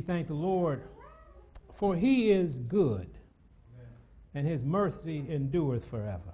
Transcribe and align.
We 0.00 0.06
thank 0.06 0.28
the 0.28 0.34
Lord, 0.34 0.80
for 1.74 1.94
he 1.94 2.30
is 2.30 2.58
good, 2.58 3.10
and 4.34 4.46
his 4.46 4.64
mercy 4.64 5.26
endureth 5.28 5.84
forever. 5.90 6.32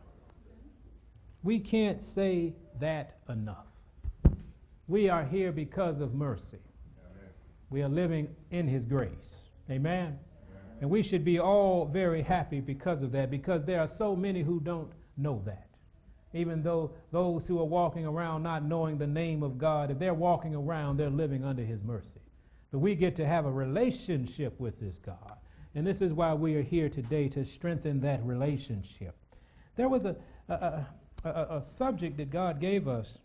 We 1.43 1.59
can't 1.59 2.01
say 2.01 2.55
that 2.79 3.19
enough. 3.29 3.67
We 4.87 5.09
are 5.09 5.25
here 5.25 5.51
because 5.51 5.99
of 5.99 6.15
mercy. 6.15 6.61
We 7.69 7.83
are 7.83 7.89
living 7.89 8.29
in 8.53 8.69
his 8.69 8.87
grace. 8.87 9.51
Amen. 9.69 10.17
And 10.81 10.89
we 10.89 11.03
should 11.03 11.25
be 11.25 11.41
all 11.41 11.87
very 11.87 12.23
happy 12.23 12.61
because 12.61 13.03
of 13.03 13.11
that, 13.11 13.33
because 13.33 13.65
there 13.65 13.81
are 13.81 13.89
so 13.89 14.15
many 14.15 14.43
who 14.43 14.61
don't 14.61 14.93
know 15.17 15.43
that. 15.45 15.71
Even 16.33 16.63
though 16.63 16.93
those 17.11 17.49
who 17.49 17.59
are 17.59 17.65
walking 17.65 18.07
around 18.07 18.45
not 18.45 18.65
knowing 18.65 18.97
the 18.97 19.09
name 19.09 19.43
of 19.43 19.59
God, 19.59 19.91
if 19.91 19.99
they're 19.99 20.15
walking 20.15 20.55
around, 20.55 20.99
they're 20.99 21.11
living 21.11 21.43
under 21.45 21.65
his 21.65 21.83
mercy. 21.83 22.21
But 22.77 22.81
we 22.81 22.95
get 22.95 23.17
to 23.17 23.27
have 23.27 23.47
a 23.47 23.51
relationship 23.51 24.61
with 24.61 24.79
this 24.79 24.99
God. 24.99 25.39
And 25.75 25.87
this 25.87 26.03
is 26.03 26.13
why 26.13 26.35
we 26.35 26.57
are 26.57 26.63
here 26.63 26.91
today 26.91 27.27
to 27.31 27.43
strengthen 27.43 28.01
that 28.01 28.23
relationship. 28.23 29.17
There 29.77 29.89
was 29.89 30.05
a, 30.05 30.15
a, 30.51 30.85
a, 31.25 31.47
a 31.53 31.63
subject 31.63 32.19
that 32.19 32.29
God 32.29 32.61
gave 32.61 32.87
us, 32.87 33.19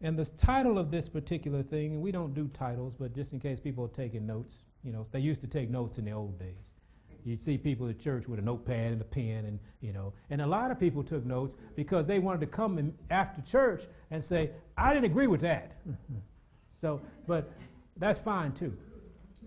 and 0.00 0.18
the 0.18 0.24
title 0.24 0.80
of 0.80 0.90
this 0.90 1.08
particular 1.08 1.62
thing, 1.62 1.92
and 1.92 2.02
we 2.02 2.10
don't 2.10 2.34
do 2.34 2.48
titles, 2.48 2.96
but 2.96 3.14
just 3.14 3.32
in 3.32 3.38
case 3.38 3.60
people 3.60 3.84
are 3.84 3.88
taking 3.88 4.26
notes, 4.26 4.64
you 4.82 4.90
know, 4.90 5.06
they 5.12 5.20
used 5.20 5.42
to 5.42 5.46
take 5.46 5.70
notes 5.70 5.98
in 5.98 6.04
the 6.04 6.10
old 6.10 6.36
days. 6.36 6.74
You'd 7.24 7.40
see 7.40 7.56
people 7.56 7.88
at 7.88 8.00
church 8.00 8.26
with 8.26 8.40
a 8.40 8.42
notepad 8.42 8.90
and 8.94 9.00
a 9.00 9.04
pen, 9.04 9.44
and 9.44 9.60
you 9.80 9.92
know, 9.92 10.12
and 10.30 10.40
a 10.42 10.46
lot 10.46 10.72
of 10.72 10.80
people 10.80 11.04
took 11.04 11.24
notes 11.24 11.54
because 11.76 12.04
they 12.04 12.18
wanted 12.18 12.40
to 12.40 12.48
come 12.48 12.92
after 13.10 13.40
church 13.42 13.84
and 14.10 14.24
say, 14.24 14.50
"I 14.76 14.92
didn't 14.92 15.06
agree 15.06 15.28
with 15.28 15.42
that." 15.42 15.76
so, 16.74 17.00
but 17.28 17.48
that's 17.96 18.18
fine 18.18 18.52
too, 18.52 18.76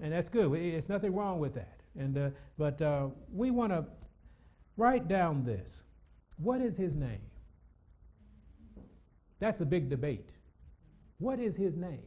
and 0.02 0.14
that's 0.14 0.30
good. 0.30 0.53
It's 0.53 0.89
nothing 0.89 1.14
wrong 1.14 1.39
with 1.39 1.53
that. 1.55 1.81
And 1.97 2.17
uh, 2.17 2.30
but 2.58 2.81
uh, 2.81 3.08
we 3.31 3.52
want 3.52 3.72
to 3.72 3.86
write 4.78 5.08
down 5.08 5.44
this: 5.44 5.83
What 6.38 6.61
is 6.61 6.75
his 6.75 6.95
name? 6.95 7.22
That's 9.39 9.61
a 9.61 9.66
big 9.66 9.89
debate. 9.89 10.31
What 11.17 11.39
is 11.39 11.56
his 11.56 11.75
name? 11.75 12.03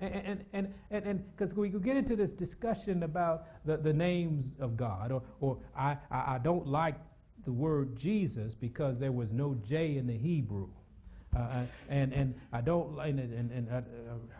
And 0.00 0.44
and 0.52 0.74
and 0.90 1.06
and 1.06 1.24
because 1.36 1.54
we 1.54 1.70
could 1.70 1.82
get 1.82 1.96
into 1.96 2.14
this 2.16 2.32
discussion 2.32 3.02
about 3.02 3.46
the, 3.64 3.76
the 3.76 3.92
names 3.92 4.56
of 4.60 4.76
God, 4.76 5.12
or 5.12 5.22
or 5.40 5.58
I, 5.76 5.96
I, 6.10 6.34
I 6.34 6.40
don't 6.42 6.66
like 6.66 6.96
the 7.44 7.52
word 7.52 7.96
Jesus 7.96 8.54
because 8.54 8.98
there 8.98 9.12
was 9.12 9.32
no 9.32 9.54
J 9.54 9.96
in 9.96 10.06
the 10.06 10.16
Hebrew. 10.16 10.68
Uh, 11.34 11.38
uh 11.38 11.62
and 11.88 12.12
and 12.12 12.34
I 12.52 12.60
don't 12.60 12.98
and 12.98 13.18
and, 13.20 13.50
and 13.50 13.68
uh, 13.70 13.76
uh, 13.76 13.80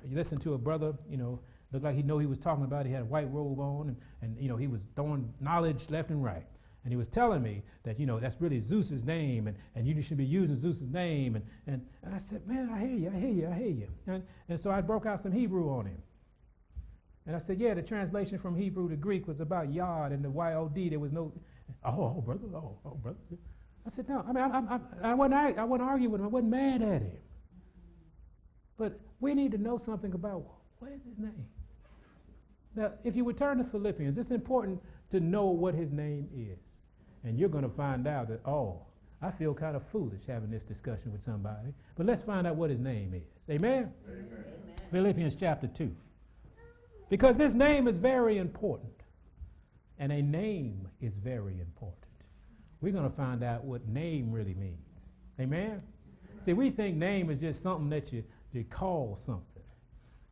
you 0.05 0.17
listen 0.17 0.39
to 0.39 0.55
a 0.55 0.59
brother, 0.59 0.95
you 1.09 1.17
know, 1.17 1.41
looked 1.73 1.85
like 1.85 1.97
he 1.97 2.03
know 2.03 2.19
he 2.19 2.27
was 2.27 2.39
talking 2.39 2.65
about. 2.65 2.87
He 2.87 2.93
had 2.93 3.03
a 3.03 3.07
white 3.07 3.31
robe 3.33 3.61
on, 3.61 3.89
and 3.89 3.97
and 4.23 4.39
you 4.41 4.49
know 4.49 4.57
he 4.57 4.67
was 4.67 4.81
throwing 4.97 5.33
knowledge 5.41 5.91
left 5.91 6.11
and 6.11 6.23
right. 6.23 6.47
And 6.85 6.93
he 6.93 6.97
was 6.97 7.09
telling 7.09 7.43
me 7.43 7.63
that, 7.83 8.01
you 8.01 8.07
know, 8.07 8.19
that's 8.19 8.41
really 8.41 8.61
Zeus's 8.61 9.05
name, 9.05 9.47
and, 9.47 9.57
and 9.75 9.87
you 9.87 10.01
should 10.01 10.17
be 10.17 10.25
using 10.25 10.57
Zeus's 10.57 10.89
name. 10.89 11.37
And, 11.37 11.45
and, 11.67 11.85
and 12.03 12.15
I 12.15 12.19
said, 12.19 12.47
man, 12.47 12.71
I 12.73 12.79
hear 12.81 12.97
you, 12.97 13.13
I 13.15 13.19
hear 13.19 13.31
you, 13.31 13.49
I 13.49 13.55
hear 13.55 13.69
you. 13.69 13.89
And, 14.07 14.23
and 14.49 14.59
so 14.59 14.71
I 14.71 14.81
broke 14.81 15.05
out 15.05 15.21
some 15.21 15.33
Hebrew 15.33 15.69
on 15.71 15.85
him. 15.85 16.01
And 17.27 17.37
I 17.37 17.41
said, 17.41 17.61
yeah, 17.61 17.75
the 17.75 17.83
translation 17.83 18.39
from 18.39 18.57
Hebrew 18.57 18.89
to 18.89 18.97
Greek 18.97 19.29
was 19.29 19.41
about 19.41 19.71
yod 19.71 20.13
and 20.13 20.25
the 20.25 20.31
Y-O-D. 20.31 20.89
There 20.89 20.99
was 20.99 21.13
no, 21.13 21.31
oh, 21.85 22.15
oh 22.17 22.23
brother, 22.25 22.47
oh, 22.55 22.79
oh, 22.87 22.95
brother. 22.95 23.19
I 23.89 23.91
said, 23.91 24.07
no, 24.07 24.23
I 24.29 24.33
mean, 24.33 24.45
I, 24.45 24.59
I, 24.59 25.11
I, 25.13 25.15
wasn't, 25.15 25.59
I 25.59 25.65
wasn't 25.65 25.89
arguing 25.89 26.13
with 26.13 26.21
him. 26.21 26.27
I 26.27 26.29
wasn't 26.29 26.51
mad 26.51 26.83
at 26.83 27.01
him. 27.01 27.17
But 28.77 29.01
we 29.19 29.33
need 29.33 29.51
to 29.53 29.59
know 29.59 29.79
something 29.79 30.13
about 30.13 30.45
what 30.79 30.93
is 30.93 31.01
his 31.09 31.19
name. 31.19 31.47
Now, 32.77 32.93
if 33.03 33.17
you 33.17 33.25
would 33.25 33.39
turn 33.39 33.57
to 33.57 33.65
Philippians, 33.65 34.19
it's 34.19 34.31
important 34.31 34.83
to 35.09 35.21
know 35.21 35.47
what 35.47 35.75
his 35.75 35.91
name 35.91 36.29
is. 36.37 36.83
And 37.25 37.39
you're 37.39 37.49
going 37.49 37.65
to 37.65 37.71
find 37.71 38.07
out 38.07 38.29
that, 38.29 38.41
oh, 38.45 38.83
I 39.23 39.31
feel 39.31 39.55
kind 39.55 39.75
of 39.75 39.83
foolish 39.91 40.21
having 40.27 40.51
this 40.51 40.65
discussion 40.65 41.11
with 41.11 41.25
somebody. 41.25 41.73
But 41.97 42.05
let's 42.05 42.21
find 42.21 42.47
out 42.47 42.57
what 42.57 42.69
his 42.69 42.81
name 42.81 43.15
is. 43.15 43.23
Amen? 43.49 43.91
Amen. 44.07 44.27
Amen. 44.31 44.53
Philippians 44.91 45.35
chapter 45.35 45.67
2. 45.67 45.91
Because 47.09 47.39
this 47.39 47.55
name 47.55 47.89
is 47.89 47.97
very 47.97 48.37
important. 48.37 48.93
And 49.99 50.13
a 50.13 50.21
name 50.21 50.89
is 51.01 51.17
very 51.17 51.59
important. 51.59 52.08
We're 52.81 52.93
going 52.93 53.09
to 53.09 53.15
find 53.15 53.43
out 53.43 53.65
what 53.65 53.87
name 53.89 54.31
really 54.31 54.55
means. 54.55 55.09
Amen? 55.41 55.83
See, 56.41 56.53
we 56.53 56.71
think 56.71 56.97
name 56.97 57.31
is 57.31 57.39
just 57.39 57.63
something 57.63 57.89
that 57.91 58.13
you, 58.13 58.25
you 58.53 58.65
call 58.65 59.19
something. 59.25 59.45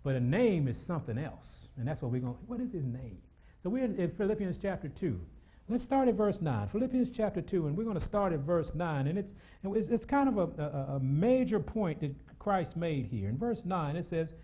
But 0.03 0.15
a 0.15 0.21
name 0.21 0.69
is 0.69 0.79
something 0.79 1.19
else. 1.19 1.69
And 1.77 1.87
that's 1.87 2.01
what 2.01 2.13
we're 2.13 2.21
going 2.21 2.35
to, 2.35 2.41
what 2.47 2.61
is 2.61 2.73
his 2.73 2.85
name? 2.85 3.19
So 3.63 3.71
we're 3.71 3.85
in 3.85 4.11
Philippians 4.13 4.59
chapter 4.59 4.89
2. 4.89 5.21
Let's 5.69 5.83
start 5.83 6.07
at 6.07 6.15
verse 6.15 6.41
9. 6.41 6.69
Philippians 6.69 7.11
chapter 7.11 7.43
2, 7.43 7.67
and 7.67 7.77
we're 7.77 7.83
going 7.83 7.97
to 7.97 8.01
start 8.01 8.33
at 8.33 8.39
verse 8.39 8.73
9. 8.73 9.09
And 9.09 9.19
it's, 9.19 9.33
it's, 9.65 9.89
it's 9.89 10.05
kind 10.05 10.29
of 10.29 10.39
a, 10.39 10.63
a, 10.63 10.97
a 10.97 11.01
major 11.01 11.59
point 11.59 12.01
that 12.01 12.15
Christ 12.39 12.77
made 12.77 13.07
here. 13.07 13.29
In 13.29 13.37
verse 13.37 13.65
9, 13.65 13.97
it 13.97 14.05
says, 14.05 14.35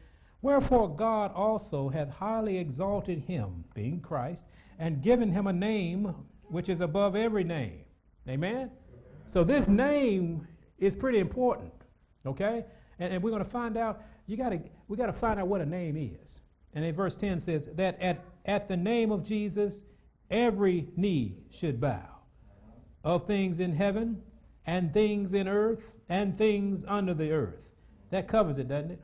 Wherefore 0.41 0.93
God 0.93 1.33
also 1.33 1.89
hath 1.89 2.11
highly 2.11 2.59
exalted 2.59 3.21
him, 3.21 3.63
being 3.73 4.01
Christ, 4.01 4.47
and 4.81 5.01
given 5.01 5.31
him 5.31 5.47
a 5.47 5.53
name 5.53 6.13
which 6.49 6.69
is 6.69 6.81
above 6.81 7.15
every 7.15 7.45
name. 7.45 7.85
Amen? 8.29 8.71
So 9.27 9.45
this 9.45 9.67
name 9.67 10.47
is 10.79 10.95
pretty 10.95 11.19
important, 11.19 11.73
okay? 12.27 12.65
And, 12.99 13.15
and 13.15 13.23
we're 13.23 13.31
going 13.31 13.45
to 13.45 13.49
find 13.49 13.77
out, 13.77 14.03
you 14.27 14.37
gotta, 14.37 14.61
we 14.89 14.97
got 14.97 15.07
to 15.07 15.13
find 15.13 15.41
out 15.41 15.49
what 15.49 15.61
a 15.61 15.67
name 15.67 15.97
is. 15.97 16.41
And 16.75 16.85
in 16.85 16.95
verse 16.95 17.17
10 17.17 17.41
says, 17.41 17.69
That 17.75 18.01
at, 18.01 18.25
at 18.47 18.69
the 18.69 18.77
name 18.77 19.11
of 19.11 19.25
Jesus, 19.25 19.85
every 20.31 20.89
knee 20.97 21.39
should 21.51 21.81
bow 21.81 22.09
of 23.05 23.27
things 23.27 23.61
in 23.61 23.75
heaven 23.75 24.23
and 24.67 24.93
things 24.93 25.35
in 25.35 25.49
earth 25.49 25.81
and 26.09 26.37
things 26.37 26.85
under 26.87 27.15
the 27.15 27.33
earth. 27.33 27.61
That 28.11 28.29
covers 28.29 28.59
it, 28.59 28.69
doesn't 28.69 28.93
it? 28.93 29.03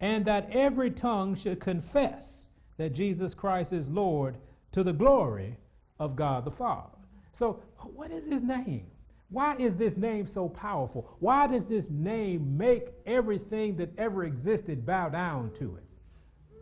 And 0.00 0.24
that 0.26 0.50
every 0.50 0.90
tongue 0.90 1.34
should 1.34 1.60
confess 1.60 2.48
that 2.76 2.92
Jesus 2.92 3.34
Christ 3.34 3.72
is 3.72 3.88
Lord 3.88 4.36
to 4.72 4.82
the 4.82 4.92
glory 4.92 5.58
of 5.98 6.16
God 6.16 6.44
the 6.44 6.50
Father. 6.50 6.95
So, 7.36 7.60
what 7.94 8.10
is 8.10 8.24
his 8.24 8.42
name? 8.42 8.86
Why 9.28 9.56
is 9.56 9.76
this 9.76 9.94
name 9.94 10.26
so 10.26 10.48
powerful? 10.48 11.14
Why 11.18 11.46
does 11.46 11.66
this 11.66 11.90
name 11.90 12.56
make 12.56 12.86
everything 13.04 13.76
that 13.76 13.90
ever 13.98 14.24
existed 14.24 14.86
bow 14.86 15.10
down 15.10 15.50
to 15.58 15.76
it? 15.76 15.84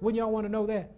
Wouldn't 0.01 0.19
y'all 0.19 0.33
want 0.33 0.47
to 0.47 0.51
know 0.51 0.67
that? 0.67 0.91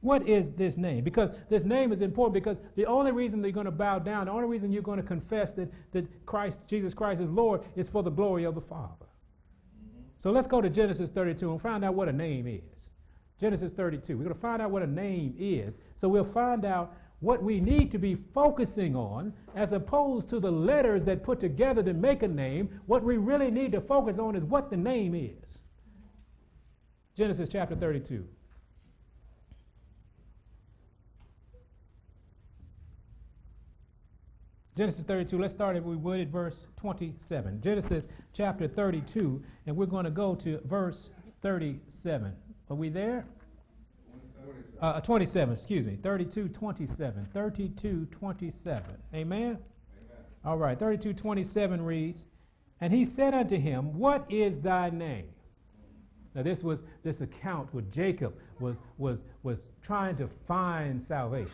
What 0.00 0.28
is 0.28 0.50
this 0.50 0.76
name? 0.76 1.04
Because 1.04 1.30
this 1.48 1.62
name 1.62 1.92
is 1.92 2.00
important 2.00 2.34
because 2.34 2.58
the 2.74 2.86
only 2.86 3.12
reason 3.12 3.40
they're 3.40 3.52
going 3.52 3.66
to 3.66 3.70
bow 3.70 4.00
down, 4.00 4.26
the 4.26 4.32
only 4.32 4.48
reason 4.48 4.72
you're 4.72 4.82
going 4.82 5.00
to 5.00 5.06
confess 5.06 5.54
that, 5.54 5.72
that 5.92 6.26
Christ, 6.26 6.60
Jesus 6.66 6.92
Christ 6.92 7.20
is 7.20 7.30
Lord 7.30 7.60
is 7.76 7.88
for 7.88 8.02
the 8.02 8.10
glory 8.10 8.42
of 8.42 8.56
the 8.56 8.60
Father. 8.60 9.06
Mm-hmm. 9.06 10.02
So 10.18 10.32
let's 10.32 10.48
go 10.48 10.60
to 10.60 10.68
Genesis 10.68 11.10
32 11.10 11.52
and 11.52 11.62
find 11.62 11.84
out 11.84 11.94
what 11.94 12.08
a 12.08 12.12
name 12.12 12.48
is. 12.48 12.90
Genesis 13.40 13.72
32. 13.72 14.16
We're 14.16 14.24
going 14.24 14.34
to 14.34 14.40
find 14.40 14.60
out 14.60 14.72
what 14.72 14.82
a 14.82 14.88
name 14.88 15.36
is. 15.38 15.78
So 15.94 16.08
we'll 16.08 16.24
find 16.24 16.64
out 16.64 16.96
what 17.20 17.42
we 17.42 17.60
need 17.60 17.90
to 17.90 17.98
be 17.98 18.14
focusing 18.14 18.94
on 18.94 19.32
as 19.54 19.72
opposed 19.72 20.28
to 20.28 20.38
the 20.38 20.50
letters 20.50 21.04
that 21.04 21.24
put 21.24 21.40
together 21.40 21.82
to 21.82 21.92
make 21.92 22.22
a 22.22 22.28
name. 22.28 22.68
What 22.86 23.02
we 23.02 23.16
really 23.16 23.50
need 23.50 23.72
to 23.72 23.80
focus 23.80 24.18
on 24.18 24.36
is 24.36 24.44
what 24.44 24.70
the 24.70 24.76
name 24.76 25.14
is. 25.14 25.58
Genesis 27.16 27.48
chapter 27.48 27.74
32. 27.74 28.26
Genesis 34.76 35.04
32, 35.04 35.36
let's 35.40 35.52
start 35.52 35.76
if 35.76 35.82
we 35.82 35.96
would 35.96 36.20
at 36.20 36.28
verse 36.28 36.68
27. 36.76 37.60
Genesis 37.60 38.06
chapter 38.32 38.68
32, 38.68 39.42
and 39.66 39.76
we're 39.76 39.86
going 39.86 40.04
to 40.04 40.10
go 40.12 40.36
to 40.36 40.60
verse 40.66 41.10
37. 41.42 42.32
Are 42.70 42.76
we 42.76 42.88
there? 42.88 43.26
Uh, 44.80 45.00
27, 45.00 45.54
excuse 45.54 45.86
me. 45.86 45.96
32, 45.96 46.48
27. 46.48 47.26
32, 47.32 48.06
27. 48.10 48.84
Amen? 49.12 49.40
Amen? 49.42 49.58
All 50.44 50.56
right, 50.56 50.78
32, 50.78 51.14
27 51.14 51.84
reads, 51.84 52.26
And 52.80 52.92
he 52.92 53.04
said 53.04 53.34
unto 53.34 53.56
him, 53.58 53.98
What 53.98 54.24
is 54.28 54.60
thy 54.60 54.90
name? 54.90 55.26
Now, 56.34 56.42
this 56.42 56.62
was 56.62 56.84
this 57.02 57.20
account 57.20 57.74
where 57.74 57.82
Jacob 57.90 58.36
was, 58.60 58.80
was, 58.98 59.24
was 59.42 59.68
trying 59.82 60.16
to 60.18 60.28
find 60.28 61.02
salvation. 61.02 61.50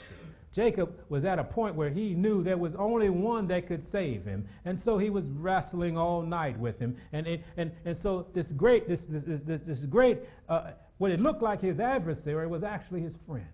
Jacob 0.53 1.01
was 1.09 1.25
at 1.25 1.39
a 1.39 1.45
point 1.45 1.75
where 1.75 1.91
he 1.91 2.15
knew 2.15 2.43
there 2.43 2.57
was 2.57 2.75
only 2.77 3.09
one 3.09 3.49
that 3.49 3.67
could 3.67 3.83
save 3.83 4.25
him. 4.25 4.47
And 4.65 4.79
so 4.79 4.99
he 4.99 5.11
was 5.11 5.27
wrestling 5.27 5.97
all 5.97 6.23
night 6.23 6.59
with 6.59 6.79
him. 6.79 6.97
And, 7.13 7.27
and, 7.27 7.43
and, 7.57 7.73
and 7.85 7.97
so 7.97 8.27
this 8.35 8.53
great, 8.53 8.87
this, 8.87 9.07
this, 9.07 9.25
this, 9.25 9.61
this 9.65 9.85
great, 9.87 10.21
uh, 10.49 10.73
what 10.99 11.11
it 11.11 11.21
looked 11.21 11.43
like 11.43 11.61
his 11.61 11.81
adversary 11.81 12.47
was 12.47 12.63
actually 12.63 13.01
his 13.01 13.19
friend. 13.27 13.47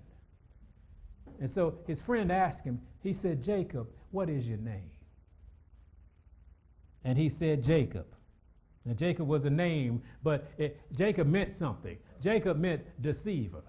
And 1.41 1.51
so 1.51 1.79
his 1.87 2.01
friend 2.01 2.31
asked 2.31 2.65
him, 2.65 2.81
he 3.03 3.13
said, 3.13 3.43
Jacob, 3.43 3.89
what 4.11 4.29
is 4.29 4.47
your 4.47 4.59
name? 4.59 4.91
And 7.03 7.17
he 7.17 7.29
said, 7.29 7.65
Jacob. 7.65 8.07
And 8.85 8.97
Jacob 8.97 9.27
was 9.27 9.45
a 9.45 9.51
name, 9.51 10.03
but 10.23 10.51
it, 10.59 10.81
Jacob 10.93 11.27
meant 11.27 11.53
something. 11.53 11.97
Jacob 12.21 12.59
meant 12.59 12.83
deceiver. 13.01 13.63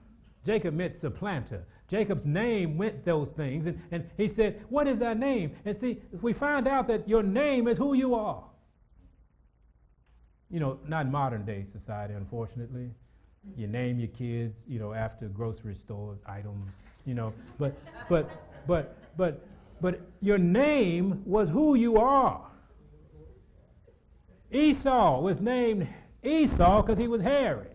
Jacob 0.46 0.74
meant 0.74 0.96
supplanter. 0.96 1.66
Jacob's 1.88 2.26
name 2.26 2.78
meant 2.78 3.06
those 3.06 3.32
things. 3.32 3.68
And, 3.68 3.82
and 3.92 4.10
he 4.18 4.28
said, 4.28 4.62
What 4.70 4.88
is 4.88 5.00
that 5.00 5.20
name? 5.20 5.56
And 5.66 5.78
see, 5.78 6.02
we 6.22 6.34
find 6.34 6.68
out 6.68 6.88
that 6.88 7.08
your 7.08 7.24
name 7.24 7.68
is 7.68 7.78
who 7.78 7.94
you 7.94 8.16
are. 8.16 8.44
You 10.50 10.60
know, 10.60 10.80
not 10.88 11.10
modern 11.10 11.46
day 11.46 11.66
society, 11.66 12.14
unfortunately. 12.14 12.92
You 13.58 13.68
name 13.68 14.00
your 14.00 14.10
kids, 14.10 14.66
you 14.68 14.80
know, 14.80 14.94
after 14.94 15.28
grocery 15.28 15.76
store 15.76 16.18
items, 16.26 16.74
you 17.06 17.14
know. 17.14 17.34
But, 17.58 17.76
but, 18.08 18.30
but, 18.68 18.96
but, 19.18 19.46
but 19.82 20.02
your 20.22 20.38
name 20.38 21.24
was 21.26 21.50
who 21.50 21.76
you 21.76 21.98
are. 21.98 22.42
Esau 24.52 25.22
was 25.22 25.40
named 25.40 25.88
Esau 26.24 26.82
because 26.82 26.98
he 26.98 27.08
was 27.08 27.22
hairy 27.22 27.68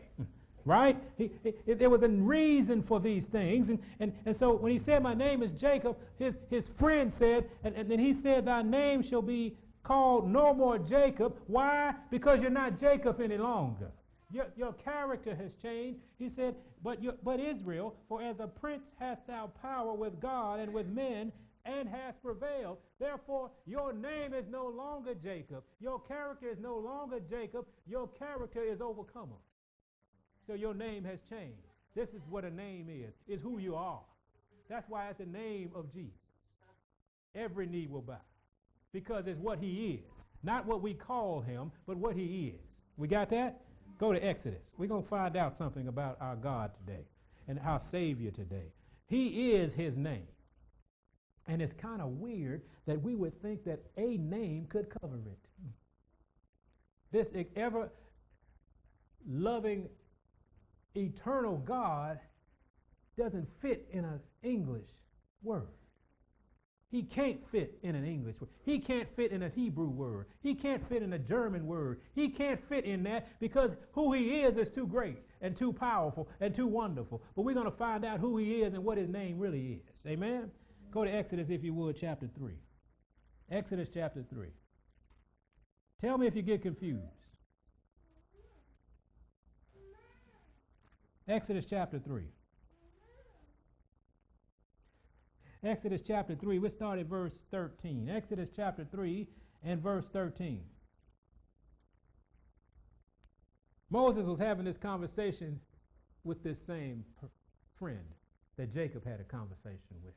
right? 0.67 1.01
He, 1.17 1.31
he, 1.43 1.75
there 1.75 1.89
was 1.89 2.03
a 2.03 2.09
reason 2.09 2.83
for 2.83 3.01
these 3.01 3.27
things. 3.27 3.71
And, 3.71 3.79
and, 4.01 4.13
and 4.27 4.37
so 4.37 4.53
when 4.53 4.73
he 4.73 4.79
said, 4.79 5.03
My 5.03 5.15
name 5.15 5.43
is 5.43 5.53
Jacob, 5.53 5.97
his, 6.19 6.37
his 6.51 6.69
friend 6.69 7.11
said, 7.11 7.49
and, 7.65 7.75
and 7.77 7.91
then 7.91 8.01
he 8.01 8.13
said, 8.13 8.45
Thy 8.45 8.63
name 8.63 9.01
shall 9.03 9.23
be 9.23 9.57
called 9.85 10.29
no 10.29 10.53
more 10.53 10.79
Jacob. 10.79 11.37
Why? 11.47 11.95
Because 12.11 12.43
you're 12.43 12.51
not 12.51 12.79
Jacob 12.79 13.21
any 13.21 13.39
longer. 13.39 13.93
Your, 14.33 14.47
your 14.57 14.73
character 14.73 15.35
has 15.35 15.55
changed. 15.55 16.01
He 16.19 16.29
said, 16.29 16.57
but, 16.83 16.99
but 17.25 17.41
Israel, 17.41 17.95
for 18.09 18.23
as 18.23 18.41
a 18.41 18.47
prince 18.47 18.91
hast 18.99 19.27
thou 19.27 19.51
power 19.63 19.95
with 19.95 20.21
God 20.21 20.61
and 20.61 20.73
with 20.73 20.89
men, 20.89 21.33
and 21.67 21.89
hast 21.89 22.23
prevailed. 22.23 22.79
Therefore, 23.01 23.51
your 23.67 23.93
name 23.93 24.33
is 24.33 24.47
no 24.49 24.69
longer 24.69 25.15
Jacob. 25.15 25.65
Your 25.81 26.01
character 26.01 26.49
is 26.49 26.59
no 26.61 26.77
longer 26.77 27.19
Jacob. 27.29 27.67
Your 27.87 28.07
character 28.07 28.63
is 28.63 28.81
overcomer. 28.81 29.37
So 30.47 30.55
your 30.55 30.75
name 30.75 31.05
has 31.05 31.19
changed. 31.29 31.67
This 31.95 32.11
is 32.11 32.23
what 32.31 32.45
a 32.45 32.51
name 32.51 32.89
is. 32.89 33.15
Is 33.27 33.43
who 33.43 33.59
you 33.59 33.75
are. 33.75 34.01
That's 34.69 34.89
why 34.89 35.09
at 35.09 35.19
the 35.19 35.27
name 35.27 35.71
of 35.75 35.93
Jesus, 35.93 36.21
every 37.35 37.67
knee 37.67 37.89
will 37.91 38.03
bow. 38.03 38.21
Because 38.93 39.27
it's 39.27 39.41
what 39.41 39.59
he 39.59 40.01
is. 40.01 40.25
Not 40.43 40.67
what 40.67 40.83
we 40.83 40.95
call 40.95 41.41
him, 41.41 41.73
but 41.87 41.97
what 41.97 42.15
he 42.15 42.55
is. 42.55 42.77
We 42.97 43.09
got 43.09 43.29
that? 43.31 43.61
Go 43.99 44.13
to 44.13 44.25
Exodus. 44.25 44.73
We're 44.77 44.89
going 44.89 45.03
to 45.03 45.09
find 45.09 45.37
out 45.37 45.57
something 45.57 45.89
about 45.89 46.19
our 46.21 46.37
God 46.37 46.73
today 46.75 47.05
and 47.49 47.59
our 47.61 47.81
Savior 47.81 48.31
today. 48.31 48.73
He 49.07 49.53
is 49.53 49.73
his 49.73 49.97
name. 49.97 50.27
And 51.47 51.63
it's 51.63 51.73
kind 51.73 52.03
of 52.03 52.09
weird 52.09 52.63
that 52.87 53.01
we 53.01 53.15
would 53.15 53.41
think 53.41 53.65
that 53.65 53.81
a 53.97 54.17
name 54.17 54.67
could 54.69 54.89
cover 55.01 55.17
it. 55.17 55.39
This 57.13 57.33
ever 57.55 57.91
loving 59.27 59.89
eternal 60.95 61.57
God 61.59 62.19
doesn't 63.17 63.49
fit 63.61 63.89
in 63.91 64.05
an 64.05 64.21
English 64.43 64.91
word. 65.43 65.69
He 66.91 67.03
can't 67.03 67.45
fit 67.51 67.79
in 67.83 67.97
an 67.97 68.05
English 68.07 68.41
word. 68.41 68.51
He 68.65 68.79
can't 68.79 69.09
fit 69.17 69.33
in 69.33 69.43
a 69.43 69.49
Hebrew 69.49 69.89
word. 69.89 70.27
He 70.41 70.55
can't 70.55 70.87
fit 70.89 71.03
in 71.03 71.13
a 71.15 71.19
German 71.19 71.67
word. 71.67 72.01
He 72.15 72.29
can't 72.29 72.63
fit 72.69 72.85
in 72.85 73.03
that 73.05 73.41
because 73.41 73.77
who 73.93 74.13
he 74.13 74.43
is 74.43 74.57
is 74.57 74.71
too 74.71 74.87
great 74.87 75.19
and 75.41 75.57
too 75.57 75.73
powerful 75.73 76.29
and 76.41 76.55
too 76.55 76.67
wonderful. 76.67 77.23
But 77.35 77.43
we're 77.43 77.55
going 77.55 77.67
to 77.67 77.73
find 77.73 78.05
out 78.05 78.21
who 78.21 78.37
he 78.37 78.63
is 78.63 78.75
and 78.75 78.85
what 78.85 78.99
his 78.99 79.09
name 79.09 79.39
really 79.39 79.81
is. 79.95 80.07
Amen? 80.07 80.51
Go 80.93 81.05
to 81.05 81.11
Exodus, 81.11 81.51
if 81.51 81.65
you 81.65 81.75
would, 81.75 81.97
chapter 81.97 82.29
3. 82.39 82.55
Exodus 83.51 83.89
chapter 83.93 84.25
3. 84.31 84.49
Tell 86.01 86.19
me 86.19 86.27
if 86.27 86.37
you 86.37 86.43
get 86.43 86.63
confused. 86.63 87.03
Exodus 91.29 91.65
chapter 91.65 91.99
3. 91.99 92.23
Exodus 95.65 96.03
chapter 96.07 96.35
3, 96.35 96.59
we 96.59 96.69
start 96.69 96.99
at 96.99 97.07
verse 97.07 97.45
13. 97.51 98.09
Exodus 98.09 98.51
chapter 98.55 98.85
3 98.85 99.27
and 99.65 99.81
verse 99.81 100.09
13. 100.09 100.63
Moses 103.91 104.25
was 104.25 104.39
having 104.39 104.65
this 104.65 104.77
conversation 104.77 105.61
with 106.25 106.43
this 106.43 106.61
same 106.61 107.05
friend 107.79 108.05
that 108.57 108.73
Jacob 108.73 109.05
had 109.05 109.21
a 109.21 109.25
conversation 109.25 109.97
with. 110.05 110.15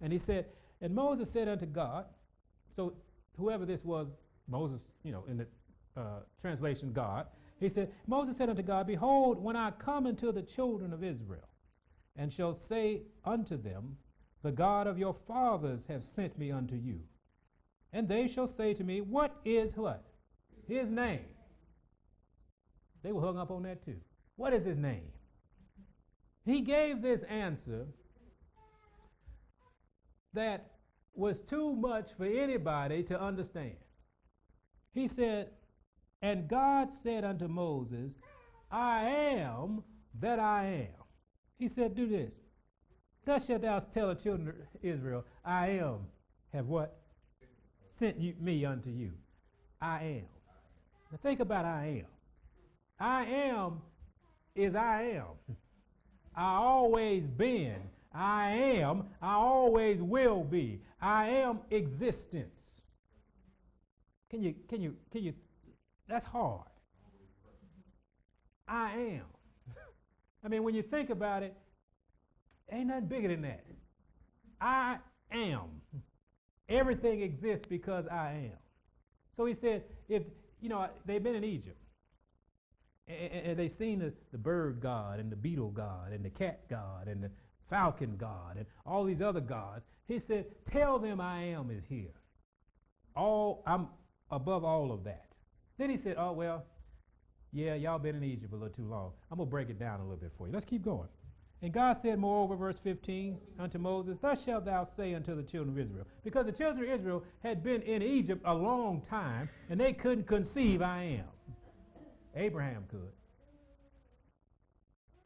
And 0.00 0.12
he 0.12 0.18
said, 0.18 0.46
And 0.80 0.94
Moses 0.94 1.30
said 1.30 1.48
unto 1.48 1.66
God, 1.66 2.06
so 2.74 2.94
whoever 3.38 3.64
this 3.64 3.84
was, 3.84 4.08
Moses, 4.48 4.88
you 5.02 5.12
know, 5.12 5.24
in 5.28 5.38
the 5.38 5.46
uh, 5.96 6.20
translation, 6.40 6.92
God, 6.92 7.26
he 7.58 7.68
said, 7.68 7.90
Moses 8.06 8.36
said 8.36 8.50
unto 8.50 8.62
God, 8.62 8.86
Behold, 8.86 9.42
when 9.42 9.56
I 9.56 9.70
come 9.70 10.06
unto 10.06 10.30
the 10.30 10.42
children 10.42 10.92
of 10.92 11.02
Israel, 11.02 11.48
and 12.16 12.32
shall 12.32 12.54
say 12.54 13.02
unto 13.24 13.56
them, 13.56 13.96
The 14.46 14.52
God 14.52 14.86
of 14.86 14.96
your 14.96 15.12
fathers 15.12 15.86
have 15.86 16.06
sent 16.06 16.38
me 16.38 16.52
unto 16.52 16.76
you. 16.76 17.00
And 17.92 18.08
they 18.08 18.28
shall 18.28 18.46
say 18.46 18.74
to 18.74 18.84
me, 18.84 19.00
What 19.00 19.34
is 19.44 19.76
what? 19.76 20.06
His 20.68 20.88
name. 20.88 21.26
They 23.02 23.10
were 23.10 23.22
hung 23.22 23.38
up 23.38 23.50
on 23.50 23.64
that 23.64 23.84
too. 23.84 23.96
What 24.36 24.52
is 24.52 24.64
his 24.64 24.78
name? 24.78 25.08
He 26.44 26.60
gave 26.60 27.02
this 27.02 27.24
answer 27.24 27.88
that 30.32 30.74
was 31.12 31.40
too 31.40 31.74
much 31.74 32.12
for 32.16 32.26
anybody 32.26 33.02
to 33.02 33.20
understand. 33.20 33.78
He 34.94 35.08
said, 35.08 35.50
and 36.22 36.46
God 36.46 36.92
said 36.92 37.24
unto 37.24 37.48
Moses, 37.48 38.14
I 38.70 39.08
am 39.08 39.82
that 40.20 40.38
I 40.38 40.66
am. 40.66 41.04
He 41.58 41.66
said, 41.66 41.96
Do 41.96 42.06
this. 42.06 42.45
Thus 43.26 43.46
shalt 43.46 43.62
thou 43.62 43.80
tell 43.80 44.08
the 44.08 44.14
children 44.14 44.48
of 44.50 44.54
Israel, 44.82 45.24
I 45.44 45.70
am, 45.70 46.06
have 46.52 46.66
what? 46.66 46.96
Sent 47.88 48.20
you, 48.20 48.34
me 48.40 48.64
unto 48.64 48.88
you. 48.88 49.12
I 49.80 50.02
am. 50.02 50.28
Now 51.10 51.18
think 51.20 51.40
about 51.40 51.64
I 51.64 52.04
am. 52.04 52.06
I 53.00 53.24
am 53.24 53.80
is 54.54 54.76
I 54.76 55.02
am. 55.16 55.56
I 56.36 56.54
always 56.54 57.28
been. 57.28 57.80
I 58.14 58.50
am. 58.50 59.04
I 59.20 59.34
always 59.34 60.00
will 60.00 60.44
be. 60.44 60.80
I 61.00 61.28
am 61.28 61.60
existence. 61.70 62.80
Can 64.30 64.42
you 64.42 64.54
can 64.68 64.80
you 64.80 64.96
can 65.10 65.22
you 65.22 65.34
that's 66.08 66.24
hard. 66.24 66.68
I 68.68 68.92
am. 68.92 69.24
I 70.44 70.48
mean, 70.48 70.62
when 70.62 70.74
you 70.74 70.82
think 70.82 71.10
about 71.10 71.42
it, 71.42 71.56
ain't 72.70 72.88
nothing 72.88 73.06
bigger 73.06 73.28
than 73.28 73.42
that. 73.42 73.64
I 74.60 74.98
am. 75.30 75.82
Everything 76.68 77.22
exists 77.22 77.66
because 77.68 78.06
I 78.08 78.50
am. 78.50 78.58
So 79.36 79.44
he 79.44 79.54
said, 79.54 79.84
if, 80.08 80.22
you 80.60 80.68
know, 80.68 80.88
they've 81.04 81.22
been 81.22 81.34
in 81.34 81.44
Egypt, 81.44 81.78
and, 83.06 83.46
and 83.46 83.58
they've 83.58 83.70
seen 83.70 84.00
the, 84.00 84.12
the 84.32 84.38
bird 84.38 84.80
god, 84.80 85.20
and 85.20 85.30
the 85.30 85.36
beetle 85.36 85.70
god, 85.70 86.12
and 86.12 86.24
the 86.24 86.30
cat 86.30 86.68
god, 86.68 87.06
and 87.08 87.22
the 87.22 87.30
falcon 87.68 88.16
god, 88.16 88.56
and 88.56 88.66
all 88.84 89.04
these 89.04 89.22
other 89.22 89.40
gods. 89.40 89.84
He 90.06 90.18
said, 90.18 90.46
tell 90.64 90.98
them 90.98 91.20
I 91.20 91.42
am 91.42 91.70
is 91.70 91.84
here. 91.88 92.14
All, 93.14 93.62
I'm 93.66 93.88
above 94.30 94.64
all 94.64 94.92
of 94.92 95.04
that. 95.04 95.26
Then 95.78 95.90
he 95.90 95.96
said, 95.96 96.16
Oh, 96.18 96.32
well, 96.32 96.64
yeah, 97.52 97.74
y'all 97.74 97.98
been 97.98 98.16
in 98.16 98.24
Egypt 98.24 98.52
a 98.52 98.56
little 98.56 98.74
too 98.74 98.86
long. 98.86 99.12
I'm 99.30 99.38
going 99.38 99.48
to 99.48 99.50
break 99.50 99.70
it 99.70 99.78
down 99.78 100.00
a 100.00 100.02
little 100.02 100.18
bit 100.18 100.32
for 100.36 100.46
you. 100.46 100.52
Let's 100.52 100.64
keep 100.64 100.82
going. 100.82 101.08
And 101.62 101.72
God 101.72 101.94
said, 101.94 102.18
moreover, 102.18 102.54
verse 102.54 102.78
15, 102.78 103.38
unto 103.58 103.78
Moses, 103.78 104.18
Thus 104.18 104.44
shalt 104.44 104.66
thou 104.66 104.84
say 104.84 105.14
unto 105.14 105.34
the 105.34 105.42
children 105.42 105.70
of 105.70 105.78
Israel. 105.78 106.06
Because 106.22 106.44
the 106.44 106.52
children 106.52 106.88
of 106.88 107.00
Israel 107.00 107.24
had 107.42 107.62
been 107.62 107.80
in 107.82 108.02
Egypt 108.02 108.42
a 108.44 108.54
long 108.54 109.00
time, 109.00 109.48
and 109.70 109.80
they 109.80 109.92
couldn't 109.92 110.26
conceive 110.26 110.82
I 110.82 111.02
am. 111.02 111.24
Abraham 112.34 112.84
could. 112.90 113.12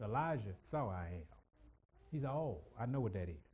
Elijah 0.03 0.55
saw 0.71 0.89
I 0.89 1.09
am. 1.15 1.23
He 2.11 2.21
said, 2.21 2.31
Oh, 2.31 2.59
I 2.79 2.87
know 2.87 3.01
what 3.01 3.13
that 3.15 3.29
is. 3.29 3.50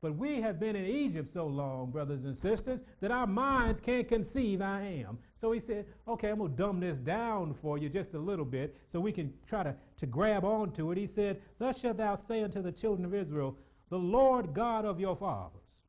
But 0.00 0.16
we 0.16 0.40
have 0.40 0.60
been 0.60 0.76
in 0.76 0.84
Egypt 0.84 1.28
so 1.28 1.46
long, 1.46 1.90
brothers 1.90 2.24
and 2.24 2.36
sisters, 2.36 2.84
that 3.00 3.10
our 3.10 3.26
minds 3.26 3.80
can't 3.80 4.08
conceive 4.08 4.62
I 4.62 4.82
am. 4.82 5.18
So 5.36 5.50
he 5.50 5.58
said, 5.58 5.86
okay, 6.06 6.30
I'm 6.30 6.38
going 6.38 6.52
to 6.52 6.56
dumb 6.56 6.78
this 6.78 6.98
down 6.98 7.54
for 7.54 7.78
you 7.78 7.88
just 7.88 8.14
a 8.14 8.18
little 8.18 8.44
bit 8.44 8.76
so 8.86 9.00
we 9.00 9.10
can 9.10 9.32
try 9.48 9.64
to, 9.64 9.74
to 9.96 10.06
grab 10.06 10.44
onto 10.44 10.92
it. 10.92 10.98
He 10.98 11.06
said, 11.06 11.40
Thus 11.58 11.80
shalt 11.80 11.96
thou 11.96 12.14
say 12.14 12.44
unto 12.44 12.62
the 12.62 12.70
children 12.70 13.04
of 13.04 13.14
Israel, 13.14 13.56
The 13.90 13.98
Lord 13.98 14.54
God 14.54 14.84
of 14.84 15.00
your 15.00 15.16
fathers. 15.16 15.82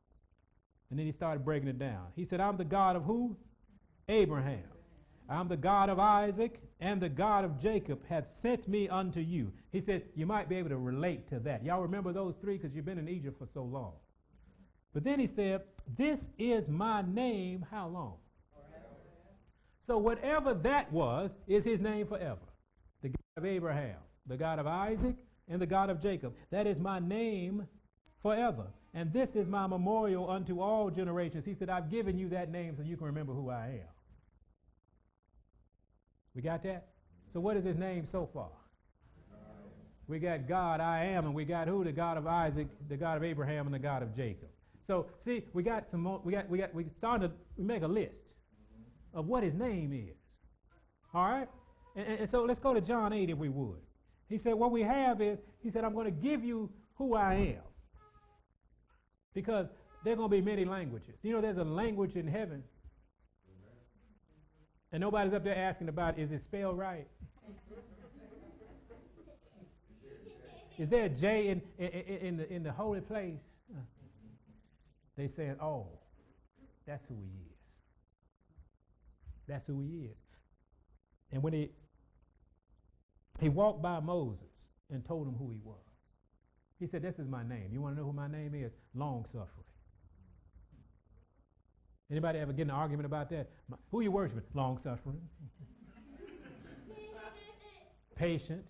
And 0.90 0.98
then 0.98 1.06
he 1.06 1.12
started 1.12 1.44
breaking 1.44 1.68
it 1.68 1.78
down. 1.78 2.06
He 2.16 2.24
said, 2.24 2.40
I'm 2.40 2.56
the 2.56 2.64
God 2.64 2.96
of 2.96 3.04
who? 3.04 3.36
Abraham. 4.08 4.64
I'm 5.28 5.46
the 5.46 5.56
God 5.56 5.88
of 5.88 6.00
Isaac 6.00 6.60
and 6.80 7.00
the 7.00 7.08
God 7.08 7.44
of 7.44 7.60
Jacob 7.60 8.00
hath 8.08 8.28
sent 8.28 8.66
me 8.66 8.88
unto 8.88 9.20
you. 9.20 9.52
He 9.70 9.80
said, 9.80 10.02
You 10.14 10.26
might 10.26 10.48
be 10.48 10.56
able 10.56 10.70
to 10.70 10.78
relate 10.78 11.28
to 11.28 11.38
that. 11.40 11.64
Y'all 11.64 11.82
remember 11.82 12.12
those 12.12 12.36
three 12.40 12.56
because 12.56 12.74
you've 12.74 12.86
been 12.86 12.98
in 12.98 13.08
Egypt 13.08 13.38
for 13.38 13.46
so 13.46 13.62
long. 13.62 13.92
But 14.94 15.04
then 15.04 15.20
he 15.20 15.26
said, 15.26 15.62
This 15.96 16.30
is 16.38 16.68
my 16.68 17.02
name, 17.02 17.66
how 17.70 17.88
long? 17.88 18.14
Forever. 18.54 18.86
So 19.80 19.98
whatever 19.98 20.54
that 20.54 20.90
was 20.90 21.36
is 21.46 21.64
his 21.64 21.80
name 21.80 22.06
forever. 22.06 22.40
The 23.02 23.10
God 23.10 23.18
of 23.36 23.44
Abraham, 23.44 23.96
the 24.26 24.36
God 24.36 24.58
of 24.58 24.66
Isaac, 24.66 25.16
and 25.48 25.60
the 25.60 25.66
God 25.66 25.90
of 25.90 26.00
Jacob. 26.00 26.34
That 26.50 26.66
is 26.66 26.80
my 26.80 26.98
name 26.98 27.66
forever. 28.22 28.66
And 28.94 29.12
this 29.12 29.36
is 29.36 29.48
my 29.48 29.66
memorial 29.66 30.28
unto 30.30 30.60
all 30.60 30.90
generations. 30.90 31.44
He 31.44 31.54
said, 31.54 31.68
I've 31.68 31.90
given 31.90 32.18
you 32.18 32.28
that 32.30 32.50
name 32.50 32.74
so 32.76 32.82
you 32.82 32.96
can 32.96 33.06
remember 33.06 33.32
who 33.32 33.50
I 33.50 33.66
am. 33.66 33.99
We 36.34 36.42
got 36.42 36.62
that? 36.62 36.88
So, 37.32 37.40
what 37.40 37.56
is 37.56 37.64
his 37.64 37.76
name 37.76 38.06
so 38.06 38.28
far? 38.32 38.50
We 40.08 40.18
got 40.18 40.48
God, 40.48 40.80
I 40.80 41.04
am, 41.04 41.24
and 41.26 41.34
we 41.34 41.44
got 41.44 41.68
who? 41.68 41.84
The 41.84 41.92
God 41.92 42.16
of 42.16 42.26
Isaac, 42.26 42.66
the 42.88 42.96
God 42.96 43.16
of 43.16 43.22
Abraham, 43.22 43.66
and 43.66 43.74
the 43.74 43.78
God 43.78 44.02
of 44.02 44.14
Jacob. 44.14 44.48
So, 44.82 45.06
see, 45.18 45.44
we 45.52 45.62
got 45.62 45.86
some 45.86 46.00
more, 46.00 46.20
we 46.24 46.32
got, 46.32 46.48
we 46.48 46.58
got, 46.58 46.74
we 46.74 46.88
started 46.88 47.30
we 47.56 47.64
make 47.64 47.82
a 47.82 47.88
list 47.88 48.32
of 49.14 49.26
what 49.26 49.44
his 49.44 49.54
name 49.54 49.92
is. 49.92 50.38
All 51.14 51.30
right? 51.30 51.48
And, 51.94 52.06
and, 52.06 52.18
and 52.20 52.30
so 52.30 52.42
let's 52.42 52.58
go 52.58 52.74
to 52.74 52.80
John 52.80 53.12
8 53.12 53.30
if 53.30 53.38
we 53.38 53.48
would. 53.48 53.78
He 54.28 54.38
said, 54.38 54.54
What 54.54 54.70
we 54.72 54.82
have 54.82 55.20
is, 55.20 55.40
he 55.62 55.70
said, 55.70 55.84
I'm 55.84 55.92
going 55.92 56.06
to 56.06 56.10
give 56.10 56.44
you 56.44 56.70
who 56.94 57.14
I 57.14 57.34
am. 57.34 57.62
Because 59.34 59.68
there 60.04 60.14
are 60.14 60.16
going 60.16 60.30
to 60.30 60.36
be 60.36 60.42
many 60.42 60.64
languages. 60.64 61.14
You 61.22 61.32
know, 61.32 61.40
there's 61.40 61.58
a 61.58 61.64
language 61.64 62.16
in 62.16 62.26
heaven. 62.26 62.64
And 64.92 65.00
nobody's 65.00 65.32
up 65.32 65.44
there 65.44 65.56
asking 65.56 65.88
about, 65.88 66.18
is 66.18 66.32
it 66.32 66.40
spelled 66.40 66.78
right? 66.78 67.06
is 70.78 70.88
there 70.88 71.04
a 71.04 71.08
J 71.08 71.48
in, 71.48 71.62
in, 71.78 71.88
in, 71.88 72.36
the, 72.36 72.52
in 72.52 72.62
the 72.62 72.72
holy 72.72 73.00
place? 73.00 73.40
They 75.16 75.26
saying, 75.26 75.56
oh, 75.60 75.86
that's 76.86 77.04
who 77.04 77.14
he 77.14 77.28
is. 77.50 77.58
That's 79.46 79.66
who 79.66 79.80
he 79.80 80.06
is. 80.06 80.16
And 81.32 81.42
when 81.42 81.52
he 81.52 81.70
he 83.40 83.48
walked 83.48 83.82
by 83.82 84.00
Moses 84.00 84.70
and 84.90 85.04
told 85.04 85.26
him 85.26 85.34
who 85.34 85.50
he 85.50 85.58
was. 85.64 85.78
He 86.78 86.86
said, 86.86 87.02
This 87.02 87.18
is 87.18 87.26
my 87.28 87.42
name. 87.42 87.70
You 87.72 87.80
want 87.80 87.96
to 87.96 88.00
know 88.00 88.06
who 88.06 88.12
my 88.12 88.28
name 88.28 88.54
is? 88.54 88.72
Long 88.94 89.24
suffering. 89.24 89.69
Anybody 92.10 92.40
ever 92.40 92.52
get 92.52 92.62
in 92.62 92.70
an 92.70 92.76
argument 92.76 93.06
about 93.06 93.30
that? 93.30 93.50
Who 93.90 94.00
you 94.00 94.10
worshiping? 94.10 94.42
Long 94.54 94.78
suffering. 94.78 95.20
Patient, 98.16 98.64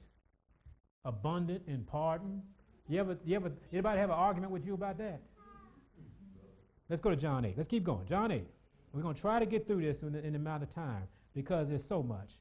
abundant 1.05 1.63
in 1.67 1.85
pardon. 1.85 2.43
You 2.89 3.01
ever, 3.01 3.17
you 3.25 3.37
ever, 3.37 3.53
anybody 3.73 3.99
have 3.99 4.11
an 4.11 4.17
argument 4.17 4.53
with 4.53 4.67
you 4.67 4.75
about 4.75 4.99
that? 4.99 5.23
Let's 6.89 7.01
go 7.01 7.11
to 7.11 7.17
John 7.17 7.45
8. 7.45 7.55
Let's 7.57 7.69
keep 7.69 7.85
going. 7.85 8.07
John 8.07 8.33
8. 8.33 8.45
We're 8.93 9.03
going 9.03 9.15
to 9.15 9.21
try 9.21 9.39
to 9.39 9.47
get 9.47 9.67
through 9.67 9.83
this 9.83 10.03
in, 10.03 10.15
in 10.17 10.33
the 10.33 10.39
amount 10.39 10.65
of 10.65 10.75
time 10.75 11.05
because 11.35 11.69
there's 11.69 11.85
so 11.85 12.03
much. 12.03 12.33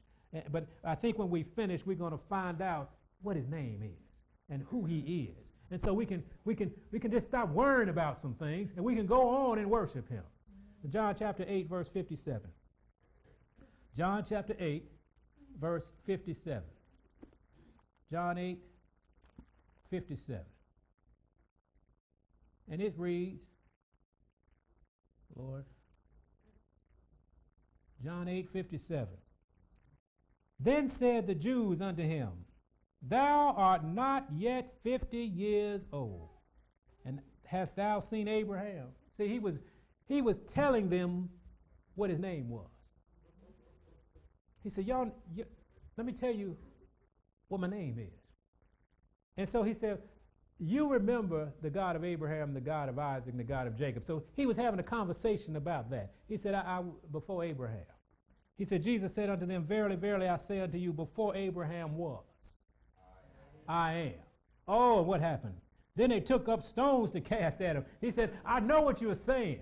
But 0.50 0.66
I 0.84 0.94
think 0.96 1.18
when 1.18 1.30
we 1.30 1.44
finish, 1.44 1.86
we're 1.86 1.96
going 1.96 2.12
to 2.12 2.18
find 2.28 2.60
out 2.60 2.90
what 3.22 3.36
his 3.36 3.48
name 3.48 3.82
is 3.82 4.10
and 4.50 4.64
who 4.70 4.84
he 4.84 5.32
is. 5.38 5.52
And 5.70 5.80
so 5.80 5.94
we 5.94 6.04
can, 6.04 6.22
we 6.44 6.54
can, 6.54 6.72
we 6.90 6.98
can 6.98 7.10
just 7.10 7.26
stop 7.26 7.48
worrying 7.50 7.88
about 7.88 8.18
some 8.18 8.34
things 8.34 8.72
and 8.76 8.84
we 8.84 8.96
can 8.96 9.06
go 9.06 9.28
on 9.28 9.58
and 9.58 9.70
worship 9.70 10.08
him. 10.08 10.24
John 10.88 11.14
chapter 11.18 11.44
8, 11.46 11.68
verse 11.68 11.88
57. 11.88 12.50
John 13.96 14.24
chapter 14.26 14.56
8, 14.58 14.84
verse 15.60 15.92
57. 16.06 16.62
John 18.10 18.38
8, 18.38 18.58
57. 19.90 20.40
And 22.70 22.80
it 22.80 22.94
reads, 22.96 23.44
Lord, 25.36 25.64
John 28.02 28.28
8, 28.28 28.48
57. 28.50 29.08
Then 30.58 30.88
said 30.88 31.26
the 31.26 31.34
Jews 31.34 31.80
unto 31.80 32.02
him, 32.02 32.30
Thou 33.02 33.54
art 33.56 33.82
not 33.84 34.26
yet 34.36 34.74
fifty 34.82 35.22
years 35.24 35.86
old, 35.90 36.28
and 37.06 37.20
hast 37.46 37.76
thou 37.76 37.98
seen 38.00 38.28
Abraham? 38.28 38.88
See, 39.16 39.26
he 39.26 39.38
was 39.38 39.58
he 40.10 40.22
was 40.22 40.40
telling 40.40 40.88
them 40.88 41.28
what 41.94 42.10
his 42.10 42.18
name 42.18 42.48
was. 42.48 42.66
He 44.64 44.68
said, 44.68 44.84
Y'all, 44.84 45.08
let 45.96 46.04
me 46.04 46.12
tell 46.12 46.32
you 46.32 46.56
what 47.46 47.60
my 47.60 47.68
name 47.68 47.96
is. 47.96 48.20
And 49.36 49.48
so 49.48 49.62
he 49.62 49.72
said, 49.72 50.02
You 50.58 50.90
remember 50.90 51.52
the 51.62 51.70
God 51.70 51.94
of 51.94 52.04
Abraham, 52.04 52.52
the 52.52 52.60
God 52.60 52.88
of 52.88 52.98
Isaac, 52.98 53.36
the 53.36 53.44
God 53.44 53.68
of 53.68 53.78
Jacob. 53.78 54.04
So 54.04 54.24
he 54.34 54.46
was 54.46 54.56
having 54.56 54.80
a 54.80 54.82
conversation 54.82 55.54
about 55.54 55.90
that. 55.90 56.10
He 56.28 56.36
said, 56.36 56.54
I, 56.54 56.60
I 56.60 56.82
before 57.12 57.44
Abraham. 57.44 57.86
He 58.58 58.64
said, 58.64 58.82
Jesus 58.82 59.14
said 59.14 59.30
unto 59.30 59.46
them, 59.46 59.62
Verily, 59.62 59.94
verily, 59.94 60.26
I 60.26 60.38
say 60.38 60.58
unto 60.58 60.76
you, 60.76 60.92
before 60.92 61.36
Abraham 61.36 61.96
was, 61.96 62.24
I 63.68 63.92
am. 63.92 64.12
Oh, 64.66 65.02
what 65.02 65.20
happened? 65.20 65.54
Then 65.94 66.10
they 66.10 66.20
took 66.20 66.48
up 66.48 66.64
stones 66.64 67.12
to 67.12 67.20
cast 67.20 67.60
at 67.60 67.76
him. 67.76 67.84
He 68.00 68.10
said, 68.10 68.36
I 68.44 68.58
know 68.58 68.80
what 68.80 69.00
you're 69.00 69.14
saying. 69.14 69.60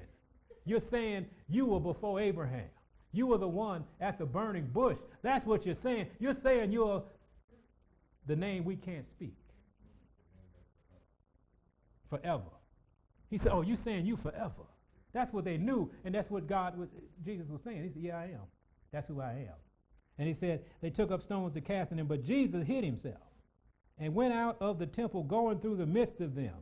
You're 0.69 0.81
saying 0.81 1.27
you 1.49 1.67
were 1.67 1.81
before 1.81 2.21
Abraham. 2.21 2.69
You 3.13 3.27
were 3.27 3.39
the 3.39 3.49
one 3.49 3.85
at 4.01 4.19
the 4.19 4.27
burning 4.27 4.67
bush. 4.67 4.99
That's 5.23 5.47
what 5.47 5.65
you're 5.65 5.75
saying. 5.75 6.09
You're 6.19 6.35
saying 6.35 6.73
you're 6.73 7.03
the 8.27 8.37
name 8.37 8.65
we 8.65 8.77
can't 8.77 9.07
speak 9.07 9.37
forever. 12.11 12.51
He 13.31 13.39
said, 13.39 13.53
Oh, 13.53 13.63
you 13.63 13.77
saying 13.77 14.07
you 14.07 14.17
forever. 14.17 14.65
That's 15.13 15.33
what 15.33 15.45
they 15.45 15.57
knew, 15.57 15.91
and 16.05 16.15
that's 16.15 16.31
what 16.31 16.47
God 16.47 16.79
was, 16.79 16.89
Jesus 17.25 17.49
was 17.49 17.63
saying. 17.63 17.83
He 17.83 17.89
said, 17.89 18.03
Yeah, 18.03 18.19
I 18.19 18.25
am. 18.25 18.47
That's 18.93 19.07
who 19.07 19.21
I 19.21 19.31
am. 19.31 19.57
And 20.19 20.29
he 20.29 20.35
said, 20.35 20.65
They 20.81 20.91
took 20.91 21.11
up 21.11 21.23
stones 21.23 21.55
to 21.55 21.61
cast 21.61 21.93
at 21.93 21.99
him, 21.99 22.07
but 22.07 22.25
Jesus 22.25 22.67
hid 22.67 22.85
himself 22.85 23.17
and 23.99 24.15
went 24.15 24.35
out 24.35 24.57
of 24.61 24.79
the 24.79 24.87
temple, 24.87 25.23
going 25.23 25.61
through 25.61 25.77
the 25.77 25.87
midst 25.87 26.21
of 26.21 26.35
them, 26.35 26.55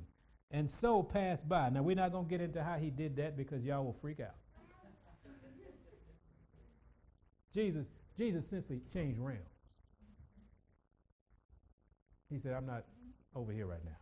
and 0.50 0.70
so 0.70 1.02
passed 1.02 1.48
by. 1.48 1.68
Now, 1.70 1.82
we're 1.82 1.96
not 1.96 2.12
going 2.12 2.24
to 2.26 2.30
get 2.30 2.40
into 2.40 2.62
how 2.62 2.76
he 2.76 2.90
did 2.90 3.16
that 3.16 3.36
because 3.36 3.64
y'all 3.64 3.84
will 3.84 3.96
freak 4.00 4.20
out. 4.20 4.34
Jesus, 7.52 7.86
Jesus 8.16 8.46
simply 8.46 8.80
changed 8.92 9.18
realms. 9.18 9.40
He 12.28 12.38
said, 12.38 12.52
I'm 12.52 12.66
not 12.66 12.84
over 13.34 13.52
here 13.52 13.66
right 13.66 13.84
now. 13.84 13.96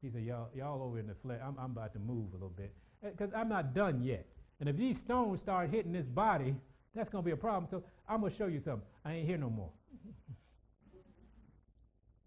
He 0.00 0.10
said, 0.10 0.22
y'all, 0.22 0.48
y'all 0.54 0.82
over 0.82 0.98
in 0.98 1.06
the 1.06 1.14
flesh. 1.14 1.38
I'm, 1.44 1.56
I'm 1.58 1.70
about 1.70 1.92
to 1.92 2.00
move 2.00 2.30
a 2.30 2.34
little 2.34 2.48
bit 2.48 2.74
uh, 3.04 3.10
because 3.10 3.30
I'm 3.34 3.48
not 3.48 3.74
done 3.74 4.02
yet. 4.02 4.26
And 4.58 4.68
if 4.68 4.76
these 4.76 4.98
stones 4.98 5.40
start 5.40 5.70
hitting 5.70 5.92
this 5.92 6.06
body, 6.06 6.56
that's 6.94 7.08
going 7.08 7.22
to 7.22 7.26
be 7.26 7.32
a 7.32 7.36
problem. 7.36 7.68
So 7.70 7.84
I'm 8.08 8.20
going 8.20 8.32
to 8.32 8.36
show 8.36 8.46
you 8.46 8.60
something. 8.60 8.86
I 9.04 9.14
ain't 9.14 9.26
here 9.26 9.38
no 9.38 9.50
more. 9.50 9.70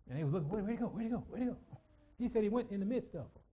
and 0.09 0.17
he 0.17 0.23
was 0.23 0.33
looking, 0.33 0.49
where'd 0.49 0.69
he 0.69 0.75
go? 0.75 0.85
Where'd 0.85 1.07
he 1.07 1.11
go? 1.11 1.23
Where'd 1.27 1.43
he 1.43 1.49
go? 1.49 1.57
He 2.17 2.29
said 2.29 2.43
he 2.43 2.49
went 2.49 2.71
in 2.71 2.79
the 2.79 2.85
midst 2.85 3.09
of 3.09 3.23
them. 3.33 3.43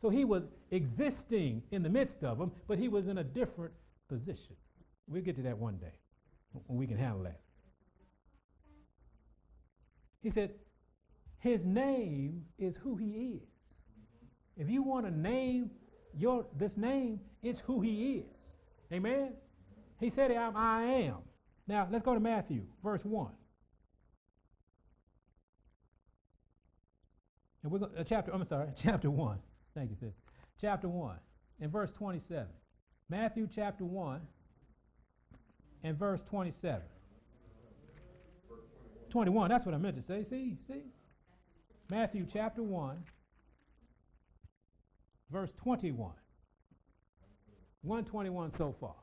So 0.00 0.08
he 0.08 0.24
was 0.24 0.48
existing 0.70 1.62
in 1.70 1.82
the 1.82 1.90
midst 1.90 2.24
of 2.24 2.38
them, 2.38 2.52
but 2.66 2.78
he 2.78 2.88
was 2.88 3.06
in 3.06 3.18
a 3.18 3.24
different 3.24 3.72
position. 4.08 4.56
We'll 5.06 5.22
get 5.22 5.36
to 5.36 5.42
that 5.42 5.58
one 5.58 5.76
day 5.76 5.92
when 6.66 6.78
we 6.78 6.86
can 6.86 6.96
handle 6.96 7.22
that. 7.24 7.40
He 10.22 10.30
said, 10.30 10.54
his 11.38 11.64
name 11.64 12.44
is 12.58 12.76
who 12.76 12.96
he 12.96 13.40
is. 13.40 13.48
If 14.56 14.68
you 14.68 14.82
want 14.82 15.06
to 15.06 15.10
name 15.10 15.70
your 16.18 16.46
this 16.56 16.76
name, 16.76 17.20
it's 17.42 17.60
who 17.60 17.80
he 17.80 18.16
is. 18.16 18.54
Amen. 18.92 19.32
He 19.98 20.10
said, 20.10 20.30
I 20.32 20.82
am. 20.82 21.18
Now, 21.66 21.88
let's 21.90 22.02
go 22.02 22.14
to 22.14 22.20
Matthew, 22.20 22.66
verse 22.82 23.04
1. 23.04 23.30
And 27.62 27.72
we're 27.72 27.78
going 27.78 27.92
uh, 27.96 28.04
chapter, 28.04 28.32
I'm 28.32 28.44
sorry, 28.44 28.68
chapter 28.76 29.10
1. 29.10 29.38
Thank 29.74 29.90
you, 29.90 29.96
sister. 29.96 30.20
Chapter 30.60 30.88
1 30.88 31.16
and 31.60 31.70
verse 31.70 31.92
27. 31.92 32.46
Matthew 33.08 33.48
chapter 33.52 33.84
1 33.84 34.20
and 35.82 35.98
verse 35.98 36.22
27. 36.22 36.80
21, 39.10 39.48
that's 39.48 39.66
what 39.66 39.74
I 39.74 39.78
meant 39.78 39.96
to 39.96 40.02
say. 40.02 40.22
See, 40.22 40.56
see? 40.66 40.82
Matthew 41.90 42.24
chapter 42.32 42.62
1, 42.62 43.02
verse 45.30 45.52
21. 45.52 46.12
121 47.82 48.50
so 48.50 48.74
far. 48.78 48.94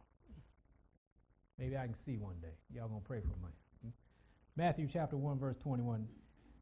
Maybe 1.57 1.75
I 1.75 1.85
can 1.85 1.95
see 1.95 2.17
one 2.17 2.35
day. 2.41 2.53
Y'all 2.73 2.87
gonna 2.87 3.01
pray 3.01 3.19
for 3.19 3.27
me. 3.45 3.91
Matthew 4.55 4.87
chapter 4.91 5.17
1, 5.17 5.37
verse 5.37 5.57
21. 5.57 6.07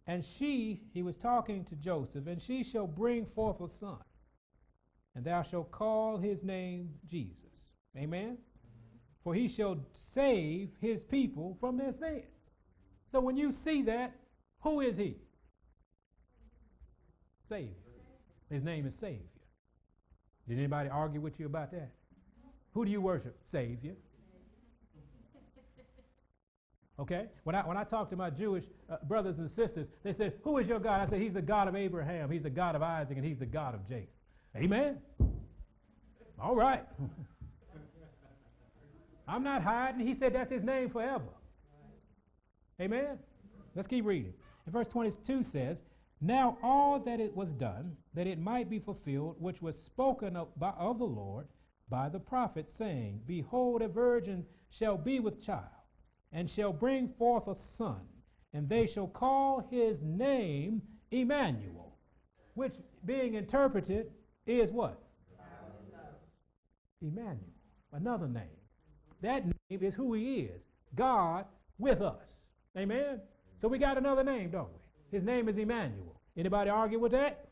And 0.08 0.24
she, 0.24 0.82
he 0.94 1.02
was 1.02 1.18
talking 1.18 1.64
to 1.66 1.76
Joseph, 1.76 2.28
and 2.28 2.42
she 2.42 2.64
shall 2.64 2.88
bring 2.88 3.26
forth 3.26 3.60
a 3.62 3.68
son, 3.68 3.98
and 5.16 5.26
thou 5.26 5.42
shalt 5.42 5.72
call 5.72 6.18
his 6.18 6.44
name 6.44 6.90
Jesus. 7.10 7.70
Amen? 7.98 8.38
For 9.24 9.34
he 9.34 9.48
shall 9.48 9.80
save 9.94 10.70
his 10.80 11.04
people 11.04 11.58
from 11.60 11.78
their 11.78 11.92
sins. 11.92 12.26
So 13.12 13.20
when 13.20 13.36
you 13.36 13.52
see 13.52 13.82
that, 13.84 14.16
who 14.60 14.82
is 14.82 14.98
he? 14.98 15.18
Savior. 17.48 17.74
His 18.50 18.64
name 18.64 18.86
is 18.86 18.96
Savior. 18.96 19.22
Did 20.48 20.60
anybody 20.60 20.90
argue 20.90 21.22
with 21.22 21.40
you 21.40 21.48
about 21.48 21.72
that? 21.72 21.92
Who 22.74 22.86
do 22.86 22.92
you 22.92 23.02
worship? 23.02 23.38
Savior. 23.46 23.96
Okay? 27.00 27.26
When 27.44 27.56
I, 27.56 27.68
when 27.68 27.78
I 27.78 27.84
talk 27.84 28.10
to 28.12 28.16
my 28.16 28.30
Jewish 28.30 28.64
uh, 28.90 28.96
brothers 29.04 29.40
and 29.40 29.52
sisters, 29.52 29.90
they 30.04 30.14
said, 30.14 30.34
Who 30.44 30.58
is 30.60 30.68
your 30.68 30.80
God? 30.80 31.02
I 31.02 31.06
said, 31.06 31.22
He's 31.22 31.34
the 31.34 31.42
God 31.42 31.68
of 31.68 31.76
Abraham, 31.76 32.32
He's 32.32 32.44
the 32.44 32.50
God 32.50 32.76
of 32.76 32.82
Isaac, 32.82 33.18
and 33.18 33.26
He's 33.26 33.40
the 33.40 33.46
God 33.46 33.76
of 33.76 33.86
Jacob. 33.88 34.10
Amen? 34.56 35.00
All 36.40 36.56
right. 36.56 36.86
I'm 39.28 39.44
not 39.44 39.62
hiding. 39.62 40.06
He 40.06 40.14
said 40.14 40.34
that's 40.34 40.50
His 40.50 40.64
name 40.64 40.90
forever. 40.90 41.26
Amen? 42.80 43.20
Let's 43.74 43.88
keep 43.88 44.06
reading. 44.06 44.34
And 44.66 44.74
verse 44.74 44.88
22 44.88 45.44
says, 45.44 45.82
Now 46.22 46.58
all 46.64 47.00
that 47.00 47.20
it 47.20 47.36
was 47.36 47.52
done, 47.52 47.98
that 48.14 48.28
it 48.28 48.40
might 48.40 48.70
be 48.70 48.80
fulfilled, 48.80 49.36
which 49.40 49.62
was 49.62 49.82
spoken 49.82 50.38
of, 50.38 50.58
by, 50.58 50.70
of 50.70 51.00
the 51.00 51.06
Lord 51.06 51.48
by 51.90 52.08
the 52.08 52.20
prophet, 52.20 52.70
saying, 52.70 53.22
Behold, 53.28 53.82
a 53.82 53.88
virgin 53.88 54.46
shall 54.70 54.98
be 54.98 55.20
with 55.20 55.42
child 55.42 55.75
and 56.36 56.50
shall 56.50 56.74
bring 56.74 57.08
forth 57.08 57.48
a 57.48 57.56
son, 57.56 58.02
and 58.54 58.68
they 58.68 58.86
shall 58.86 59.08
call 59.08 59.66
his 59.72 60.04
name 60.04 60.82
Emmanuel, 61.10 61.96
which 62.56 62.74
being 63.06 63.36
interpreted 63.36 64.12
is 64.46 64.70
what? 64.70 65.02
Emmanuel, 67.02 67.40
another 67.94 68.28
name. 68.28 68.60
That 69.22 69.46
name 69.46 69.82
is 69.82 69.96
who 69.96 70.14
he 70.14 70.42
is 70.42 70.66
God 70.94 71.46
with 71.78 72.02
us. 72.02 72.34
Amen? 72.78 73.22
So 73.58 73.70
we 73.70 73.78
got 73.78 73.98
another 73.98 74.24
name, 74.24 74.50
don't 74.50 74.70
we? 74.74 75.18
His 75.18 75.24
name 75.24 75.48
is 75.48 75.58
Emmanuel. 75.58 76.20
Anybody 76.36 76.70
argue 76.70 77.00
with 77.00 77.14
that? 77.14 77.48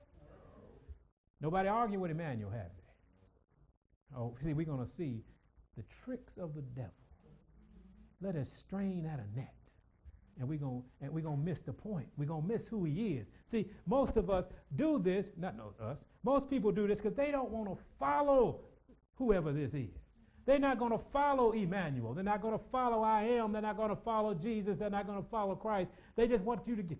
Nobody 1.39 1.69
argue 1.69 1.99
with 2.01 2.11
Emmanuel, 2.11 2.51
have 2.51 2.71
they? 2.77 4.17
Oh, 4.17 4.35
see, 4.41 4.53
we're 4.53 4.65
going 4.65 4.83
to 4.83 4.91
see 4.91 5.23
the 5.77 5.83
tricks 6.03 6.37
of 6.37 6.53
the 6.53 6.61
devil 6.61 7.02
let 8.23 8.35
us 8.35 8.49
strain 8.49 9.05
at 9.05 9.19
a 9.19 9.37
net. 9.37 9.53
And 10.39 10.49
we're 10.49 10.57
going 10.57 10.81
and 11.01 11.11
we're 11.11 11.23
gonna 11.23 11.37
miss 11.37 11.61
the 11.61 11.73
point. 11.73 12.07
We're 12.17 12.25
to 12.25 12.41
miss 12.41 12.67
who 12.67 12.85
he 12.85 13.17
is. 13.17 13.29
See, 13.45 13.69
most 13.85 14.17
of 14.17 14.29
us 14.31 14.45
do 14.75 14.97
this, 14.97 15.29
not 15.37 15.55
no, 15.55 15.73
us, 15.79 16.05
most 16.23 16.49
people 16.49 16.71
do 16.71 16.87
this 16.87 16.99
because 16.99 17.15
they 17.15 17.29
don't 17.29 17.51
want 17.51 17.69
to 17.69 17.83
follow 17.99 18.61
whoever 19.15 19.51
this 19.51 19.73
is. 19.73 19.99
They're 20.45 20.59
not 20.59 20.79
going 20.79 20.91
to 20.91 20.97
follow 20.97 21.51
Emmanuel. 21.51 22.13
They're 22.13 22.23
not 22.23 22.41
going 22.41 22.57
to 22.57 22.63
follow 22.65 23.01
I 23.01 23.23
am. 23.23 23.53
They're 23.53 23.61
not 23.61 23.77
going 23.77 23.89
to 23.89 23.95
follow 23.95 24.33
Jesus. 24.33 24.77
They're 24.77 24.89
not 24.89 25.07
going 25.07 25.21
to 25.21 25.29
follow 25.29 25.55
Christ. 25.55 25.91
They 26.15 26.27
just 26.27 26.43
want 26.43 26.67
you 26.67 26.75
to 26.75 26.83
get, 26.83 26.97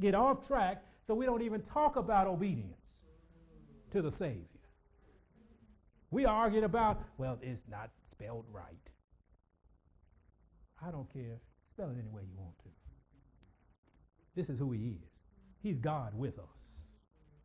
get 0.00 0.14
off 0.14 0.46
track 0.46 0.84
so 1.06 1.14
we 1.14 1.26
don't 1.26 1.42
even 1.42 1.60
talk 1.60 1.96
about 1.96 2.26
obedience 2.26 3.02
to 3.90 4.02
the 4.02 4.10
Savior. 4.10 4.46
We 6.10 6.24
arguing 6.24 6.64
about, 6.64 7.02
well, 7.18 7.38
it's 7.40 7.62
not 7.70 7.90
spelled 8.10 8.46
right. 8.52 8.91
I 10.86 10.90
don't 10.90 11.10
care. 11.12 11.40
Spell 11.70 11.90
it 11.90 11.96
any 11.98 12.10
way 12.10 12.22
you 12.28 12.38
want 12.38 12.58
to. 12.60 12.68
This 14.34 14.48
is 14.48 14.58
who 14.58 14.72
he 14.72 14.78
is. 14.78 15.10
He's 15.62 15.78
God 15.78 16.12
with 16.14 16.38
us. 16.38 16.86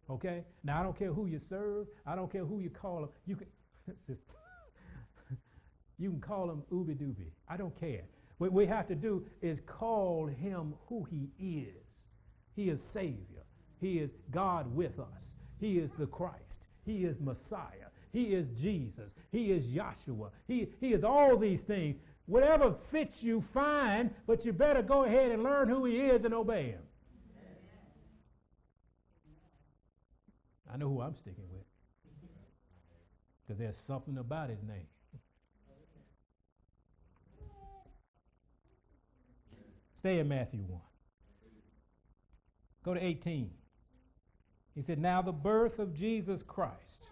Okay? 0.10 0.44
Now 0.64 0.80
I 0.80 0.84
don't 0.84 0.98
care 0.98 1.14
who 1.14 1.28
you 1.28 1.38
serve. 1.38 1.88
I 2.06 2.16
don't 2.16 2.32
care 2.32 2.46
who 2.46 2.60
you 2.60 2.70
call 2.70 3.04
him. 3.04 3.10
You 3.26 3.36
can 3.36 3.48
you 5.98 6.10
can 6.10 6.22
call 6.22 6.50
him 6.50 6.64
Ooby 6.72 6.96
Dooby. 6.96 7.32
I 7.48 7.58
don't 7.58 7.78
care. 7.80 8.04
What 8.38 8.52
we 8.52 8.66
have 8.68 8.88
to 8.88 8.96
do 8.96 9.26
is 9.42 9.62
call 9.66 10.28
him 10.28 10.76
who 10.88 11.04
he 11.06 11.32
is. 11.40 11.88
He 12.56 12.70
is 12.70 12.82
Savior. 12.82 13.46
He 13.80 14.00
is 14.00 14.16
God 14.32 14.74
with 14.76 15.00
us. 15.00 15.36
He 15.60 15.78
is 15.78 15.92
the 15.92 16.08
Christ. 16.08 16.66
He 16.86 17.06
is 17.06 17.20
Messiah. 17.20 17.90
He 18.14 18.34
is 18.34 18.50
Jesus. 18.50 19.14
He 19.32 19.52
is 19.52 19.68
Joshua. 19.68 20.32
He, 20.48 20.70
he 20.80 20.94
is 20.94 21.04
all 21.04 21.38
these 21.38 21.62
things. 21.62 21.98
Whatever 22.28 22.76
fits 22.92 23.24
you, 23.24 23.42
fine, 23.42 24.14
but 24.28 24.46
you 24.46 24.52
better 24.52 24.82
go 24.82 25.06
ahead 25.06 25.32
and 25.32 25.44
learn 25.44 25.70
who 25.70 25.86
he 25.86 25.98
is 25.98 26.26
and 26.26 26.34
obey 26.34 26.72
him. 26.72 26.82
I 30.72 30.76
know 30.76 30.90
who 30.90 31.02
I'm 31.02 31.16
sticking 31.16 31.46
with. 31.50 31.64
Because 33.42 33.58
there's 33.58 33.78
something 33.78 34.18
about 34.18 34.50
his 34.50 34.62
name. 34.62 34.88
Stay 39.94 40.20
in 40.20 40.28
Matthew 40.28 40.60
1. 40.68 40.82
Go 42.84 42.94
to 42.94 43.04
18. 43.04 43.50
He 44.76 44.82
said, 44.82 45.00
Now 45.00 45.22
the 45.22 45.32
birth 45.32 45.80
of 45.80 45.94
Jesus 45.94 46.44
Christ 46.44 47.08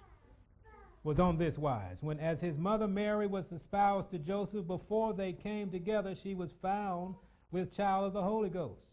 was 1.05 1.19
on 1.19 1.37
this 1.37 1.55
wise. 1.55 2.01
When, 2.01 2.19
as 2.19 2.41
his 2.41 2.57
mother 2.57 2.87
Mary 2.87 3.27
was 3.27 3.51
espoused 3.51 4.09
to 4.09 4.17
Joseph, 4.17 4.65
before 4.65 5.13
they 5.13 5.33
came 5.33 5.69
together, 5.69 6.15
she 6.15 6.33
was 6.33 6.51
found 6.51 7.13
with 7.51 7.71
child 7.71 8.07
of 8.07 8.13
the 8.13 8.23
Holy 8.23 8.49
Ghost. 8.49 8.87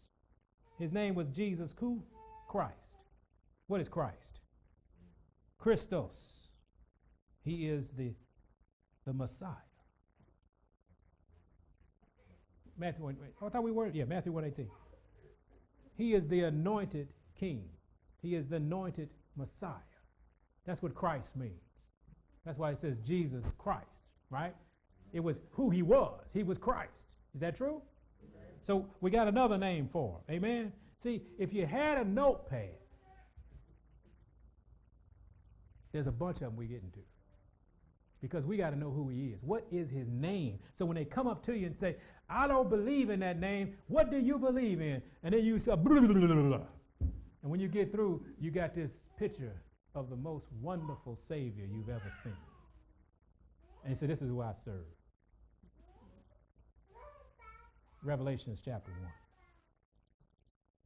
His 0.77 0.91
name 0.91 1.15
was 1.15 1.27
Jesus 1.29 1.73
who? 1.79 2.03
Christ. 2.47 2.97
What 3.65 3.81
is 3.81 3.89
Christ? 3.89 4.41
Christos. 5.57 6.51
He 7.43 7.67
is 7.67 7.89
the, 7.89 8.13
the 9.07 9.13
Messiah. 9.13 9.49
Matthew 12.77 13.05
1, 13.05 13.17
I 13.43 13.49
thought 13.49 13.63
we 13.63 13.71
were, 13.71 13.87
yeah, 13.87 14.05
Matthew 14.05 14.31
118. 14.31 14.69
He 15.95 16.13
is 16.13 16.27
the 16.27 16.41
anointed 16.41 17.07
king. 17.39 17.69
He 18.21 18.35
is 18.35 18.49
the 18.49 18.57
anointed 18.57 19.09
Messiah. 19.35 19.71
That's 20.67 20.83
what 20.83 20.93
Christ 20.93 21.35
means. 21.35 21.72
That's 22.45 22.57
why 22.57 22.71
it 22.71 22.77
says 22.77 22.97
Jesus 23.05 23.45
Christ, 23.57 24.03
right? 24.29 24.53
It 25.13 25.21
was 25.21 25.41
who 25.51 25.69
he 25.69 25.81
was. 25.81 26.21
He 26.33 26.43
was 26.43 26.57
Christ. 26.57 27.07
Is 27.33 27.41
that 27.41 27.55
true? 27.55 27.81
Amen. 28.21 28.47
So 28.61 28.85
we 29.01 29.11
got 29.11 29.27
another 29.27 29.57
name 29.57 29.87
for 29.91 30.19
him. 30.27 30.35
Amen. 30.35 30.73
See, 30.97 31.21
if 31.37 31.53
you 31.53 31.65
had 31.65 31.97
a 31.97 32.03
notepad, 32.03 32.75
there's 35.91 36.07
a 36.07 36.11
bunch 36.11 36.37
of 36.37 36.41
them 36.41 36.55
we 36.55 36.65
get 36.65 36.81
into. 36.81 36.99
Because 38.21 38.45
we 38.45 38.57
got 38.57 38.71
to 38.71 38.77
know 38.77 38.89
who 38.89 39.09
he 39.09 39.27
is. 39.27 39.43
What 39.43 39.67
is 39.71 39.89
his 39.89 40.07
name? 40.09 40.59
So 40.73 40.85
when 40.85 40.95
they 40.95 41.05
come 41.05 41.27
up 41.27 41.45
to 41.45 41.57
you 41.57 41.65
and 41.65 41.75
say, 41.75 41.97
I 42.29 42.47
don't 42.47 42.69
believe 42.69 43.09
in 43.09 43.19
that 43.19 43.39
name, 43.39 43.73
what 43.87 44.09
do 44.09 44.17
you 44.17 44.39
believe 44.39 44.81
in? 44.81 45.01
And 45.23 45.33
then 45.33 45.43
you 45.43 45.59
say, 45.59 45.75
blah, 45.75 45.99
blah, 45.99 46.13
blah, 46.13 46.59
and 47.43 47.51
when 47.51 47.59
you 47.59 47.67
get 47.67 47.91
through, 47.91 48.25
you 48.39 48.49
got 48.49 48.73
this 48.73 48.97
picture 49.19 49.61
of 49.95 50.09
the 50.09 50.15
most 50.15 50.45
wonderful 50.61 51.15
Savior 51.15 51.65
you've 51.71 51.89
ever 51.89 52.09
seen. 52.23 52.33
And 53.83 53.93
he 53.93 53.95
said, 53.95 54.09
This 54.09 54.21
is 54.21 54.29
who 54.29 54.41
I 54.41 54.53
serve. 54.53 54.85
Revelations 58.03 58.61
chapter 58.63 58.91
1. 58.91 59.11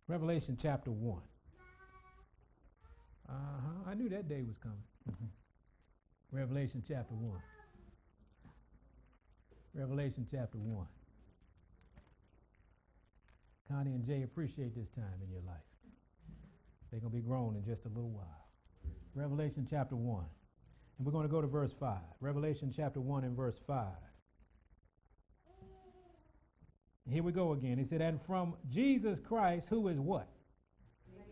Revelation 0.07 0.57
chapter 0.61 0.91
1. 0.91 1.21
Uh 3.29 3.33
huh. 3.33 3.91
I 3.91 3.93
knew 3.93 4.09
that 4.09 4.29
day 4.29 4.43
was 4.47 4.57
coming. 4.57 4.77
Mm-hmm. 5.09 6.37
Revelation 6.37 6.83
chapter 6.87 7.13
1. 7.13 7.39
Revelation 9.73 10.27
chapter 10.29 10.57
1. 10.57 10.85
Connie 13.69 13.93
and 13.93 14.05
Jay 14.05 14.23
appreciate 14.23 14.75
this 14.75 14.89
time 14.89 15.21
in 15.23 15.29
your 15.29 15.41
life. 15.45 15.57
They're 16.89 17.01
going 17.01 17.11
to 17.11 17.17
be 17.17 17.21
grown 17.21 17.55
in 17.55 17.65
just 17.65 17.85
a 17.85 17.89
little 17.89 18.09
while. 18.09 18.46
Revelation 19.17 19.65
chapter 19.67 19.95
1. 19.95 20.23
And 20.97 21.05
we're 21.05 21.11
going 21.11 21.25
to 21.25 21.31
go 21.31 21.41
to 21.41 21.47
verse 21.47 21.73
5. 21.73 21.97
Revelation 22.21 22.71
chapter 22.75 23.01
1 23.01 23.23
and 23.23 23.35
verse 23.35 23.59
5. 23.65 23.85
Here 27.09 27.23
we 27.23 27.31
go 27.31 27.53
again. 27.53 27.77
He 27.77 27.83
said, 27.83 28.01
And 28.01 28.21
from 28.21 28.53
Jesus 28.69 29.17
Christ, 29.19 29.69
who 29.69 29.87
is 29.87 29.97
what? 29.97 30.27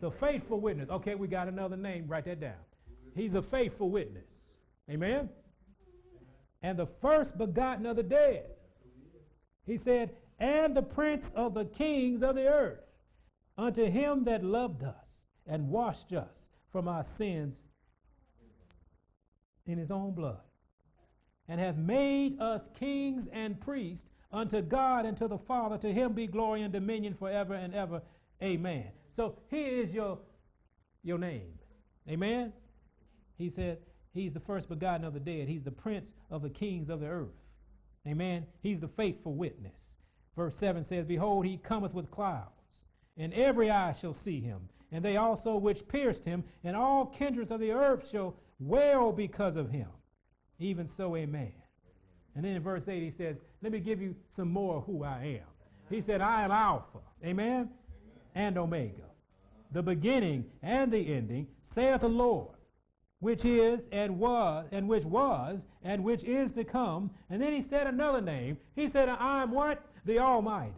The 0.00 0.10
faithful 0.10 0.58
witness. 0.58 0.90
Okay, 0.90 1.14
we 1.14 1.28
got 1.28 1.48
another 1.48 1.76
name. 1.76 2.06
Write 2.08 2.24
that 2.24 2.40
down. 2.40 2.54
He's 3.14 3.34
a 3.34 3.42
faithful 3.42 3.90
witness. 3.90 4.56
Amen? 4.90 5.28
And 6.62 6.78
the 6.78 6.86
first 6.86 7.38
begotten 7.38 7.86
of 7.86 7.96
the 7.96 8.02
dead. 8.02 8.46
He 9.64 9.76
said, 9.76 10.10
And 10.38 10.76
the 10.76 10.82
prince 10.82 11.30
of 11.36 11.54
the 11.54 11.66
kings 11.66 12.22
of 12.22 12.34
the 12.34 12.48
earth. 12.48 12.80
Unto 13.56 13.84
him 13.88 14.24
that 14.24 14.42
loved 14.42 14.82
us 14.82 15.28
and 15.46 15.68
washed 15.68 16.12
us 16.12 16.50
from 16.72 16.88
our 16.88 17.04
sins 17.04 17.62
in 19.66 19.78
his 19.78 19.90
own 19.90 20.12
blood, 20.12 20.40
and 21.48 21.60
hath 21.60 21.76
made 21.76 22.40
us 22.40 22.68
kings 22.78 23.28
and 23.32 23.60
priests 23.60 24.06
unto 24.32 24.62
God 24.62 25.06
and 25.06 25.16
to 25.16 25.28
the 25.28 25.38
Father. 25.38 25.78
To 25.78 25.92
him 25.92 26.12
be 26.12 26.26
glory 26.26 26.62
and 26.62 26.72
dominion 26.72 27.14
forever 27.14 27.54
and 27.54 27.74
ever. 27.74 28.02
Amen. 28.42 28.86
So 29.10 29.38
here 29.48 29.82
is 29.82 29.92
your, 29.92 30.18
your 31.02 31.18
name. 31.18 31.58
Amen. 32.08 32.52
He 33.36 33.48
said, 33.48 33.78
He's 34.12 34.32
the 34.32 34.40
first 34.40 34.70
begotten 34.70 35.04
of 35.04 35.12
the 35.12 35.20
dead. 35.20 35.46
He's 35.46 35.62
the 35.62 35.70
prince 35.70 36.14
of 36.30 36.40
the 36.40 36.48
kings 36.48 36.88
of 36.88 37.00
the 37.00 37.06
earth. 37.06 37.36
Amen. 38.06 38.46
He's 38.62 38.80
the 38.80 38.88
faithful 38.88 39.34
witness. 39.34 39.94
Verse 40.34 40.56
7 40.56 40.84
says, 40.84 41.04
Behold, 41.04 41.44
he 41.44 41.58
cometh 41.58 41.92
with 41.92 42.10
clouds, 42.10 42.84
and 43.18 43.34
every 43.34 43.70
eye 43.70 43.92
shall 43.92 44.14
see 44.14 44.40
him, 44.40 44.68
and 44.90 45.04
they 45.04 45.18
also 45.18 45.56
which 45.56 45.86
pierced 45.86 46.24
him, 46.24 46.44
and 46.64 46.76
all 46.76 47.06
kindreds 47.06 47.50
of 47.50 47.60
the 47.60 47.72
earth 47.72 48.08
shall 48.10 48.36
well 48.58 49.12
because 49.12 49.56
of 49.56 49.70
him. 49.70 49.88
Even 50.58 50.86
so, 50.86 51.16
amen. 51.16 51.52
And 52.34 52.44
then 52.44 52.56
in 52.56 52.62
verse 52.62 52.88
8, 52.88 53.02
he 53.02 53.10
says, 53.10 53.36
Let 53.62 53.72
me 53.72 53.80
give 53.80 54.00
you 54.00 54.14
some 54.28 54.50
more 54.50 54.80
who 54.82 55.04
I 55.04 55.40
am. 55.40 55.46
He 55.90 56.00
said, 56.00 56.20
I 56.20 56.42
am 56.42 56.50
Alpha, 56.50 56.98
amen. 57.24 57.70
and 58.34 58.58
Omega, 58.58 59.04
the 59.72 59.82
beginning 59.82 60.44
and 60.62 60.92
the 60.92 61.14
ending, 61.14 61.46
saith 61.62 62.00
the 62.00 62.08
Lord, 62.08 62.56
which 63.20 63.44
is 63.44 63.88
and 63.92 64.18
was, 64.18 64.66
and 64.72 64.88
which 64.88 65.04
was, 65.04 65.66
and 65.82 66.02
which 66.02 66.24
is 66.24 66.52
to 66.52 66.64
come. 66.64 67.10
And 67.30 67.40
then 67.40 67.52
he 67.52 67.62
said 67.62 67.86
another 67.86 68.20
name. 68.20 68.58
He 68.74 68.88
said, 68.88 69.08
I 69.08 69.42
am 69.42 69.52
what? 69.52 69.82
The 70.04 70.18
Almighty. 70.18 70.72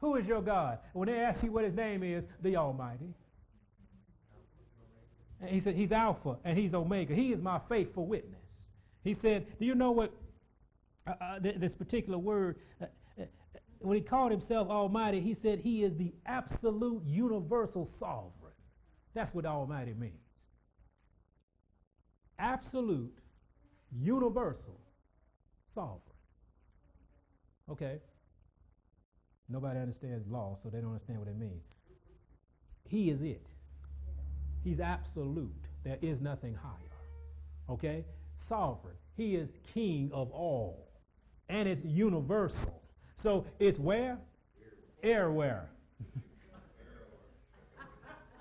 Who 0.00 0.16
is 0.16 0.26
your 0.26 0.42
God? 0.42 0.78
When 0.92 1.08
they 1.08 1.20
ask 1.20 1.42
you 1.44 1.52
what 1.52 1.64
his 1.64 1.74
name 1.74 2.02
is, 2.02 2.24
the 2.42 2.56
Almighty. 2.56 3.14
And 5.42 5.50
he 5.50 5.60
said, 5.60 5.74
He's 5.74 5.92
Alpha 5.92 6.38
and 6.44 6.56
He's 6.56 6.72
Omega. 6.72 7.14
He 7.14 7.32
is 7.32 7.42
my 7.42 7.60
faithful 7.68 8.06
witness. 8.06 8.70
He 9.02 9.12
said, 9.12 9.46
Do 9.58 9.66
you 9.66 9.74
know 9.74 9.90
what 9.90 10.12
uh, 11.06 11.14
uh, 11.20 11.40
th- 11.40 11.56
this 11.56 11.74
particular 11.74 12.16
word? 12.16 12.58
Uh, 12.80 12.86
uh, 13.20 13.24
when 13.80 13.96
he 13.96 14.02
called 14.02 14.30
himself 14.30 14.70
Almighty, 14.70 15.20
he 15.20 15.34
said 15.34 15.58
he 15.58 15.82
is 15.82 15.96
the 15.96 16.14
absolute 16.24 17.02
universal 17.04 17.84
sovereign. 17.84 18.54
That's 19.12 19.34
what 19.34 19.44
Almighty 19.44 19.92
means. 19.92 20.14
Absolute, 22.38 23.18
universal, 23.90 24.80
sovereign. 25.74 26.00
Okay. 27.68 27.98
Nobody 29.48 29.80
understands 29.80 30.26
law, 30.28 30.56
so 30.62 30.70
they 30.70 30.78
don't 30.78 30.90
understand 30.92 31.18
what 31.18 31.28
it 31.28 31.36
means. 31.36 31.64
He 32.88 33.10
is 33.10 33.20
it. 33.22 33.46
He's 34.62 34.80
absolute. 34.80 35.52
There 35.84 35.98
is 36.00 36.20
nothing 36.20 36.54
higher. 36.54 36.72
Okay? 37.68 38.04
Sovereign. 38.34 38.96
He 39.16 39.34
is 39.34 39.58
king 39.74 40.10
of 40.12 40.30
all. 40.30 40.88
And 41.48 41.68
it's 41.68 41.82
universal. 41.84 42.80
So 43.16 43.44
it's 43.58 43.78
where? 43.78 44.18
Everywhere. 45.02 45.68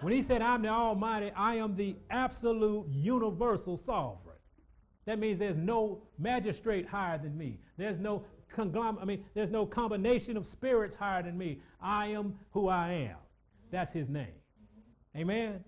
when 0.01 0.13
he 0.13 0.21
said, 0.21 0.41
I'm 0.41 0.61
the 0.61 0.69
Almighty, 0.69 1.31
I 1.35 1.55
am 1.55 1.75
the 1.75 1.95
absolute 2.09 2.87
universal 2.89 3.77
sovereign. 3.77 4.37
That 5.05 5.19
means 5.19 5.39
there's 5.39 5.57
no 5.57 6.03
magistrate 6.19 6.87
higher 6.87 7.17
than 7.17 7.37
me. 7.37 7.59
There's 7.77 7.99
no 7.99 8.23
conglomerate, 8.53 9.01
I 9.01 9.05
mean, 9.05 9.25
there's 9.33 9.49
no 9.49 9.65
combination 9.65 10.37
of 10.37 10.45
spirits 10.45 10.93
higher 10.93 11.23
than 11.23 11.37
me. 11.37 11.59
I 11.81 12.07
am 12.07 12.37
who 12.51 12.67
I 12.67 12.91
am. 12.91 13.17
That's 13.71 13.91
his 13.91 14.09
name. 14.09 14.27
Amen. 15.15 15.63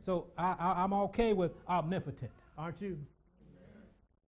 So 0.00 0.26
I, 0.36 0.84
am 0.84 0.92
okay 0.92 1.32
with 1.32 1.52
omnipotent, 1.68 2.30
aren't 2.56 2.80
you? 2.80 2.98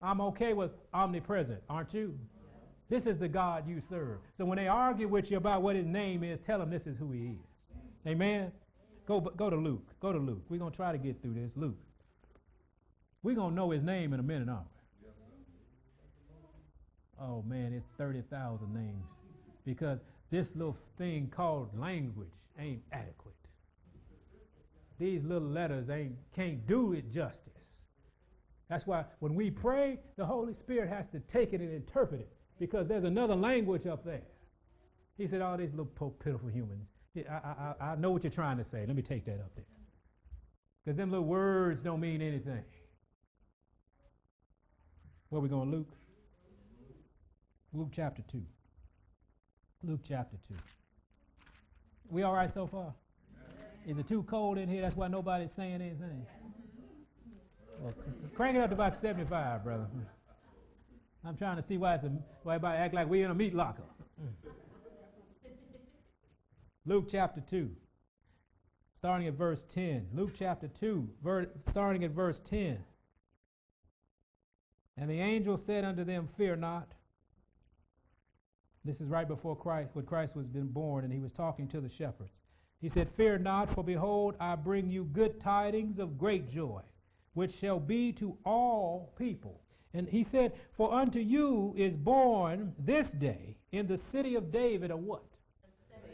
I'm 0.02 0.22
okay 0.22 0.54
with 0.54 0.72
omnipresent, 0.94 1.62
aren't 1.70 1.94
you? 1.94 2.18
This 2.90 3.06
is 3.06 3.18
the 3.18 3.28
God 3.28 3.68
you 3.68 3.82
serve. 3.90 4.20
So 4.38 4.46
when 4.46 4.58
they 4.58 4.68
argue 4.68 5.08
with 5.08 5.30
you 5.30 5.38
about 5.38 5.62
what 5.62 5.76
his 5.76 5.86
name 5.86 6.24
is, 6.24 6.40
tell 6.40 6.60
them 6.60 6.70
this 6.70 6.88
is 6.88 6.98
who 6.98 7.12
he 7.12 7.26
is. 7.26 7.46
Amen? 8.06 8.52
Go, 9.06 9.20
go 9.20 9.50
to 9.50 9.56
Luke. 9.56 9.94
Go 10.00 10.14
to 10.14 10.20
Luke. 10.20 10.44
We're 10.48 10.60
going 10.60 10.72
to 10.72 10.76
try 10.76 10.92
to 10.92 10.98
get 10.98 11.22
through 11.22 11.34
this. 11.34 11.52
Luke. 11.58 11.78
We're 13.24 13.36
going 13.36 13.50
to 13.50 13.56
know 13.56 13.72
his 13.72 13.84
name 13.84 14.14
in 14.14 14.20
a 14.20 14.24
minute, 14.24 14.48
aren't 14.48 14.66
we? 14.66 15.10
Oh, 17.20 17.44
man, 17.48 17.74
it's 17.74 17.88
30,000 17.98 18.74
names. 18.74 19.04
Because 19.66 20.00
this 20.30 20.56
little 20.56 20.78
thing 20.98 21.28
called 21.36 21.78
language 21.78 22.30
ain't 22.60 22.84
adequate 22.92 23.34
these 25.00 25.24
little 25.24 25.48
letters 25.48 25.90
ain't 25.90 26.16
can't 26.36 26.66
do 26.66 26.94
it 26.94 27.12
justice. 27.12 27.54
That's 28.70 28.86
why 28.86 29.06
when 29.20 29.36
we 29.36 29.50
pray, 29.50 30.00
the 30.18 30.26
Holy 30.26 30.54
Spirit 30.54 30.90
has 30.90 31.08
to 31.10 31.20
take 31.22 31.54
it 31.54 31.62
and 31.62 31.72
interpret 31.72 32.22
it 32.22 32.32
because 32.60 32.88
there's 32.88 33.04
another 33.04 33.36
language 33.36 33.86
up 33.88 34.04
there. 34.04 34.24
He 35.18 35.28
said, 35.28 35.42
All 35.42 35.58
these 35.58 35.72
little 35.72 36.12
pitiful 36.24 36.50
humans. 36.50 36.88
I, 37.18 37.34
I, 37.34 37.74
I 37.80 37.96
know 37.96 38.12
what 38.12 38.24
you're 38.24 38.32
trying 38.32 38.58
to 38.58 38.64
say. 38.64 38.86
Let 38.86 38.96
me 38.96 39.02
take 39.02 39.26
that 39.26 39.40
up 39.40 39.56
there. 39.56 39.66
Because 40.84 40.98
them 40.98 41.10
little 41.10 41.26
words 41.26 41.82
don't 41.82 42.00
mean 42.00 42.22
anything. 42.22 42.64
Where 45.30 45.42
we 45.42 45.50
going, 45.50 45.72
Luke? 45.72 45.92
Luke 47.74 47.90
chapter 47.92 48.22
2. 48.32 48.42
Luke 49.84 50.00
chapter 50.08 50.38
2. 50.48 50.56
We 52.10 52.24
all 52.24 52.34
right 52.34 52.52
so 52.52 52.68
far? 52.68 52.94
Is 53.88 53.98
it 53.98 54.06
too 54.06 54.22
cold 54.24 54.58
in 54.58 54.68
here? 54.68 54.82
That's 54.82 54.98
why 54.98 55.08
nobody's 55.08 55.54
saying 55.54 55.76
anything. 55.76 56.26
Well, 57.80 57.94
crank 58.36 58.58
it 58.58 58.60
up 58.60 58.70
to 58.70 58.76
about 58.76 59.00
75, 59.00 59.64
brother. 59.64 59.88
I'm 61.24 61.38
trying 61.38 61.56
to 61.56 61.62
see 61.62 61.78
why, 61.78 61.96
it's 61.96 62.04
a, 62.04 62.12
why 62.44 62.56
everybody 62.56 62.78
act 62.80 62.94
like 62.94 63.10
we 63.10 63.24
in 63.24 63.32
a 63.32 63.34
meat 63.34 63.56
locker. 63.56 63.84
Luke 66.86 67.08
chapter 67.10 67.40
2, 67.40 67.72
starting 68.94 69.28
at 69.28 69.36
verse 69.36 69.64
10. 69.70 70.08
Luke 70.14 70.32
chapter 70.38 70.68
2, 70.68 71.10
ver- 71.24 71.50
starting 71.70 72.04
at 72.04 72.12
verse 72.12 72.42
10. 72.42 72.80
And 74.98 75.10
the 75.10 75.20
angel 75.20 75.56
said 75.56 75.86
unto 75.86 76.04
them, 76.04 76.28
Fear 76.28 76.58
not. 76.58 76.94
This 78.84 79.00
is 79.00 79.08
right 79.08 79.28
before 79.28 79.56
Christ, 79.56 79.92
when 79.94 80.06
Christ 80.06 80.36
was 80.36 80.46
been 80.46 80.68
born, 80.68 81.06
and 81.06 81.14
he 81.14 81.20
was 81.20 81.32
talking 81.32 81.70
to 81.70 81.80
the 81.80 81.90
shepherds. 81.90 82.40
He 82.80 82.90
said, 82.90 83.10
Fear 83.10 83.40
not, 83.40 83.70
for 83.70 83.84
behold, 83.84 84.36
I 84.40 84.56
bring 84.56 84.90
you 84.90 85.06
good 85.06 85.40
tidings 85.40 86.00
of 86.00 86.18
great 86.18 86.50
joy, 86.50 86.82
which 87.34 87.54
shall 87.54 87.80
be 87.80 88.12
to 88.14 88.38
all 88.46 89.14
people. 89.18 89.62
And 89.94 90.08
he 90.08 90.24
said, 90.24 90.54
For 90.72 90.94
unto 90.94 91.20
you 91.20 91.74
is 91.76 91.96
born 91.96 92.74
this 92.78 93.12
day 93.12 93.58
in 93.72 93.88
the 93.88 93.98
city 93.98 94.36
of 94.36 94.52
David 94.52 94.92
a 94.92 94.98
what? 94.98 95.24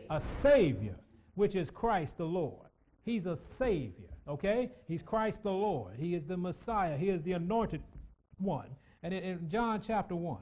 A 0.09 0.19
Savior, 0.19 0.19
a 0.19 0.19
savior 0.19 0.95
which 1.35 1.55
is 1.55 1.69
Christ 1.69 2.17
the 2.17 2.25
Lord. 2.25 2.67
He's 3.03 3.25
a 3.25 3.35
Savior, 3.35 4.09
okay? 4.27 4.71
He's 4.87 5.03
Christ 5.03 5.43
the 5.43 5.51
Lord. 5.51 5.95
He 5.97 6.15
is 6.15 6.25
the 6.25 6.37
Messiah. 6.37 6.97
He 6.97 7.09
is 7.09 7.21
the 7.23 7.33
anointed 7.33 7.81
one. 8.37 8.69
And 9.01 9.13
in, 9.13 9.23
in 9.23 9.49
John 9.49 9.81
chapter 9.81 10.15
1, 10.15 10.37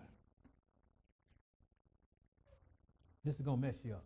this 3.26 3.36
is 3.36 3.42
going 3.42 3.60
to 3.60 3.68
mess 3.68 3.78
you 3.84 3.94
up. 3.94 4.06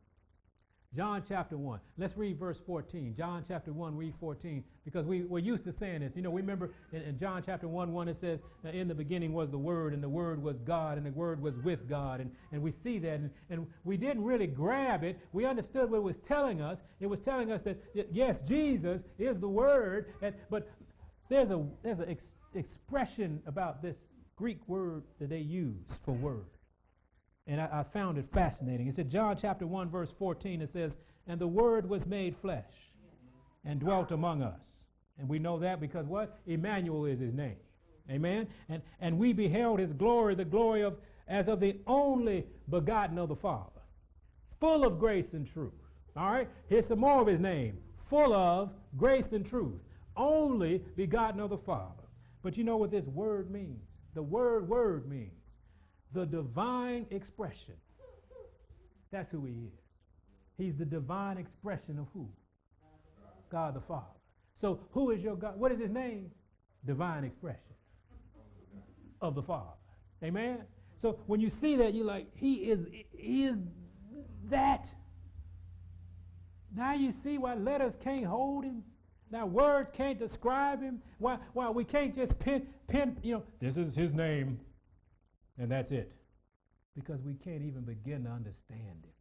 John 0.95 1.23
chapter 1.27 1.57
1. 1.57 1.79
Let's 1.97 2.15
read 2.15 2.39
verse 2.39 2.57
14. 2.57 3.13
John 3.15 3.43
chapter 3.45 3.73
1, 3.73 3.97
read 3.97 4.13
14, 4.19 4.63
because 4.85 5.05
we, 5.05 5.23
we're 5.23 5.39
used 5.39 5.63
to 5.65 5.71
saying 5.71 6.01
this. 6.01 6.15
You 6.15 6.21
know, 6.21 6.29
we 6.29 6.41
remember 6.41 6.71
in, 6.93 7.01
in 7.01 7.19
John 7.19 7.43
chapter 7.45 7.67
1, 7.67 7.91
1, 7.91 8.07
it 8.07 8.15
says, 8.15 8.41
In 8.63 8.87
the 8.87 8.95
beginning 8.95 9.33
was 9.33 9.51
the 9.51 9.57
Word, 9.57 9.93
and 9.93 10.01
the 10.01 10.09
Word 10.09 10.41
was 10.41 10.59
God, 10.59 10.97
and 10.97 11.05
the 11.05 11.11
Word 11.11 11.41
was 11.41 11.57
with 11.57 11.89
God. 11.89 12.21
And, 12.21 12.31
and 12.51 12.61
we 12.61 12.71
see 12.71 12.99
that, 12.99 13.19
and, 13.19 13.29
and 13.49 13.67
we 13.83 13.97
didn't 13.97 14.23
really 14.23 14.47
grab 14.47 15.03
it. 15.03 15.19
We 15.33 15.45
understood 15.45 15.91
what 15.91 15.97
it 15.97 16.03
was 16.03 16.17
telling 16.17 16.61
us. 16.61 16.81
It 17.01 17.07
was 17.07 17.19
telling 17.19 17.51
us 17.51 17.61
that, 17.63 17.77
yes, 18.11 18.41
Jesus 18.41 19.03
is 19.17 19.39
the 19.39 19.49
Word, 19.49 20.13
and, 20.21 20.33
but 20.49 20.69
there's 21.29 21.51
a 21.51 21.65
there's 21.83 21.99
an 21.99 22.09
ex- 22.09 22.35
expression 22.53 23.41
about 23.47 23.81
this 23.81 24.07
Greek 24.35 24.59
word 24.67 25.03
that 25.19 25.29
they 25.29 25.39
use 25.39 25.87
for 26.01 26.13
word. 26.13 26.45
And 27.47 27.61
I, 27.61 27.69
I, 27.71 27.83
found 27.83 28.17
it 28.17 28.25
fascinating. 28.25 28.87
It 28.87 28.95
said, 28.95 29.09
John 29.09 29.37
chapter 29.37 29.67
1, 29.67 29.89
verse 29.89 30.11
14, 30.11 30.61
it 30.61 30.69
says, 30.69 30.97
And 31.27 31.39
the 31.39 31.47
Word 31.47 31.87
was 31.87 32.07
made 32.07 32.35
flesh 32.35 32.73
and 33.63 33.79
dwelt 33.79 34.11
among 34.11 34.41
us. 34.41 34.85
And 35.19 35.29
we 35.29 35.39
know 35.39 35.59
that 35.59 35.79
because 35.79 36.07
what? 36.07 36.39
Emmanuel 36.47 37.05
is 37.05 37.19
his 37.19 37.33
name. 37.33 37.57
Amen? 38.09 38.47
And, 38.69 38.81
and 38.99 39.17
we 39.17 39.33
beheld 39.33 39.79
his 39.79 39.93
glory, 39.93 40.35
the 40.35 40.45
glory 40.45 40.81
of 40.81 40.97
as 41.27 41.47
of 41.47 41.59
the 41.59 41.77
only 41.87 42.45
begotten 42.69 43.17
of 43.17 43.29
the 43.29 43.35
Father, 43.35 43.81
full 44.59 44.85
of 44.85 44.99
grace 44.99 45.33
and 45.33 45.47
truth. 45.47 45.73
All 46.15 46.31
right? 46.31 46.47
Here's 46.67 46.87
some 46.87 46.99
more 46.99 47.19
of 47.19 47.27
his 47.27 47.39
name. 47.39 47.77
Full 48.09 48.33
of 48.33 48.71
grace 48.95 49.31
and 49.31 49.45
truth. 49.45 49.81
Only 50.15 50.83
begotten 50.95 51.39
of 51.39 51.49
the 51.49 51.57
Father. 51.57 52.03
But 52.43 52.57
you 52.57 52.63
know 52.63 52.77
what 52.77 52.91
this 52.91 53.07
word 53.07 53.49
means? 53.49 53.81
The 54.13 54.21
word 54.21 54.69
word 54.69 55.09
means 55.09 55.33
the 56.13 56.25
divine 56.25 57.05
expression. 57.11 57.75
That's 59.11 59.29
who 59.29 59.45
he 59.45 59.53
is. 59.53 59.81
He's 60.57 60.75
the 60.75 60.85
divine 60.85 61.37
expression 61.37 61.99
of 61.99 62.07
who? 62.13 62.29
God 63.49 63.75
the 63.75 63.81
Father. 63.81 64.05
So, 64.55 64.79
who 64.91 65.11
is 65.11 65.21
your 65.21 65.35
God? 65.35 65.59
What 65.59 65.71
is 65.71 65.79
his 65.79 65.91
name? 65.91 66.31
Divine 66.85 67.23
expression 67.23 67.75
of 69.21 69.35
the 69.35 69.43
Father. 69.43 69.71
Amen? 70.23 70.59
So, 70.97 71.19
when 71.27 71.39
you 71.39 71.49
see 71.49 71.75
that, 71.77 71.93
you're 71.93 72.05
like, 72.05 72.27
he 72.35 72.55
is, 72.55 72.87
he 73.11 73.45
is 73.45 73.57
that. 74.49 74.93
Now 76.75 76.93
you 76.93 77.11
see 77.11 77.37
why 77.37 77.55
letters 77.55 77.95
can't 78.01 78.25
hold 78.25 78.65
him. 78.65 78.83
Now 79.31 79.45
words 79.45 79.89
can't 79.93 80.19
describe 80.19 80.81
him. 80.81 81.01
Why, 81.17 81.37
why 81.53 81.69
we 81.69 81.83
can't 81.83 82.13
just 82.13 82.37
pin, 82.39 82.67
pin, 82.87 83.17
you 83.23 83.35
know, 83.35 83.43
this 83.59 83.77
is 83.77 83.95
his 83.95 84.13
name. 84.13 84.59
And 85.57 85.71
that's 85.71 85.91
it. 85.91 86.11
Because 86.95 87.21
we 87.21 87.33
can't 87.33 87.61
even 87.61 87.81
begin 87.81 88.23
to 88.23 88.29
understand 88.29 89.03
him. 89.03 89.13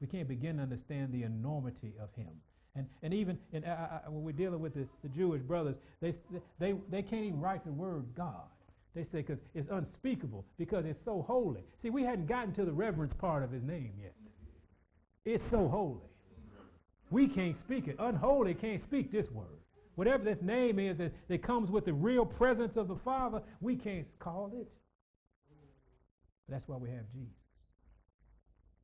We 0.00 0.06
can't 0.06 0.28
begin 0.28 0.56
to 0.56 0.62
understand 0.62 1.12
the 1.12 1.24
enormity 1.24 1.94
of 2.00 2.14
him. 2.14 2.30
And, 2.76 2.86
and 3.02 3.12
even 3.12 3.38
in, 3.52 3.64
uh, 3.64 4.00
uh, 4.06 4.10
when 4.10 4.22
we're 4.22 4.32
dealing 4.32 4.60
with 4.60 4.74
the, 4.74 4.86
the 5.02 5.08
Jewish 5.08 5.42
brothers, 5.42 5.78
they, 6.00 6.12
they, 6.58 6.74
they 6.88 7.02
can't 7.02 7.24
even 7.24 7.40
write 7.40 7.64
the 7.64 7.72
word 7.72 8.04
God. 8.14 8.46
They 8.94 9.02
say 9.02 9.18
because 9.18 9.40
it's 9.54 9.68
unspeakable, 9.68 10.44
because 10.58 10.84
it's 10.84 11.00
so 11.00 11.22
holy. 11.22 11.62
See, 11.76 11.90
we 11.90 12.02
hadn't 12.02 12.26
gotten 12.26 12.52
to 12.54 12.64
the 12.64 12.72
reverence 12.72 13.12
part 13.12 13.42
of 13.42 13.50
his 13.50 13.62
name 13.62 13.92
yet. 14.00 14.14
It's 15.24 15.44
so 15.44 15.68
holy. 15.68 16.08
We 17.10 17.26
can't 17.26 17.56
speak 17.56 17.88
it. 17.88 17.96
Unholy 17.98 18.54
can't 18.54 18.80
speak 18.80 19.10
this 19.10 19.30
word. 19.30 19.46
Whatever 19.94 20.22
this 20.24 20.42
name 20.42 20.78
is 20.78 20.96
that, 20.98 21.12
that 21.28 21.42
comes 21.42 21.70
with 21.70 21.84
the 21.84 21.92
real 21.92 22.24
presence 22.24 22.76
of 22.76 22.86
the 22.86 22.96
Father, 22.96 23.42
we 23.60 23.74
can't 23.74 24.06
call 24.18 24.52
it. 24.54 24.68
That's 26.48 26.68
why 26.68 26.76
we 26.76 26.90
have 26.90 27.10
Jesus. 27.12 27.34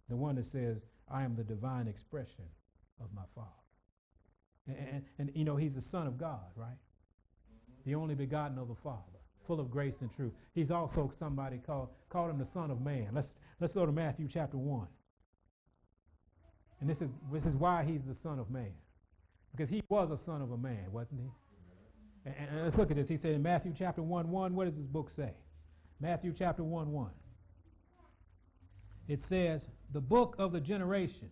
The 0.08 0.16
one 0.16 0.34
that 0.36 0.44
says, 0.44 0.84
I 1.10 1.24
am 1.24 1.34
the 1.34 1.44
divine 1.44 1.88
expression 1.88 2.44
of 3.00 3.08
my 3.14 3.22
Father. 3.34 3.48
And, 4.66 4.76
and, 4.76 5.04
and, 5.18 5.30
you 5.34 5.44
know, 5.44 5.56
he's 5.56 5.74
the 5.74 5.80
Son 5.80 6.06
of 6.06 6.18
God, 6.18 6.46
right? 6.56 6.76
The 7.84 7.94
only 7.94 8.14
begotten 8.14 8.58
of 8.58 8.68
the 8.68 8.74
Father, 8.74 9.18
full 9.46 9.60
of 9.60 9.70
grace 9.70 10.00
and 10.00 10.12
truth. 10.14 10.32
He's 10.54 10.70
also 10.70 11.10
somebody 11.16 11.58
called, 11.58 11.88
called 12.08 12.30
him 12.30 12.38
the 12.38 12.44
Son 12.44 12.70
of 12.70 12.80
Man. 12.80 13.08
Let's, 13.12 13.36
let's 13.60 13.74
go 13.74 13.86
to 13.86 13.92
Matthew 13.92 14.28
chapter 14.28 14.56
1. 14.56 14.86
And 16.80 16.88
this 16.88 17.00
is, 17.00 17.10
this 17.32 17.46
is 17.46 17.54
why 17.54 17.84
he's 17.84 18.04
the 18.04 18.14
Son 18.14 18.38
of 18.38 18.50
Man. 18.50 18.72
Because 19.54 19.70
he 19.70 19.82
was 19.88 20.10
a 20.10 20.16
son 20.16 20.42
of 20.42 20.50
a 20.50 20.56
man, 20.56 20.90
wasn't 20.90 21.20
he? 21.20 21.30
And, 22.26 22.34
and, 22.50 22.62
let's 22.64 22.76
look 22.76 22.90
at 22.90 22.96
this. 22.96 23.06
He 23.06 23.16
said 23.16 23.32
in 23.32 23.42
Matthew 23.42 23.72
chapter 23.76 24.02
1 24.02 24.28
1, 24.28 24.54
what 24.54 24.64
does 24.64 24.76
this 24.76 24.86
book 24.86 25.10
say? 25.10 25.30
Matthew 26.00 26.34
chapter 26.36 26.64
1 26.64 26.90
1. 26.90 27.10
It 29.08 29.20
says, 29.20 29.68
the 29.92 30.00
book 30.00 30.34
of 30.38 30.52
the 30.52 30.60
generation 30.60 31.30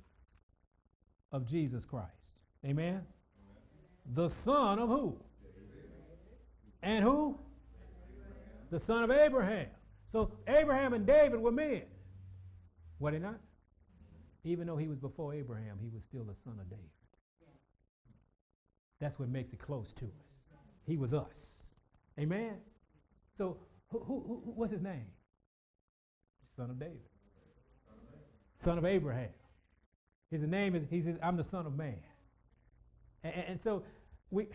of 1.33 1.47
Jesus 1.47 1.85
Christ. 1.85 2.37
Amen? 2.67 3.03
The 4.15 4.29
son 4.29 4.79
of 4.79 4.89
who? 4.89 5.17
And 6.83 7.03
who? 7.05 7.39
The 8.71 8.79
son 8.79 9.05
of 9.05 9.11
Abraham. 9.11 9.69
So 10.05 10.33
Abraham 10.47 10.93
and 10.93 11.07
David 11.07 11.41
were 11.41 11.53
men. 11.53 11.83
Were 12.99 13.11
they 13.11 13.19
not? 13.19 13.41
Even 14.45 14.67
though 14.67 14.77
he 14.77 14.89
was 14.89 14.99
before 14.99 15.35
Abraham, 15.35 15.79
he 15.81 15.89
was 15.89 16.03
still 16.03 16.25
the 16.25 16.35
son 16.35 16.59
of 16.61 16.69
David. 16.69 16.85
That's 19.01 19.19
what 19.19 19.29
makes 19.29 19.53
it 19.53 19.59
close 19.59 19.93
to 19.95 20.05
us. 20.05 20.49
He 20.85 20.97
was 20.97 21.15
us. 21.15 21.63
Amen? 22.19 22.55
So, 23.37 23.57
who, 23.89 24.01
who, 24.01 24.43
who, 24.45 24.53
what's 24.55 24.73
his 24.73 24.83
name? 24.83 25.07
Son 26.55 26.71
of 26.71 26.79
David. 26.79 27.01
Son 28.63 28.79
of 28.79 28.85
Abraham. 28.85 29.31
His 30.31 30.43
name 30.43 30.75
is, 30.75 30.85
he 30.89 31.03
says, 31.03 31.17
I'm 31.23 31.37
the 31.37 31.45
son 31.45 31.67
of 31.67 31.77
man. 31.77 31.99
And, 33.25 33.35
and, 33.49 33.61
so, 33.61 33.83
we, 34.31 34.47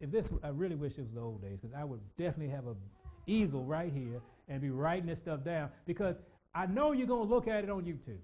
if 0.00 0.10
this, 0.10 0.28
I 0.42 0.48
really 0.48 0.74
wish 0.74 0.98
it 0.98 1.02
was 1.02 1.12
the 1.12 1.20
old 1.20 1.42
days, 1.42 1.58
because 1.60 1.74
I 1.74 1.84
would 1.84 2.00
definitely 2.18 2.54
have 2.54 2.66
a 2.66 2.74
easel 3.26 3.64
right 3.64 3.92
here 3.92 4.20
and 4.48 4.60
be 4.60 4.70
writing 4.70 5.06
this 5.06 5.20
stuff 5.20 5.42
down, 5.44 5.70
because 5.86 6.16
I 6.54 6.66
know 6.66 6.92
you're 6.92 7.06
going 7.06 7.26
to 7.26 7.34
look 7.34 7.48
at 7.48 7.64
it 7.64 7.70
on 7.70 7.84
YouTube. 7.84 8.20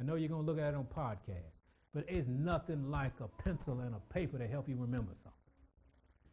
I 0.00 0.02
know 0.02 0.16
you're 0.16 0.28
going 0.28 0.44
to 0.44 0.50
look 0.50 0.60
at 0.60 0.74
it 0.74 0.76
on 0.76 0.84
podcasts, 0.84 1.60
but 1.94 2.04
it's 2.08 2.26
nothing 2.26 2.90
like 2.90 3.12
a 3.20 3.28
pencil 3.42 3.80
and 3.80 3.94
a 3.94 4.12
paper 4.12 4.38
to 4.38 4.46
help 4.46 4.68
you 4.68 4.76
remember 4.76 5.12
something. 5.14 5.32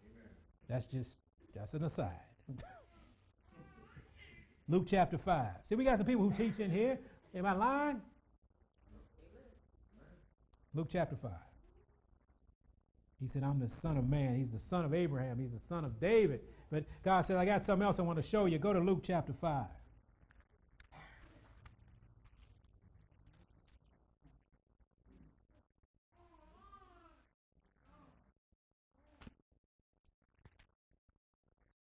Amen. 0.06 0.30
That's 0.67 0.88
just, 0.88 1.17
that's 1.54 1.74
an 1.74 1.84
aside. 1.84 2.12
Luke 4.67 4.86
chapter 4.88 5.17
5. 5.17 5.48
See, 5.63 5.76
we 5.76 5.84
got 5.84 5.98
some 5.98 6.08
people 6.08 6.28
who 6.28 6.34
teach 6.34 6.60
in 6.60 6.72
here. 6.72 6.98
Am 7.36 7.46
I 7.46 7.54
lying? 7.54 8.02
Luke 10.74 10.88
chapter 10.91 11.15
5. 11.15 11.32
He 13.19 13.28
said, 13.28 13.43
I'm 13.43 13.60
the 13.60 13.69
son 13.69 13.98
of 13.98 14.10
man. 14.10 14.36
He's 14.36 14.52
the 14.52 14.60
son 14.60 14.86
of 14.86 14.93
Abraham. 14.93 15.39
He's 15.39 15.54
the 15.54 15.60
son 15.60 15.86
of 15.86 16.00
David. 16.00 16.41
But 16.72 16.86
God 17.04 17.22
said, 17.22 17.38
I 17.38 17.46
got 17.46 17.63
something 17.63 17.86
else 17.86 18.00
I 18.00 18.02
want 18.02 18.22
to 18.22 18.28
show 18.28 18.46
you. 18.46 18.60
Go 18.60 18.74
to 18.74 18.80
Luke 18.80 19.02
chapter 19.04 19.34
5. 19.34 19.65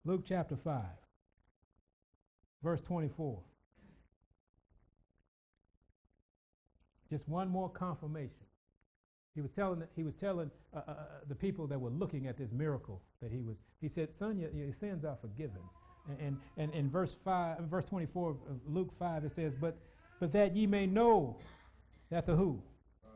Luke 0.04 0.22
chapter 0.26 0.56
5, 0.56 0.82
verse 2.62 2.80
24. 2.80 3.40
Just 7.12 7.28
one 7.28 7.50
more 7.50 7.68
confirmation. 7.68 8.46
He 9.34 9.42
was 9.42 9.50
telling, 9.50 9.82
he 9.94 10.02
was 10.02 10.14
telling 10.14 10.50
uh, 10.74 10.78
uh, 10.78 10.90
uh, 10.90 10.94
the 11.28 11.34
people 11.34 11.66
that 11.66 11.78
were 11.78 11.90
looking 11.90 12.26
at 12.26 12.38
this 12.38 12.52
miracle 12.52 13.02
that 13.20 13.30
he 13.30 13.42
was, 13.42 13.58
he 13.82 13.88
said, 13.88 14.14
Son, 14.14 14.38
your, 14.38 14.48
your 14.52 14.72
sins 14.72 15.04
are 15.04 15.18
forgiven. 15.20 15.60
And, 16.18 16.38
and, 16.56 16.72
in 16.72 16.88
verse 16.88 17.14
5, 17.22 17.58
verse 17.64 17.84
24 17.84 18.30
of 18.30 18.36
Luke 18.66 18.90
5, 18.98 19.24
it 19.24 19.30
says, 19.30 19.54
But, 19.54 19.76
but 20.20 20.32
that 20.32 20.56
ye 20.56 20.66
may 20.66 20.86
know 20.86 21.36
that 22.10 22.24
the 22.24 22.34
who? 22.34 22.62
Son 23.02 23.10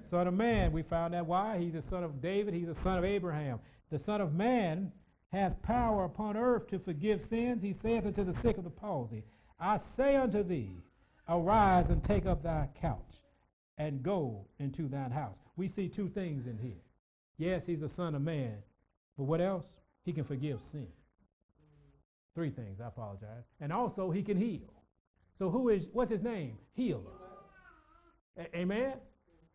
of, 0.00 0.04
son 0.04 0.26
of 0.26 0.34
man. 0.34 0.72
We 0.72 0.82
found 0.82 1.14
out 1.14 1.26
why. 1.26 1.58
He's 1.58 1.76
a 1.76 1.82
son 1.82 2.02
of 2.02 2.20
David, 2.20 2.52
he's 2.52 2.68
a 2.68 2.74
son 2.74 2.98
of 2.98 3.04
Abraham. 3.04 3.60
The 3.92 3.98
Son 4.00 4.20
of 4.20 4.34
Man 4.34 4.90
hath 5.32 5.62
power 5.62 6.04
upon 6.04 6.36
earth 6.36 6.66
to 6.70 6.80
forgive 6.80 7.22
sins. 7.22 7.62
He 7.62 7.72
saith 7.72 8.06
unto 8.06 8.24
the 8.24 8.34
sick 8.34 8.58
of 8.58 8.64
the 8.64 8.70
palsy, 8.70 9.22
I 9.60 9.76
say 9.76 10.16
unto 10.16 10.42
thee, 10.42 10.72
arise 11.28 11.90
and 11.90 12.02
take 12.02 12.26
up 12.26 12.42
thy 12.42 12.68
couch 12.80 13.20
and 13.78 14.02
go 14.02 14.46
into 14.58 14.88
thine 14.88 15.10
house. 15.10 15.38
We 15.56 15.68
see 15.68 15.88
two 15.88 16.08
things 16.08 16.46
in 16.46 16.58
here. 16.58 16.80
Yes, 17.38 17.66
he's 17.66 17.82
a 17.82 17.88
son 17.88 18.14
of 18.14 18.22
man, 18.22 18.56
but 19.16 19.24
what 19.24 19.40
else? 19.40 19.78
He 20.04 20.12
can 20.12 20.24
forgive 20.24 20.62
sin. 20.62 20.88
Three 22.34 22.50
things, 22.50 22.80
I 22.80 22.88
apologize. 22.88 23.44
And 23.60 23.72
also 23.72 24.10
he 24.10 24.22
can 24.22 24.36
heal. 24.36 24.72
So 25.34 25.50
who 25.50 25.68
is 25.68 25.88
what's 25.92 26.10
his 26.10 26.22
name? 26.22 26.56
Healer. 26.74 27.12
A- 28.38 28.56
amen? 28.56 28.94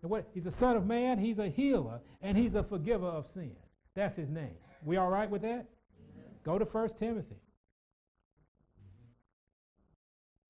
And 0.02 0.12
what 0.12 0.28
he's 0.34 0.46
a 0.46 0.52
son 0.52 0.76
of 0.76 0.86
man, 0.86 1.18
he's 1.18 1.40
a 1.40 1.48
healer, 1.48 2.00
and 2.22 2.38
he's 2.38 2.56
a 2.56 2.64
forgiver 2.64 3.08
of 3.08 3.28
sin. 3.28 3.56
That's 3.96 4.16
his 4.16 4.30
name. 4.30 4.56
We 4.84 4.98
all 4.98 5.10
right 5.10 5.30
with 5.30 5.42
that? 5.44 5.50
Amen. 5.50 6.32
Go 6.44 6.58
to 6.58 6.66
First 6.66 6.98
Timothy. 6.98 7.36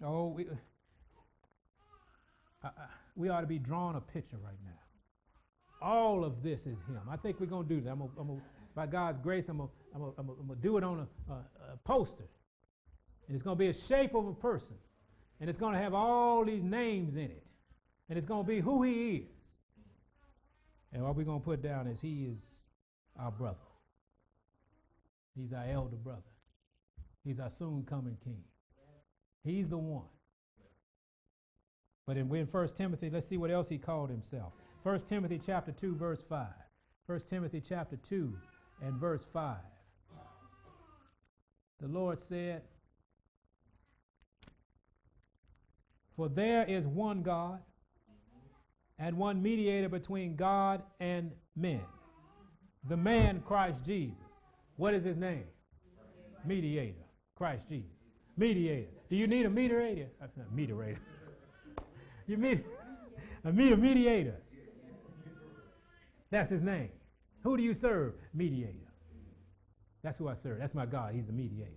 Oh, 0.04 0.30
we, 0.30 0.48
uh, 2.64 2.70
we 3.15 3.30
ought 3.30 3.41
to 3.41 3.47
be 3.47 3.60
drawing 3.60 3.95
a 3.95 4.02
picture 4.02 4.38
right 4.43 4.58
now. 4.63 4.71
All 5.86 6.24
of 6.24 6.43
this 6.43 6.62
is 6.62 6.78
him. 6.88 7.02
I 7.10 7.17
think 7.17 7.39
we're 7.39 7.47
going 7.47 7.67
to 7.67 7.76
do 7.76 7.82
that. 7.82 7.91
I'm 7.91 8.00
gonna, 8.00 8.12
I'm 8.19 8.28
gonna, 8.28 8.41
by 8.76 8.86
God's 8.86 9.19
grace, 9.19 9.50
I'm 9.50 9.58
going 9.58 9.69
to 10.15 10.56
do 10.62 10.78
it 10.78 10.84
on 10.84 11.08
a, 11.30 11.34
a, 11.34 11.36
a 11.74 11.78
poster. 11.84 12.28
And 13.28 13.36
it's 13.36 13.43
going 13.43 13.58
to 13.58 13.60
be 13.60 13.69
a 13.69 13.74
shape 13.74 14.13
of 14.13 14.28
a 14.28 14.34
person. 14.34 14.76
And 15.39 15.50
it's 15.50 15.60
going 15.60 15.74
to 15.74 15.80
have 15.80 15.93
all 15.93 16.45
these 16.45 16.63
names 16.63 17.15
in 17.15 17.32
it. 17.32 17.43
And 18.10 18.17
it's 18.17 18.28
going 18.28 18.45
to 18.45 18.47
be 18.47 18.60
who 18.60 18.84
he 18.84 19.15
is. 19.15 19.56
And 20.93 21.04
what 21.04 21.15
we're 21.15 21.24
going 21.24 21.39
to 21.39 21.45
put 21.45 21.62
down 21.62 21.88
is 21.88 22.02
he 22.02 22.26
is 22.26 22.39
our 23.17 23.32
brother. 23.32 23.58
He's 25.36 25.54
our 25.54 25.65
elder 25.65 25.95
brother. 25.95 26.21
He's 27.24 27.39
our 27.39 27.50
soon 27.50 27.84
coming 27.84 28.17
king. 28.24 28.43
He's 29.43 29.67
the 29.67 29.78
one. 29.78 30.06
But 32.06 32.18
in, 32.18 32.34
in 32.36 32.46
1 32.46 32.70
Timothy, 32.70 33.10
let's 33.10 33.28
see 33.28 33.38
what 33.38 33.52
else 33.52 33.70
he 33.70 33.78
called 33.78 34.10
himself. 34.10 34.54
1 34.84 35.00
Timothy 35.02 35.40
chapter 35.44 35.72
2, 35.72 35.96
verse 35.96 36.24
5. 36.28 36.48
1 37.06 37.20
Timothy 37.30 37.62
chapter 37.62 37.98
2 37.98 38.34
and 38.84 38.96
verse 38.96 39.26
5. 39.32 39.58
The 41.82 41.88
Lord 41.88 42.20
said, 42.20 42.62
For 46.16 46.30
there 46.30 46.66
is 46.66 46.86
one 46.86 47.24
God 47.24 47.60
and 49.00 49.18
one 49.18 49.42
mediator 49.42 49.90
between 49.90 50.36
God 50.36 50.84
and 51.00 51.32
men, 51.56 51.82
the 52.88 52.98
man 52.98 53.42
Christ 53.46 53.84
Jesus. 53.84 54.16
What 54.78 54.94
is 54.94 55.04
his 55.04 55.18
name? 55.18 55.46
Mediator. 56.46 57.04
Christ 57.36 57.64
Jesus. 57.68 57.90
Mediator. 58.38 58.90
Do 59.10 59.16
you 59.16 59.28
need 59.28 59.46
a 59.46 59.50
mediator? 59.50 60.08
Mediator. 60.54 61.00
You 62.28 62.38
need 62.38 62.64
a 63.44 63.52
mediator. 63.52 64.36
That's 66.30 66.50
his 66.50 66.62
name. 66.62 66.90
Who 67.44 67.58
do 67.58 67.64
you 67.64 67.74
serve? 67.74 68.14
Mediator. 68.34 68.92
That's 70.04 70.18
who 70.18 70.28
I 70.28 70.34
serve. 70.34 70.60
That's 70.60 70.74
my 70.74 70.86
God. 70.86 71.14
He's 71.14 71.30
a 71.30 71.34
mediator. 71.34 71.72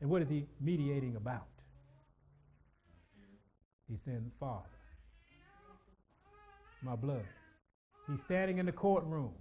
And 0.00 0.10
what 0.10 0.22
is 0.22 0.28
he 0.28 0.46
mediating 0.60 1.16
about? 1.16 1.46
He's 3.88 4.00
saying, 4.00 4.30
Father, 4.40 4.68
my 6.82 6.96
blood. 6.96 7.24
He's 8.08 8.20
standing 8.22 8.58
in 8.58 8.66
the 8.66 8.72
courtroom 8.72 9.32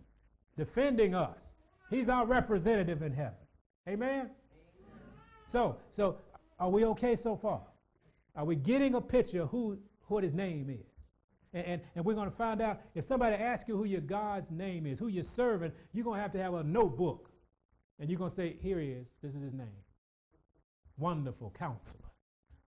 defending 0.57 1.15
us. 1.15 1.53
He's 1.89 2.09
our 2.09 2.25
representative 2.25 3.01
in 3.01 3.13
heaven. 3.13 3.33
Amen? 3.87 4.09
Amen? 4.09 4.29
So, 5.47 5.77
so 5.91 6.17
are 6.59 6.69
we 6.69 6.85
okay 6.85 7.15
so 7.15 7.35
far? 7.35 7.61
Are 8.35 8.45
we 8.45 8.55
getting 8.55 8.95
a 8.95 9.01
picture 9.01 9.45
who 9.45 9.77
what 10.07 10.23
his 10.23 10.33
name 10.33 10.69
is? 10.69 11.09
And, 11.53 11.65
and, 11.65 11.81
and 11.95 12.05
we're 12.05 12.15
going 12.15 12.29
to 12.29 12.35
find 12.35 12.61
out 12.61 12.81
if 12.95 13.05
somebody 13.05 13.35
asks 13.35 13.67
you 13.67 13.77
who 13.77 13.85
your 13.85 14.01
God's 14.01 14.51
name 14.51 14.85
is, 14.85 14.99
who 14.99 15.07
you're 15.07 15.23
serving, 15.23 15.71
you're 15.93 16.03
going 16.03 16.17
to 16.17 16.21
have 16.21 16.31
to 16.33 16.41
have 16.41 16.53
a 16.53 16.63
notebook. 16.63 17.29
And 17.99 18.09
you're 18.09 18.17
going 18.19 18.29
to 18.29 18.35
say, 18.35 18.57
here 18.59 18.79
he 18.79 18.89
is. 18.89 19.07
This 19.21 19.35
is 19.35 19.41
his 19.41 19.53
name. 19.53 19.67
wonderful 20.97 21.53
counselor. 21.57 21.99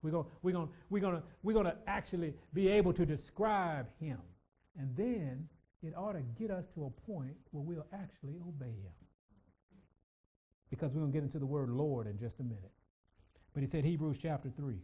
We're 0.01 0.11
going 0.11 0.25
we're 0.41 0.51
going 0.51 0.69
we're 0.89 0.99
to 1.01 1.23
we're 1.43 1.63
to 1.63 1.75
actually 1.87 2.33
be 2.53 2.69
able 2.69 2.93
to 2.93 3.05
describe 3.05 3.87
him. 3.99 4.19
And 4.79 4.95
then 4.95 5.47
it 5.83 5.93
ought 5.97 6.13
to 6.13 6.21
get 6.21 6.51
us 6.51 6.65
to 6.75 6.85
a 6.85 6.89
point 7.11 7.35
where 7.51 7.63
we'll 7.63 7.85
actually 7.93 8.35
obey 8.47 8.65
him. 8.65 8.93
Because 10.69 10.91
we're 10.93 11.01
going 11.01 11.11
to 11.11 11.17
get 11.17 11.23
into 11.23 11.39
the 11.39 11.45
word 11.45 11.69
Lord 11.69 12.07
in 12.07 12.17
just 12.17 12.39
a 12.39 12.43
minute. 12.43 12.71
But 13.53 13.61
he 13.61 13.67
said 13.67 13.83
Hebrews 13.83 14.17
chapter 14.21 14.49
3. 14.49 14.75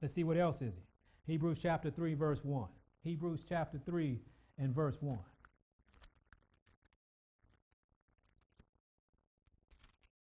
Let's 0.00 0.14
see 0.14 0.24
what 0.24 0.36
else 0.36 0.62
is 0.62 0.76
he. 0.76 1.32
Hebrews 1.32 1.58
chapter 1.60 1.90
3 1.90 2.14
verse 2.14 2.40
1. 2.42 2.68
Hebrews 3.02 3.40
chapter 3.48 3.78
3 3.78 4.20
and 4.58 4.74
verse 4.74 4.96
1. 5.00 5.18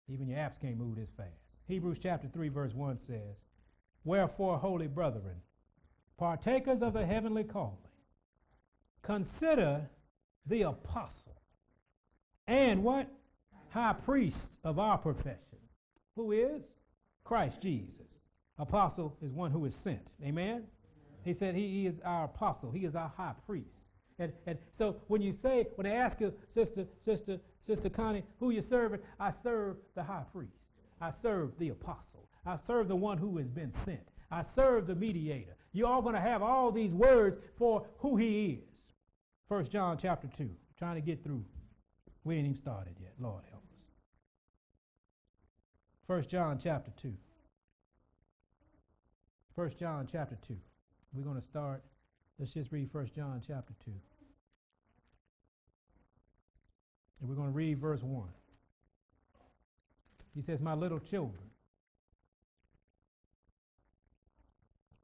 Even 0.07 0.27
your 0.27 0.39
apps 0.39 0.59
can't 0.59 0.77
move 0.77 0.95
this 0.97 1.09
fast. 1.09 1.29
Hebrews 1.67 1.99
chapter 2.01 2.27
3, 2.27 2.49
verse 2.49 2.73
1 2.73 2.97
says, 2.97 3.45
Wherefore, 4.03 4.57
holy 4.57 4.87
brethren, 4.87 5.37
partakers 6.17 6.81
of 6.81 6.91
the 6.93 7.05
heavenly 7.05 7.45
calling, 7.45 7.77
consider 9.01 9.89
the 10.45 10.63
apostle 10.63 11.41
and 12.47 12.83
what? 12.83 13.07
High 13.69 13.93
priest 13.93 14.57
of 14.65 14.79
our 14.79 14.97
profession. 14.97 15.59
Who 16.17 16.33
is? 16.33 16.65
Christ 17.23 17.61
Jesus. 17.61 18.23
Apostle 18.61 19.17
is 19.23 19.31
one 19.31 19.49
who 19.49 19.65
is 19.65 19.75
sent. 19.75 20.07
Amen? 20.23 20.65
He 21.25 21.33
said 21.33 21.55
he, 21.55 21.87
is 21.87 21.99
our 22.05 22.25
apostle, 22.25 22.71
he 22.71 22.85
is 22.85 22.95
our 22.95 23.11
high 23.17 23.33
priest. 23.47 23.79
And, 24.19 24.31
and 24.45 24.59
so 24.71 24.97
when 25.07 25.19
you 25.19 25.33
say, 25.33 25.67
when 25.75 25.85
they 25.85 25.95
ask 25.95 26.21
you, 26.21 26.31
Sister, 26.47 26.85
Sister, 26.99 27.39
Sister 27.65 27.89
Connie, 27.89 28.23
who 28.39 28.51
you 28.51 28.61
serving? 28.61 28.99
I 29.19 29.31
serve 29.31 29.77
the 29.95 30.03
high 30.03 30.25
priest. 30.31 30.61
I 31.01 31.09
serve 31.09 31.57
the 31.57 31.69
apostle. 31.69 32.27
I 32.45 32.55
serve 32.55 32.87
the 32.87 32.95
one 32.95 33.17
who 33.17 33.35
has 33.37 33.49
been 33.49 33.71
sent. 33.71 34.07
I 34.29 34.43
serve 34.43 34.85
the 34.85 34.95
mediator. 34.95 35.55
You're 35.73 35.87
all 35.87 36.03
going 36.03 36.15
to 36.15 36.21
have 36.21 36.43
all 36.43 36.71
these 36.71 36.93
words 36.93 37.37
for 37.57 37.87
who 37.97 38.15
he 38.15 38.61
is. 38.61 38.81
First 39.49 39.71
John 39.71 39.97
chapter 39.97 40.27
2. 40.27 40.47
Trying 40.77 40.95
to 40.95 41.01
get 41.01 41.23
through. 41.23 41.43
We 42.23 42.35
ain't 42.35 42.45
even 42.45 42.57
started 42.57 42.93
yet. 42.99 43.13
Lord 43.19 43.43
help 43.49 43.63
us. 43.75 43.83
First 46.05 46.29
John 46.29 46.59
chapter 46.61 46.91
2. 47.01 47.11
First 49.55 49.77
John 49.77 50.07
chapter 50.09 50.37
2. 50.47 50.55
We're 51.13 51.23
going 51.23 51.35
to 51.35 51.45
start. 51.45 51.83
Let's 52.39 52.53
just 52.53 52.71
read 52.71 52.89
First 52.91 53.13
John 53.13 53.41
chapter 53.45 53.73
2. 53.83 53.91
And 57.19 57.29
we're 57.29 57.35
going 57.35 57.49
to 57.49 57.53
read 57.53 57.79
verse 57.79 58.01
1. 58.01 58.27
He 60.33 60.41
says, 60.41 60.61
My 60.61 60.73
little 60.73 60.99
children, 60.99 61.43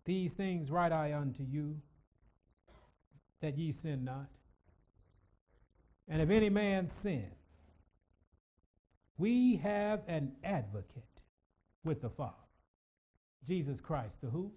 these 0.05 0.33
things 0.33 0.71
write 0.71 0.93
I 0.93 1.13
unto 1.13 1.43
you, 1.43 1.81
that 3.41 3.57
ye 3.57 3.71
sin 3.73 4.05
not. 4.05 4.29
And 6.07 6.21
if 6.21 6.29
any 6.29 6.49
man 6.49 6.87
sin, 6.87 7.27
we 9.17 9.57
have 9.57 10.01
an 10.07 10.31
advocate 10.43 11.03
with 11.83 12.01
the 12.01 12.09
Father. 12.09 12.46
Jesus 13.47 13.79
Christ, 13.79 14.21
the 14.21 14.27
who? 14.27 14.51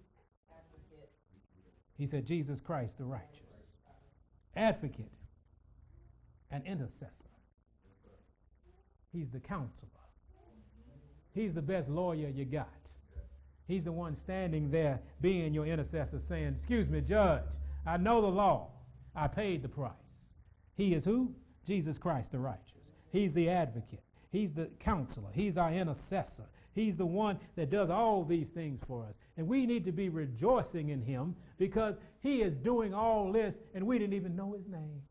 He 1.97 2.05
said, 2.05 2.25
Jesus 2.25 2.59
Christ, 2.59 2.97
the 2.97 3.05
righteous. 3.05 3.77
Advocate, 4.55 5.11
and 6.51 6.65
intercessor. 6.65 7.29
He's 9.11 9.29
the 9.29 9.39
counselor. 9.39 9.89
He's 11.33 11.53
the 11.53 11.61
best 11.61 11.89
lawyer 11.89 12.27
you 12.27 12.45
got. 12.45 12.67
He's 13.67 13.85
the 13.85 13.91
one 13.91 14.15
standing 14.15 14.69
there 14.69 14.99
being 15.21 15.53
your 15.53 15.65
intercessor 15.65 16.19
saying, 16.19 16.55
Excuse 16.57 16.89
me, 16.89 17.01
judge, 17.01 17.43
I 17.85 17.97
know 17.97 18.21
the 18.21 18.27
law. 18.27 18.69
I 19.15 19.27
paid 19.27 19.61
the 19.61 19.69
price. 19.69 19.91
He 20.75 20.93
is 20.93 21.05
who? 21.05 21.33
Jesus 21.65 21.97
Christ 21.97 22.31
the 22.31 22.39
righteous. 22.39 22.91
He's 23.11 23.33
the 23.33 23.49
advocate. 23.49 24.03
He's 24.31 24.53
the 24.53 24.69
counselor. 24.79 25.29
He's 25.33 25.57
our 25.57 25.71
intercessor. 25.71 26.45
He's 26.73 26.97
the 26.97 27.05
one 27.05 27.37
that 27.55 27.69
does 27.69 27.89
all 27.89 28.23
these 28.23 28.49
things 28.49 28.79
for 28.87 29.05
us. 29.05 29.15
And 29.37 29.47
we 29.47 29.65
need 29.65 29.83
to 29.85 29.91
be 29.91 30.09
rejoicing 30.09 30.89
in 30.89 31.01
him 31.01 31.35
because 31.57 31.95
he 32.21 32.41
is 32.41 32.55
doing 32.55 32.93
all 32.93 33.31
this 33.31 33.57
and 33.75 33.85
we 33.85 33.99
didn't 33.99 34.13
even 34.13 34.35
know 34.35 34.53
his 34.53 34.67
name. 34.67 35.01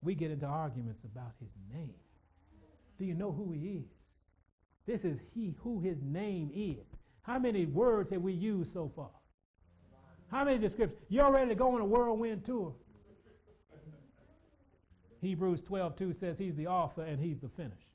We 0.00 0.14
get 0.14 0.30
into 0.30 0.46
arguments 0.46 1.04
about 1.04 1.32
his 1.40 1.50
name. 1.72 1.94
Do 2.98 3.04
you 3.04 3.14
know 3.14 3.32
who 3.32 3.52
he 3.52 3.82
is? 3.82 3.90
This 4.86 5.04
is 5.04 5.18
he 5.34 5.54
who 5.60 5.80
his 5.80 6.02
name 6.02 6.50
is. 6.54 6.86
How 7.22 7.38
many 7.38 7.66
words 7.66 8.10
have 8.10 8.22
we 8.22 8.32
used 8.32 8.72
so 8.72 8.90
far? 8.94 9.10
How 10.30 10.44
many 10.44 10.58
descriptions? 10.58 11.00
You're 11.08 11.30
ready 11.30 11.50
to 11.50 11.54
go 11.54 11.74
on 11.74 11.80
a 11.80 11.84
whirlwind 11.84 12.44
tour. 12.44 12.74
Hebrews 15.20 15.62
12, 15.62 15.96
2 15.96 16.12
says 16.12 16.38
he's 16.38 16.56
the 16.56 16.66
author 16.66 17.02
and 17.02 17.20
he's 17.20 17.38
the 17.38 17.48
finisher 17.48 17.91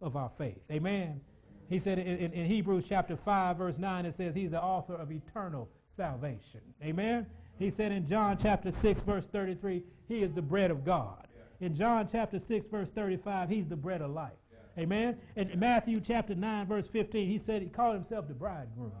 of 0.00 0.16
our 0.16 0.28
faith. 0.28 0.60
Amen. 0.70 1.20
He 1.68 1.78
said 1.78 1.98
in, 1.98 2.06
in, 2.06 2.32
in, 2.32 2.46
Hebrews 2.46 2.84
chapter 2.88 3.16
5, 3.16 3.56
verse 3.56 3.78
9, 3.78 4.06
it 4.06 4.14
says 4.14 4.34
he's 4.34 4.52
the 4.52 4.62
author 4.62 4.94
of 4.94 5.10
eternal 5.10 5.68
salvation. 5.88 6.60
Amen. 6.82 7.26
He 7.58 7.70
said 7.70 7.90
in 7.90 8.06
John 8.06 8.38
chapter 8.40 8.70
6, 8.70 9.00
verse 9.00 9.26
33, 9.26 9.82
he 10.06 10.22
is 10.22 10.32
the 10.32 10.42
bread 10.42 10.70
of 10.70 10.84
God 10.84 11.26
in 11.60 11.74
John 11.74 12.08
chapter 12.10 12.38
6, 12.38 12.66
verse 12.66 12.90
35, 12.90 13.48
he's 13.48 13.66
the 13.66 13.76
bread 13.76 14.02
of 14.02 14.10
life. 14.10 14.32
Amen. 14.78 15.16
In 15.36 15.58
Matthew 15.58 16.00
chapter 16.00 16.34
9, 16.34 16.66
verse 16.66 16.86
15, 16.90 17.28
he 17.28 17.38
said 17.38 17.62
he 17.62 17.68
called 17.68 17.94
himself 17.94 18.28
the 18.28 18.34
bridegroom. 18.34 18.92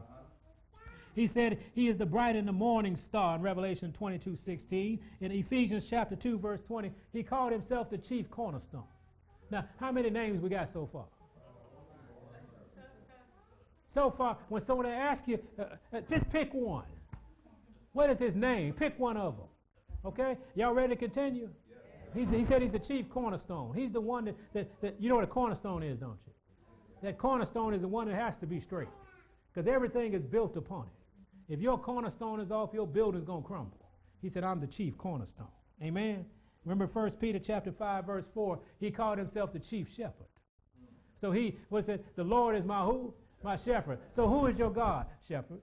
He 1.14 1.26
said 1.26 1.58
he 1.74 1.88
is 1.88 1.96
the 1.96 2.06
bright 2.06 2.36
and 2.36 2.48
the 2.48 2.52
morning 2.52 2.96
star 2.96 3.36
in 3.36 3.42
Revelation 3.42 3.92
22, 3.92 4.36
16. 4.36 4.98
In 5.20 5.32
Ephesians 5.32 5.86
chapter 5.88 6.16
2, 6.16 6.38
verse 6.38 6.62
20, 6.62 6.92
he 7.12 7.22
called 7.22 7.52
himself 7.52 7.90
the 7.90 7.98
chief 7.98 8.30
cornerstone. 8.30 8.84
Now, 9.50 9.64
how 9.78 9.92
many 9.92 10.10
names 10.10 10.40
we 10.40 10.48
got 10.48 10.68
so 10.68 10.86
far? 10.86 11.04
So 13.88 14.10
far, 14.10 14.36
when 14.48 14.60
someone 14.60 14.86
asks 14.86 15.26
you, 15.26 15.38
uh, 15.58 15.64
uh, 15.92 16.00
just 16.10 16.28
pick 16.30 16.52
one. 16.52 16.84
What 17.92 18.10
is 18.10 18.18
his 18.18 18.34
name? 18.34 18.74
Pick 18.74 18.98
one 18.98 19.16
of 19.16 19.36
them. 19.36 19.46
Okay? 20.04 20.36
Y'all 20.54 20.74
ready 20.74 20.90
to 20.90 20.96
continue? 20.96 21.48
He's, 22.14 22.30
he 22.30 22.44
said 22.44 22.60
he's 22.60 22.72
the 22.72 22.78
chief 22.78 23.08
cornerstone. 23.08 23.74
He's 23.74 23.92
the 23.92 24.00
one 24.00 24.26
that, 24.26 24.36
that, 24.52 24.80
that, 24.82 24.96
you 25.00 25.08
know 25.08 25.14
what 25.14 25.24
a 25.24 25.28
cornerstone 25.28 25.82
is, 25.82 25.98
don't 25.98 26.18
you? 26.26 26.32
That 27.02 27.18
cornerstone 27.18 27.72
is 27.72 27.82
the 27.82 27.88
one 27.88 28.08
that 28.08 28.16
has 28.16 28.36
to 28.38 28.46
be 28.46 28.60
straight 28.60 28.88
because 29.52 29.66
everything 29.66 30.12
is 30.12 30.22
built 30.22 30.56
upon 30.56 30.86
it. 30.86 31.54
If 31.54 31.60
your 31.60 31.78
cornerstone 31.78 32.40
is 32.40 32.50
off, 32.50 32.70
your 32.74 32.86
building's 32.86 33.24
going 33.24 33.42
to 33.42 33.46
crumble. 33.46 33.78
He 34.20 34.28
said, 34.28 34.44
I'm 34.44 34.60
the 34.60 34.66
chief 34.66 34.98
cornerstone. 34.98 35.48
Amen. 35.82 36.26
Remember 36.66 36.86
1 36.86 37.12
Peter 37.12 37.38
chapter 37.38 37.70
5, 37.70 38.04
verse 38.04 38.26
4, 38.34 38.58
he 38.80 38.90
called 38.90 39.18
himself 39.18 39.52
the 39.52 39.58
chief 39.60 39.88
shepherd. 39.88 40.26
So 41.14 41.30
he 41.30 41.56
was 41.70 41.88
it, 41.88 42.04
the 42.16 42.24
Lord 42.24 42.56
is 42.56 42.64
my 42.64 42.84
who? 42.84 43.14
My 43.44 43.56
shepherd. 43.56 44.00
So 44.10 44.28
who 44.28 44.46
is 44.46 44.58
your 44.58 44.70
God? 44.70 45.06
Shepherd. 45.26 45.60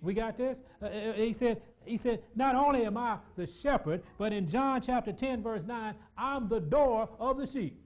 We 0.00 0.14
got 0.14 0.38
this? 0.38 0.62
Uh, 0.82 0.86
uh 0.86 1.12
he 1.12 1.34
said, 1.34 1.60
he 1.84 1.98
said, 1.98 2.22
Not 2.34 2.54
only 2.54 2.86
am 2.86 2.96
I 2.96 3.18
the 3.36 3.46
shepherd, 3.46 4.02
but 4.16 4.32
in 4.32 4.48
John 4.48 4.80
chapter 4.80 5.12
10, 5.12 5.42
verse 5.42 5.66
9, 5.66 5.94
I'm 6.16 6.48
the 6.48 6.60
door 6.60 7.10
of 7.20 7.36
the 7.36 7.46
sheep. 7.46 7.78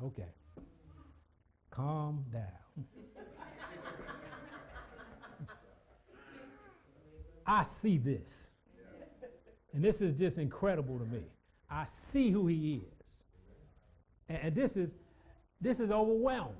Okay. 0.00 0.28
Calm 1.70 2.24
down. 2.32 2.62
I 7.46 7.64
see 7.64 7.98
this. 7.98 8.50
And 9.74 9.82
this 9.82 10.00
is 10.00 10.18
just 10.18 10.38
incredible 10.38 10.98
to 10.98 11.04
me. 11.06 11.22
I 11.70 11.86
see 11.86 12.30
who 12.30 12.46
he 12.46 12.74
is. 12.74 13.24
And, 14.28 14.54
this 14.54 14.76
is 14.76 14.94
this 15.60 15.80
is 15.80 15.90
overwhelming. 15.90 16.56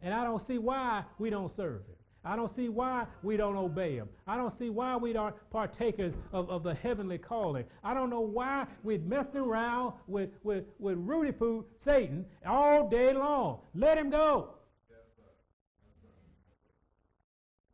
And 0.00 0.12
I 0.12 0.24
don't 0.24 0.40
see 0.40 0.58
why 0.58 1.04
we 1.18 1.30
don't 1.30 1.50
serve 1.50 1.86
him. 1.86 1.96
I 2.24 2.36
don't 2.36 2.50
see 2.50 2.68
why 2.68 3.06
we 3.22 3.36
don't 3.36 3.56
obey 3.56 3.96
him. 3.96 4.08
I 4.26 4.36
don't 4.36 4.52
see 4.52 4.70
why 4.70 4.96
we 4.96 5.14
aren't 5.16 5.36
partakers 5.50 6.16
of, 6.32 6.48
of 6.50 6.62
the 6.62 6.74
heavenly 6.74 7.18
calling. 7.18 7.64
I 7.82 7.94
don't 7.94 8.10
know 8.10 8.20
why 8.20 8.66
we're 8.84 9.00
messing 9.00 9.40
around 9.40 9.94
with, 10.06 10.30
with, 10.44 10.64
with 10.78 10.98
Rudy 10.98 11.32
Poo, 11.32 11.64
Satan, 11.78 12.24
all 12.46 12.88
day 12.88 13.12
long. 13.12 13.58
Let 13.74 13.98
him 13.98 14.08
go. 14.08 14.54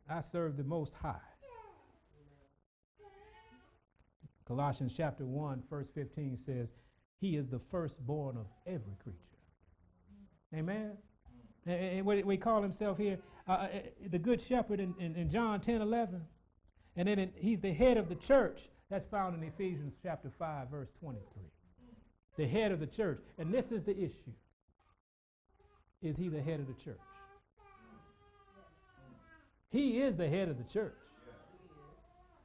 I 0.09 0.21
serve 0.21 0.57
the 0.57 0.63
Most 0.63 0.95
High. 0.95 1.28
Colossians 4.49 4.93
chapter 4.97 5.27
1, 5.27 5.61
verse 5.69 5.85
15 5.93 6.35
says, 6.35 6.73
He 7.21 7.35
is 7.35 7.47
the 7.47 7.59
firstborn 7.69 8.35
of 8.35 8.47
every 8.65 8.95
creature. 9.03 9.19
Amen. 10.55 10.93
And 11.67 12.03
what 12.03 12.25
we 12.25 12.35
call 12.35 12.63
himself 12.63 12.97
here, 12.97 13.19
uh, 13.47 13.51
uh, 13.51 13.67
the 14.09 14.17
good 14.17 14.41
shepherd 14.41 14.79
in, 14.79 14.95
in, 14.99 15.15
in, 15.15 15.29
John 15.29 15.61
10 15.61 15.81
11. 15.81 16.21
And 16.95 17.07
then 17.07 17.19
it, 17.19 17.33
he's 17.35 17.61
the 17.61 17.71
head 17.71 17.97
of 17.97 18.09
the 18.09 18.15
church. 18.15 18.69
That's 18.89 19.07
found 19.07 19.35
in 19.35 19.47
Ephesians 19.47 19.93
chapter 20.01 20.31
5, 20.31 20.69
verse 20.69 20.89
23. 20.99 21.43
The 22.37 22.47
head 22.47 22.71
of 22.71 22.79
the 22.79 22.87
church. 22.87 23.21
And 23.37 23.53
this 23.53 23.71
is 23.71 23.83
the 23.83 23.95
issue. 23.95 24.33
Is 26.01 26.17
he 26.17 26.27
the 26.27 26.41
head 26.41 26.59
of 26.59 26.65
the 26.65 26.73
church? 26.73 26.97
He 29.69 30.01
is 30.01 30.17
the 30.17 30.27
head 30.27 30.49
of 30.49 30.57
the 30.57 30.63
church. 30.63 30.95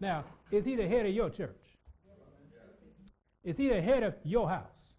Now, 0.00 0.26
is 0.50 0.66
he 0.66 0.76
the 0.76 0.86
head 0.86 1.06
of 1.06 1.14
your 1.14 1.30
church? 1.30 1.63
Is 3.44 3.56
he 3.56 3.68
the 3.68 3.80
head 3.80 4.02
of 4.02 4.14
your 4.24 4.48
house? 4.48 4.94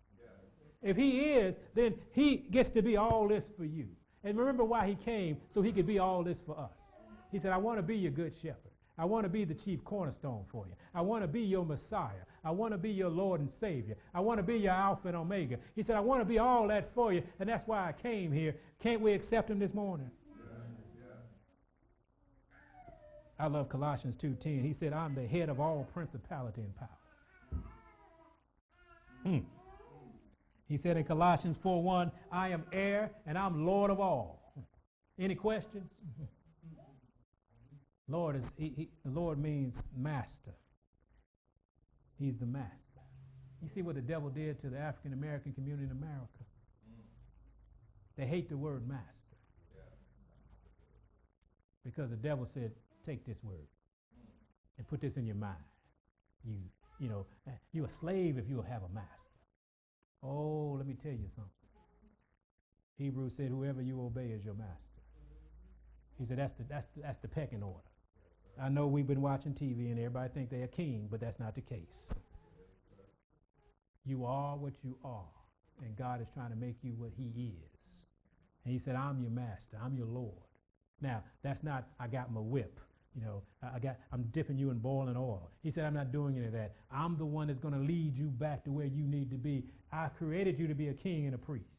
If 0.82 0.96
he 0.96 1.32
is, 1.34 1.58
then 1.74 1.96
he 2.12 2.38
gets 2.38 2.70
to 2.72 2.82
be 2.82 2.96
all 2.96 3.28
this 3.28 3.50
for 3.58 3.66
you. 3.66 3.88
And 4.24 4.38
remember 4.38 4.64
why 4.64 4.88
he 4.88 4.96
came, 4.96 5.38
so 5.50 5.62
he 5.62 5.72
could 5.72 5.88
be 5.88 6.00
all 6.00 6.24
this 6.24 6.40
for 6.40 6.58
us. 6.58 6.96
He 7.32 7.40
said, 7.40 7.52
I 7.52 7.58
want 7.58 7.80
to 7.80 7.84
be 7.84 7.98
your 7.98 8.12
good 8.12 8.36
shepherd. 8.36 8.72
I 8.98 9.06
want 9.06 9.26
to 9.26 9.30
be 9.30 9.44
the 9.44 9.54
chief 9.54 9.84
cornerstone 9.84 10.46
for 10.48 10.66
you. 10.68 10.74
I 10.94 11.02
want 11.02 11.24
to 11.24 11.28
be 11.28 11.42
your 11.42 11.66
Messiah. 11.66 12.24
I 12.44 12.52
want 12.52 12.72
to 12.72 12.78
be 12.78 12.92
your 12.92 13.10
Lord 13.10 13.42
and 13.42 13.52
Savior. 13.52 13.98
I 14.14 14.22
want 14.22 14.38
to 14.38 14.44
be 14.44 14.58
your 14.58 14.72
Alpha 14.72 15.08
and 15.10 15.18
Omega. 15.18 15.58
He 15.76 15.84
said, 15.84 15.98
I 15.98 16.00
want 16.00 16.22
to 16.22 16.26
be 16.26 16.40
all 16.40 16.68
that 16.70 16.94
for 16.94 17.12
you, 17.12 17.24
and 17.40 17.50
that's 17.50 17.68
why 17.68 17.88
I 17.88 17.92
came 17.92 18.32
here. 18.32 18.56
Can't 18.80 19.02
we 19.02 19.14
accept 19.14 19.50
him 19.50 19.60
this 19.60 19.74
morning? 19.74 20.10
I 23.38 23.48
love 23.48 23.68
Colossians 23.68 24.16
2:10. 24.16 24.62
He 24.62 24.72
said, 24.72 24.94
I'm 24.94 25.14
the 25.14 25.28
head 25.28 25.50
of 25.50 25.60
all 25.60 25.86
principality 25.94 26.62
and 26.62 26.74
power. 26.78 26.88
Hmm. 29.26 29.40
He 30.68 30.78
said 30.78 30.98
in 30.98 31.04
Colossians 31.04 31.58
4:1, 31.58 32.12
I 32.32 32.50
am 32.50 32.64
heir 32.74 33.12
and 33.26 33.38
I'm 33.38 33.66
Lord 33.66 33.92
of 33.92 34.00
all. 34.00 34.54
Any 35.18 35.36
questions? 35.36 35.90
Lord 38.08 38.36
is 38.36 38.52
he, 38.58 38.74
he, 38.76 38.90
the 39.04 39.12
Lord 39.12 39.40
means 39.40 39.82
master. 39.98 40.54
He's 42.20 42.38
the 42.38 42.46
master. 42.46 42.76
You 43.62 43.68
see 43.68 43.82
what 43.82 43.96
the 43.96 44.02
devil 44.02 44.30
did 44.30 44.62
to 44.62 44.70
the 44.70 44.78
African 44.78 45.14
American 45.14 45.54
community 45.54 45.86
in 45.86 45.92
America? 45.92 46.30
They 48.16 48.26
hate 48.26 48.48
the 48.50 48.58
word 48.58 48.88
master. 48.88 49.36
Because 51.84 52.10
the 52.10 52.16
devil 52.16 52.46
said, 52.46 52.72
take 53.06 53.26
this 53.26 53.44
word 53.44 53.68
and 54.78 54.88
put 54.88 55.02
this 55.02 55.18
in 55.18 55.26
your 55.26 55.36
mind. 55.36 55.56
You, 56.44 56.56
you 57.00 57.10
know, 57.10 57.26
eh, 57.48 57.52
you're 57.72 57.86
a 57.86 57.90
slave 57.90 58.38
if 58.38 58.50
you'll 58.50 58.64
have 58.64 58.84
a 58.84 58.94
master. 58.94 59.30
Oh, 60.24 60.76
let 60.78 60.88
me 60.88 60.96
tell 60.96 61.12
you 61.12 61.28
something. 61.36 61.52
Hebrews 62.98 63.36
said, 63.36 63.50
whoever 63.50 63.82
you 63.82 64.02
obey 64.02 64.28
is 64.28 64.46
your 64.46 64.54
master. 64.54 64.96
He 66.18 66.26
said, 66.26 66.38
that's 66.38 66.54
the, 66.54 66.64
that's 66.64 66.88
the, 66.96 67.02
that's 67.02 67.20
the 67.20 67.28
pecking 67.28 67.62
order. 67.62 67.84
I 68.62 68.70
know 68.70 68.88
we've 68.88 69.08
been 69.08 69.22
watching 69.22 69.54
TV 69.54 69.92
and 69.92 70.00
everybody 70.00 70.30
think 70.34 70.50
they're 70.50 70.64
a 70.64 70.68
king, 70.68 71.08
but 71.12 71.20
that's 71.20 71.40
not 71.40 71.56
the 71.56 71.62
case. 71.62 72.14
You 74.06 74.26
are 74.26 74.56
what 74.56 74.74
you 74.84 74.98
are, 75.04 75.24
and 75.84 75.96
God 75.98 76.22
is 76.22 76.28
trying 76.34 76.52
to 76.52 76.56
make 76.56 76.78
you 76.84 76.94
what 76.98 77.12
he 77.18 77.34
is. 77.50 78.06
And 78.64 78.72
he 78.72 78.80
said, 78.80 78.96
I'm 78.96 79.20
your 79.20 79.32
master. 79.32 79.78
I'm 79.84 79.98
your 79.98 80.08
Lord. 80.08 80.44
Now, 81.02 81.24
that's 81.44 81.64
not, 81.64 81.88
I 82.00 82.08
got 82.08 82.32
my 82.32 82.40
whip. 82.40 82.80
You 83.16 83.22
know, 83.22 83.44
I 83.64 83.80
got, 83.80 83.98
I'm 84.12 84.24
dipping 84.32 84.58
you 84.58 84.72
in 84.72 84.80
boiling 84.80 85.16
oil. 85.16 85.50
He 85.64 85.72
said, 85.72 85.86
I'm 85.86 85.94
not 85.94 86.12
doing 86.12 86.36
any 86.36 86.48
of 86.48 86.52
that. 86.54 86.76
I'm 86.92 87.18
the 87.18 87.26
one 87.26 87.48
that's 87.48 87.60
going 87.60 87.74
to 87.74 87.80
lead 87.80 88.18
you 88.18 88.26
back 88.28 88.64
to 88.66 88.72
where 88.72 88.86
you 88.86 89.08
need 89.08 89.30
to 89.32 89.38
be. 89.38 89.64
I 89.92 90.10
created 90.10 90.60
you 90.60 90.68
to 90.68 90.76
be 90.76 90.90
a 90.90 90.94
king 90.94 91.26
and 91.26 91.34
a 91.34 91.38
priest. 91.38 91.70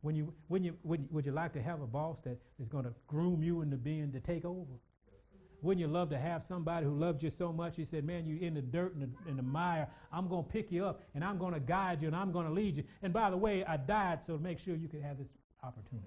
When 0.00 0.14
you, 0.14 0.32
when 0.46 0.62
you, 0.62 0.76
would, 0.84 1.12
would 1.12 1.26
you 1.26 1.32
like 1.32 1.52
to 1.54 1.62
have 1.62 1.80
a 1.80 1.86
boss 1.86 2.20
that 2.20 2.38
is 2.60 2.68
going 2.68 2.84
to 2.84 2.92
groom 3.08 3.42
you 3.42 3.62
into 3.62 3.76
being 3.76 4.12
to 4.12 4.20
take 4.20 4.44
over? 4.44 4.78
Wouldn't 5.60 5.80
you 5.80 5.88
love 5.88 6.08
to 6.10 6.18
have 6.18 6.44
somebody 6.44 6.86
who 6.86 6.92
loved 6.92 7.22
you 7.22 7.30
so 7.30 7.52
much? 7.52 7.74
He 7.74 7.84
said, 7.84 8.04
Man, 8.04 8.24
you're 8.26 8.38
in 8.38 8.54
the 8.54 8.62
dirt 8.62 8.94
and 8.94 9.02
the, 9.02 9.32
the 9.32 9.42
mire. 9.42 9.88
I'm 10.12 10.28
going 10.28 10.44
to 10.44 10.50
pick 10.50 10.70
you 10.70 10.84
up 10.84 11.02
and 11.16 11.24
I'm 11.24 11.36
going 11.36 11.52
to 11.52 11.58
guide 11.58 12.00
you 12.00 12.06
and 12.06 12.16
I'm 12.16 12.30
going 12.30 12.46
to 12.46 12.52
lead 12.52 12.76
you. 12.76 12.84
And 13.02 13.12
by 13.12 13.28
the 13.28 13.36
way, 13.36 13.64
I 13.64 13.76
died 13.76 14.22
so 14.24 14.36
to 14.36 14.42
make 14.42 14.60
sure 14.60 14.76
you 14.76 14.86
could 14.86 15.02
have 15.02 15.18
this 15.18 15.26
opportunity. 15.64 16.06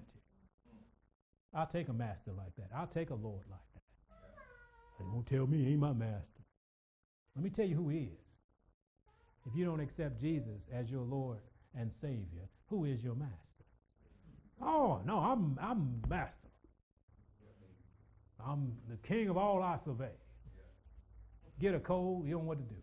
I'll 1.54 1.66
take 1.66 1.88
a 1.88 1.92
master 1.92 2.32
like 2.32 2.56
that. 2.56 2.70
I'll 2.74 2.86
take 2.86 3.10
a 3.10 3.14
Lord 3.14 3.42
like 3.50 3.60
that. 3.60 3.71
Don't 5.10 5.26
tell 5.26 5.46
me 5.46 5.64
he 5.64 5.72
ain't 5.72 5.80
my 5.80 5.92
master. 5.92 6.42
Let 7.34 7.44
me 7.44 7.50
tell 7.50 7.66
you 7.66 7.76
who 7.76 7.88
he 7.88 7.98
is. 7.98 8.22
If 9.46 9.56
you 9.56 9.64
don't 9.64 9.80
accept 9.80 10.20
Jesus 10.20 10.68
as 10.72 10.90
your 10.90 11.02
Lord 11.02 11.38
and 11.78 11.92
Savior, 11.92 12.48
who 12.68 12.84
is 12.84 13.02
your 13.02 13.14
master? 13.14 13.64
Oh, 14.60 15.00
no, 15.04 15.18
I'm, 15.18 15.58
I'm 15.60 16.00
master. 16.08 16.48
I'm 18.44 18.72
the 18.88 18.96
king 18.96 19.28
of 19.28 19.36
all 19.36 19.62
I 19.62 19.78
survey. 19.78 20.10
Get 21.60 21.74
a 21.74 21.80
cold, 21.80 22.26
you 22.26 22.32
don't 22.32 22.42
know 22.42 22.48
what 22.48 22.58
to 22.58 22.74
do. 22.74 22.80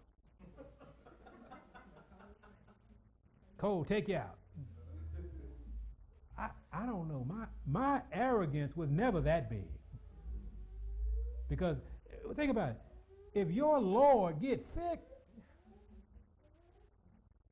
Cold, 3.57 3.87
take 3.87 4.07
you 4.07 4.15
out. 4.15 4.37
I, 6.37 6.49
I 6.71 6.85
don't 6.85 7.09
know. 7.09 7.25
My, 7.27 7.45
my 7.67 8.01
arrogance 8.13 8.75
was 8.75 8.89
never 8.89 9.19
that 9.21 9.49
big. 9.49 9.67
Because 11.49 11.77
think 12.35 12.51
about 12.51 12.69
it. 12.69 12.77
If 13.33 13.51
your 13.51 13.79
Lord 13.79 14.41
gets 14.41 14.65
sick, 14.65 14.99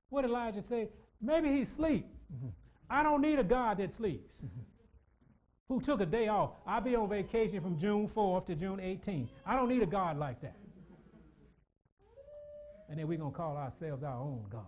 what 0.09 0.21
did 0.21 0.31
Elijah 0.31 0.61
say? 0.61 0.89
Maybe 1.21 1.51
he's 1.51 1.69
asleep. 1.69 2.07
Mm-hmm. 2.33 2.47
I 2.89 3.03
don't 3.03 3.21
need 3.21 3.39
a 3.39 3.43
God 3.43 3.77
that 3.77 3.93
sleeps. 3.93 4.35
Mm-hmm. 4.37 4.61
Who 5.69 5.81
took 5.81 5.99
a 5.99 6.05
day 6.05 6.29
off. 6.29 6.51
I'll 6.65 6.81
be 6.81 6.95
on 6.95 7.09
vacation 7.09 7.61
from 7.61 7.77
June 7.77 8.07
4th 8.07 8.47
to 8.47 8.55
June 8.55 8.77
18th. 8.77 9.27
I 9.45 9.55
don't 9.55 9.67
need 9.67 9.81
a 9.81 9.87
God 9.87 10.17
like 10.17 10.41
that. 10.41 10.55
And 12.89 12.97
then 12.97 13.07
we're 13.07 13.17
going 13.17 13.31
to 13.31 13.37
call 13.37 13.57
ourselves 13.57 14.01
our 14.03 14.17
own 14.17 14.45
God. 14.49 14.61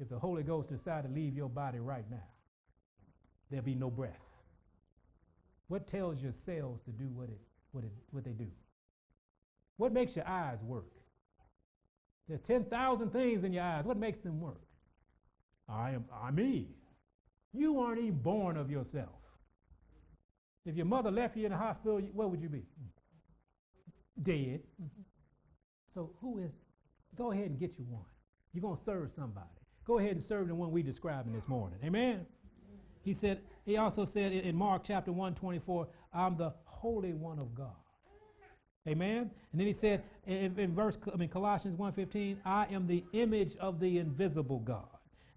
If 0.00 0.08
the 0.08 0.18
Holy 0.18 0.44
Ghost 0.44 0.68
decide 0.68 1.02
to 1.02 1.10
leave 1.10 1.34
your 1.34 1.48
body 1.48 1.80
right 1.80 2.08
now, 2.08 2.22
there'll 3.50 3.64
be 3.64 3.74
no 3.74 3.90
breath. 3.90 4.27
What 5.68 5.86
tells 5.86 6.22
your 6.22 6.32
cells 6.32 6.80
to 6.82 6.90
do 6.90 7.08
what, 7.14 7.28
it, 7.28 7.40
what, 7.72 7.84
it, 7.84 7.92
what 8.10 8.24
they 8.24 8.32
do? 8.32 8.48
What 9.76 9.92
makes 9.92 10.16
your 10.16 10.26
eyes 10.26 10.58
work? 10.62 10.90
There's 12.26 12.40
10,000 12.40 13.10
things 13.10 13.44
in 13.44 13.52
your 13.52 13.64
eyes. 13.64 13.84
What 13.84 13.96
makes 13.96 14.18
them 14.18 14.40
work? 14.40 14.60
I 15.68 15.90
am 15.90 16.04
I 16.12 16.30
me. 16.30 16.68
You 17.52 17.80
aren't 17.80 18.00
even 18.00 18.18
born 18.18 18.56
of 18.56 18.70
yourself. 18.70 19.08
If 20.66 20.76
your 20.76 20.86
mother 20.86 21.10
left 21.10 21.36
you 21.36 21.46
in 21.46 21.52
the 21.52 21.58
hospital, 21.58 22.00
where 22.12 22.28
would 22.28 22.42
you 22.42 22.48
be? 22.48 22.64
Dead. 24.22 24.60
So 25.94 26.10
who 26.20 26.38
is 26.38 26.58
go 27.16 27.32
ahead 27.32 27.46
and 27.46 27.58
get 27.58 27.78
you 27.78 27.84
one. 27.88 28.04
You're 28.52 28.62
going 28.62 28.76
to 28.76 28.82
serve 28.82 29.12
somebody. 29.12 29.46
Go 29.84 29.98
ahead 29.98 30.12
and 30.12 30.22
serve 30.22 30.48
the 30.48 30.54
one 30.54 30.70
we 30.70 30.82
describing 30.82 31.32
this 31.32 31.48
morning. 31.48 31.78
Amen. 31.84 32.26
He 33.02 33.14
said, 33.14 33.40
he 33.68 33.76
also 33.76 34.04
said 34.04 34.32
in 34.32 34.56
Mark 34.56 34.82
chapter 34.84 35.12
1, 35.12 35.34
24, 35.34 35.88
I'm 36.12 36.36
the 36.36 36.52
Holy 36.64 37.12
One 37.12 37.38
of 37.38 37.54
God. 37.54 37.76
Amen. 38.86 39.30
And 39.52 39.60
then 39.60 39.66
he 39.66 39.72
said 39.72 40.02
in, 40.26 40.58
in 40.58 40.74
verse, 40.74 40.96
I 41.12 41.16
mean 41.16 41.28
Colossians 41.28 41.78
1:15, 41.78 42.38
I 42.44 42.66
am 42.70 42.86
the 42.86 43.04
image 43.12 43.56
of 43.56 43.80
the 43.80 43.98
invisible 43.98 44.60
God. 44.60 44.88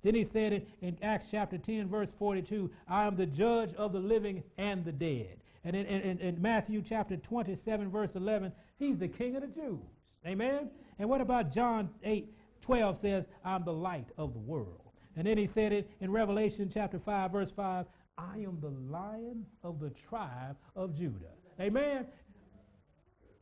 Then 0.03 0.15
he 0.15 0.23
said 0.23 0.53
in, 0.53 0.65
in 0.81 0.97
Acts 1.01 1.27
chapter 1.29 1.57
10, 1.57 1.89
verse 1.89 2.11
42, 2.17 2.71
I 2.87 3.05
am 3.05 3.17
the 3.17 3.25
judge 3.25 3.73
of 3.73 3.91
the 3.91 3.99
living 3.99 4.43
and 4.57 4.85
the 4.85 4.91
dead. 4.91 5.37
And 5.63 5.75
in, 5.75 5.85
in, 5.85 6.19
in 6.19 6.41
Matthew 6.41 6.81
chapter 6.81 7.17
27, 7.17 7.91
verse 7.91 8.15
11, 8.15 8.51
he's 8.79 8.97
the 8.97 9.07
king 9.07 9.35
of 9.35 9.41
the 9.41 9.47
Jews. 9.47 9.79
Amen. 10.25 10.69
And 10.97 11.09
what 11.09 11.21
about 11.21 11.51
John 11.51 11.89
8, 12.03 12.33
12 12.61 12.97
says, 12.97 13.25
I'm 13.43 13.63
the 13.63 13.73
light 13.73 14.07
of 14.17 14.33
the 14.33 14.39
world. 14.39 14.81
And 15.15 15.27
then 15.27 15.37
he 15.37 15.45
said 15.45 15.73
it 15.73 15.89
in 15.99 16.11
Revelation 16.11 16.69
chapter 16.73 16.97
5, 16.97 17.31
verse 17.31 17.51
5, 17.51 17.85
I 18.21 18.39
am 18.39 18.59
the 18.61 18.69
lion 18.91 19.45
of 19.63 19.79
the 19.79 19.89
tribe 19.89 20.57
of 20.75 20.95
Judah. 20.95 21.33
Amen. 21.59 22.05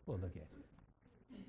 Well, 0.06 0.20
look 0.22 0.36
at 0.36 0.48
you. 0.52 1.44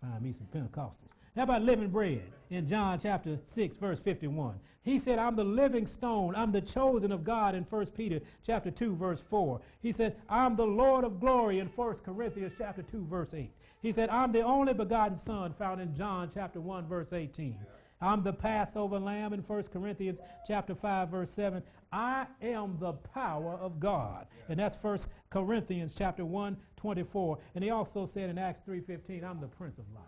Find 0.00 0.22
me 0.22 0.32
some 0.32 0.48
Pentecostals. 0.48 1.10
How 1.36 1.44
about 1.44 1.62
living 1.62 1.88
bread 1.88 2.22
in 2.50 2.68
John 2.68 2.98
chapter 2.98 3.38
6, 3.46 3.76
verse 3.76 4.00
51? 4.00 4.58
He 4.82 4.98
said, 4.98 5.18
I'm 5.18 5.36
the 5.36 5.44
living 5.44 5.86
stone. 5.86 6.34
I'm 6.36 6.52
the 6.52 6.60
chosen 6.60 7.12
of 7.12 7.24
God 7.24 7.54
in 7.54 7.62
1 7.62 7.86
Peter 7.86 8.20
chapter 8.44 8.70
2, 8.70 8.96
verse 8.96 9.24
4. 9.30 9.60
He 9.80 9.92
said, 9.92 10.16
I'm 10.28 10.56
the 10.56 10.66
Lord 10.66 11.04
of 11.04 11.20
glory 11.20 11.60
in 11.60 11.68
1 11.68 11.94
Corinthians 12.04 12.52
chapter 12.58 12.82
2, 12.82 13.06
verse 13.08 13.32
8. 13.32 13.50
He 13.80 13.92
said, 13.92 14.10
I'm 14.10 14.32
the 14.32 14.42
only 14.42 14.74
begotten 14.74 15.16
Son 15.16 15.54
found 15.54 15.80
in 15.80 15.94
John 15.94 16.30
chapter 16.32 16.60
1, 16.60 16.86
verse 16.86 17.12
18. 17.12 17.56
I'm 18.02 18.24
the 18.24 18.32
Passover 18.32 18.98
lamb 18.98 19.32
in 19.32 19.40
1 19.40 19.62
Corinthians 19.72 20.18
chapter 20.46 20.74
5 20.74 21.08
verse 21.08 21.30
7. 21.30 21.62
I 21.92 22.26
am 22.42 22.76
the 22.80 22.94
power 22.94 23.54
of 23.54 23.78
God. 23.78 24.26
And 24.48 24.58
that's 24.58 24.74
1 24.82 24.98
Corinthians 25.30 25.94
chapter 25.96 26.24
1 26.24 26.56
24. 26.76 27.38
And 27.54 27.62
he 27.62 27.70
also 27.70 28.04
said 28.06 28.28
in 28.28 28.38
Acts 28.38 28.60
3:15, 28.66 29.22
I'm 29.22 29.40
the 29.40 29.46
prince 29.46 29.78
of 29.78 29.84
life. 29.94 30.02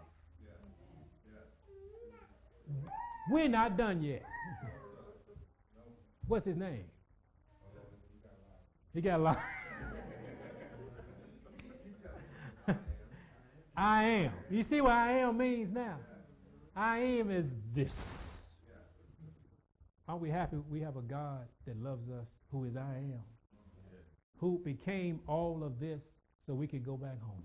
We're 3.31 3.49
not 3.49 3.77
done 3.77 4.03
yet. 4.03 4.25
What's 6.27 6.47
his 6.47 6.57
name? 6.57 6.87
He 8.93 9.01
got 9.01 9.21
a 9.21 9.23
lot. 9.23 9.41
I 13.77 14.05
am. 14.05 14.33
You 14.51 14.63
see 14.63 14.81
what 14.81 14.93
I 14.93 15.19
am 15.19 15.37
means 15.37 15.73
now? 15.73 15.97
I 16.77 16.99
am 16.99 17.31
is 17.31 17.55
this. 17.75 18.57
Aren't 20.07 20.21
we 20.21 20.31
happy 20.31 20.59
we 20.69 20.81
have 20.81 20.97
a 20.97 21.03
God 21.03 21.47
that 21.67 21.83
loves 21.83 22.11
us 22.11 22.29
who 22.51 22.65
is 22.65 22.77
I 22.77 22.97
am? 22.97 23.23
Who 24.39 24.61
became 24.65 25.21
all 25.27 25.63
of 25.65 25.81
this 25.81 26.11
so 26.47 26.53
we 26.53 26.67
could 26.67 26.85
go 26.85 26.97
back 26.97 27.21
home. 27.23 27.45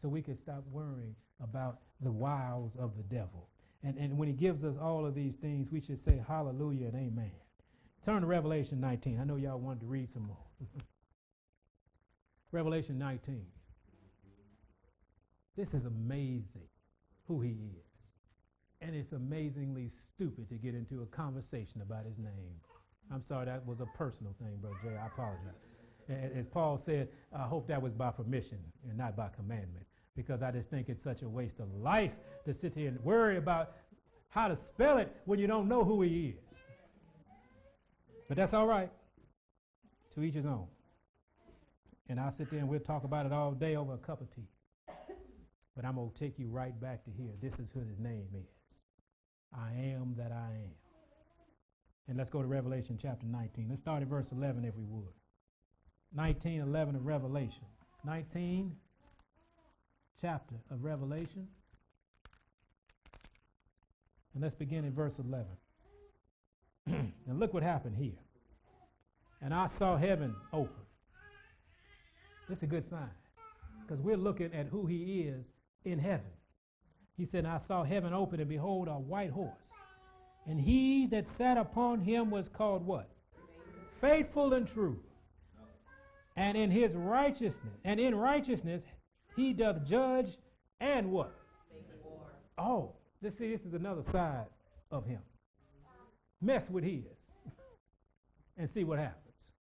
So 0.00 0.08
we 0.08 0.20
could 0.20 0.38
stop 0.38 0.64
worrying 0.70 1.14
about 1.42 1.78
the 2.00 2.12
wiles 2.12 2.72
of 2.78 2.96
the 2.96 3.02
devil. 3.04 3.48
And, 3.82 3.96
and 3.96 4.18
when 4.18 4.28
he 4.28 4.34
gives 4.34 4.64
us 4.64 4.76
all 4.80 5.06
of 5.06 5.14
these 5.14 5.36
things, 5.36 5.70
we 5.70 5.80
should 5.80 5.98
say 5.98 6.22
hallelujah 6.26 6.88
and 6.88 6.96
amen. 6.96 7.32
Turn 8.04 8.20
to 8.20 8.26
Revelation 8.26 8.80
19. 8.80 9.18
I 9.18 9.24
know 9.24 9.36
y'all 9.36 9.58
wanted 9.58 9.80
to 9.80 9.86
read 9.86 10.10
some 10.10 10.26
more. 10.26 10.36
Revelation 12.52 12.98
19. 12.98 13.46
This 15.56 15.72
is 15.72 15.86
amazing 15.86 16.68
who 17.26 17.40
he 17.40 17.50
is. 17.50 17.93
And 18.86 18.94
it's 18.94 19.12
amazingly 19.12 19.88
stupid 19.88 20.48
to 20.50 20.56
get 20.56 20.74
into 20.74 21.02
a 21.02 21.06
conversation 21.06 21.80
about 21.80 22.04
his 22.04 22.18
name. 22.18 22.54
I'm 23.10 23.22
sorry, 23.22 23.46
that 23.46 23.66
was 23.66 23.80
a 23.80 23.86
personal 23.96 24.34
thing, 24.38 24.58
Brother 24.60 24.76
Jay. 24.82 24.96
I 25.02 25.06
apologize. 25.06 25.54
As 26.36 26.46
Paul 26.46 26.76
said, 26.76 27.08
I 27.34 27.44
hope 27.44 27.66
that 27.68 27.80
was 27.80 27.94
by 27.94 28.10
permission 28.10 28.58
and 28.86 28.98
not 28.98 29.16
by 29.16 29.28
commandment, 29.34 29.86
because 30.14 30.42
I 30.42 30.50
just 30.50 30.68
think 30.68 30.90
it's 30.90 31.02
such 31.02 31.22
a 31.22 31.28
waste 31.28 31.60
of 31.60 31.74
life 31.74 32.12
to 32.44 32.52
sit 32.52 32.74
here 32.74 32.88
and 32.88 33.00
worry 33.02 33.38
about 33.38 33.72
how 34.28 34.48
to 34.48 34.56
spell 34.56 34.98
it 34.98 35.16
when 35.24 35.38
you 35.38 35.46
don't 35.46 35.66
know 35.66 35.82
who 35.82 36.02
he 36.02 36.36
is. 36.36 36.58
But 38.28 38.36
that's 38.36 38.52
all 38.52 38.66
right. 38.66 38.90
To 40.14 40.22
each 40.22 40.34
his 40.34 40.44
own. 40.44 40.66
And 42.10 42.20
I'll 42.20 42.32
sit 42.32 42.50
there 42.50 42.60
and 42.60 42.68
we'll 42.68 42.80
talk 42.80 43.04
about 43.04 43.24
it 43.24 43.32
all 43.32 43.52
day 43.52 43.76
over 43.76 43.94
a 43.94 43.98
cup 43.98 44.20
of 44.20 44.34
tea. 44.34 44.48
But 45.74 45.86
I'm 45.86 45.94
going 45.94 46.10
to 46.10 46.18
take 46.18 46.38
you 46.38 46.48
right 46.48 46.78
back 46.78 47.02
to 47.04 47.10
here. 47.10 47.32
This 47.40 47.58
is 47.58 47.70
who 47.72 47.80
his 47.80 47.98
name 47.98 48.26
is. 48.34 48.46
I 49.54 49.72
am 49.72 50.14
that 50.16 50.32
I 50.32 50.50
am. 50.52 50.74
And 52.08 52.18
let's 52.18 52.30
go 52.30 52.42
to 52.42 52.48
Revelation 52.48 52.98
chapter 53.00 53.26
19. 53.26 53.68
Let's 53.68 53.80
start 53.80 54.02
at 54.02 54.08
verse 54.08 54.32
11 54.32 54.64
if 54.64 54.76
we 54.76 54.84
would. 54.84 55.12
19, 56.14 56.60
11 56.60 56.96
of 56.96 57.06
Revelation. 57.06 57.64
19, 58.04 58.74
chapter 60.20 60.56
of 60.70 60.84
Revelation. 60.84 61.48
And 64.34 64.42
let's 64.42 64.54
begin 64.54 64.84
at 64.84 64.92
verse 64.92 65.18
11. 65.18 65.46
and 66.86 67.38
look 67.40 67.54
what 67.54 67.62
happened 67.62 67.96
here. 67.96 68.18
And 69.40 69.54
I 69.54 69.66
saw 69.66 69.96
heaven 69.96 70.34
open. 70.52 70.82
This 72.48 72.58
is 72.58 72.64
a 72.64 72.66
good 72.66 72.84
sign 72.84 73.10
because 73.82 74.02
we're 74.02 74.16
looking 74.16 74.52
at 74.52 74.66
who 74.66 74.86
he 74.86 75.22
is 75.22 75.48
in 75.84 75.98
heaven. 75.98 76.30
He 77.16 77.24
said, 77.24 77.46
I 77.46 77.58
saw 77.58 77.84
heaven 77.84 78.12
open, 78.12 78.40
and 78.40 78.48
behold, 78.48 78.88
a 78.88 78.92
white 78.92 79.30
horse. 79.30 79.72
And 80.46 80.60
he 80.60 81.06
that 81.06 81.26
sat 81.26 81.56
upon 81.56 82.00
him 82.00 82.30
was 82.30 82.48
called 82.48 82.84
what? 82.84 83.08
Faithful 84.00 84.52
and 84.52 84.66
true. 84.66 84.98
And 86.36 86.58
in 86.58 86.70
his 86.70 86.94
righteousness, 86.94 87.74
and 87.84 88.00
in 88.00 88.14
righteousness, 88.14 88.84
he 89.36 89.52
doth 89.52 89.84
judge 89.84 90.36
and 90.80 91.10
what? 91.10 91.34
Oh, 92.58 92.92
this, 93.22 93.38
see, 93.38 93.50
this 93.50 93.64
is 93.64 93.74
another 93.74 94.02
side 94.02 94.46
of 94.90 95.06
him. 95.06 95.20
Mess 96.40 96.68
with 96.68 96.84
his 96.84 97.04
and 98.56 98.68
see 98.68 98.84
what 98.84 98.98
happens. 98.98 99.52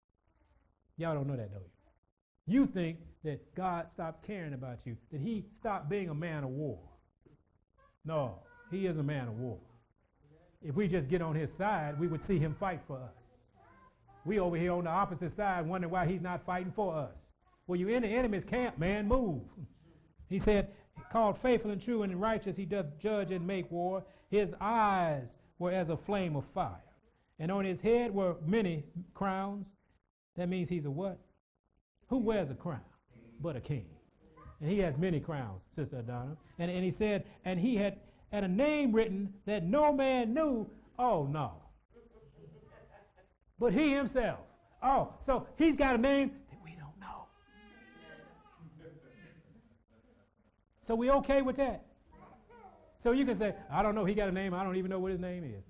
Y'all 0.96 1.14
don't 1.14 1.26
know 1.26 1.36
that, 1.36 1.50
do 1.50 1.59
you? 1.59 2.61
You 2.61 2.66
think 2.66 2.98
that 3.24 3.55
God 3.55 3.90
stopped 3.90 4.26
caring 4.26 4.53
about 4.53 4.80
you, 4.84 4.96
that 5.11 5.20
he 5.20 5.44
stopped 5.55 5.88
being 5.88 6.09
a 6.09 6.14
man 6.14 6.44
of 6.44 6.50
war. 6.50 6.80
No, 8.05 8.38
he 8.70 8.86
is 8.86 8.98
a 8.98 9.03
man 9.03 9.28
of 9.28 9.38
war. 9.38 9.59
If 10.62 10.74
we 10.74 10.88
just 10.88 11.09
get 11.09 11.22
on 11.22 11.34
his 11.34 11.53
side, 11.53 11.98
we 11.98 12.07
would 12.07 12.20
see 12.20 12.38
him 12.38 12.55
fight 12.55 12.80
for 12.86 12.96
us. 12.96 13.36
We 14.24 14.38
over 14.38 14.57
here 14.57 14.72
on 14.72 14.84
the 14.84 14.90
opposite 14.90 15.32
side 15.32 15.66
wondering 15.66 15.92
why 15.92 16.07
he's 16.07 16.20
not 16.20 16.44
fighting 16.44 16.72
for 16.72 16.94
us. 16.94 17.16
Well, 17.66 17.78
you're 17.78 17.90
in 17.90 18.03
the 18.03 18.09
enemy's 18.09 18.44
camp, 18.44 18.78
man, 18.78 19.09
move. 19.09 19.42
He 20.28 20.38
said, 20.38 20.70
called 21.11 21.36
faithful 21.36 21.72
and 21.72 21.82
true 21.82 22.05
and 22.05 22.18
righteous, 22.18 22.57
he 22.57 22.64
doth 22.64 22.98
judge 22.98 23.32
and 23.32 23.46
make 23.46 23.70
war. 23.70 24.03
His 24.30 24.55
eyes 24.62 25.36
were 25.59 25.70
as 25.70 25.90
a 25.90 25.96
flame 25.96 26.36
of 26.36 26.46
fire. 26.46 26.80
And 27.38 27.53
on 27.53 27.66
his 27.66 27.82
head 27.82 28.14
were 28.14 28.36
many 28.46 28.84
crowns. 29.12 29.74
That 30.36 30.48
means 30.48 30.70
he's 30.70 30.86
a 30.86 30.90
what? 30.90 31.18
Who 32.09 32.16
wears 32.16 32.48
a 32.48 32.55
crown? 32.55 32.80
but 33.42 33.57
a 33.57 33.61
king. 33.61 33.86
And 34.62 34.70
he 34.70 34.78
has 34.78 34.96
many 34.96 35.18
crowns, 35.18 35.64
Sister 35.74 35.96
Adonna. 35.96 36.36
And, 36.60 36.70
and 36.70 36.84
he 36.84 36.92
said, 36.92 37.24
and 37.44 37.58
he 37.58 37.74
had, 37.74 37.98
had 38.30 38.44
a 38.44 38.48
name 38.48 38.92
written 38.92 39.34
that 39.44 39.64
no 39.64 39.92
man 39.92 40.32
knew. 40.32 40.70
Oh, 41.00 41.26
no. 41.26 41.54
But 43.58 43.72
he 43.72 43.90
himself. 43.90 44.38
Oh, 44.80 45.14
so 45.20 45.48
he's 45.58 45.74
got 45.74 45.96
a 45.96 45.98
name 45.98 46.30
that 46.48 46.58
we 46.64 46.70
don't 46.70 46.98
know. 47.00 47.26
So 50.82 50.94
we 50.94 51.10
okay 51.10 51.42
with 51.42 51.56
that? 51.56 51.84
So 52.98 53.10
you 53.10 53.24
can 53.24 53.34
say, 53.34 53.54
I 53.68 53.82
don't 53.82 53.96
know, 53.96 54.04
he 54.04 54.14
got 54.14 54.28
a 54.28 54.32
name, 54.32 54.54
I 54.54 54.62
don't 54.62 54.76
even 54.76 54.92
know 54.92 55.00
what 55.00 55.10
his 55.10 55.20
name 55.20 55.42
is. 55.42 55.64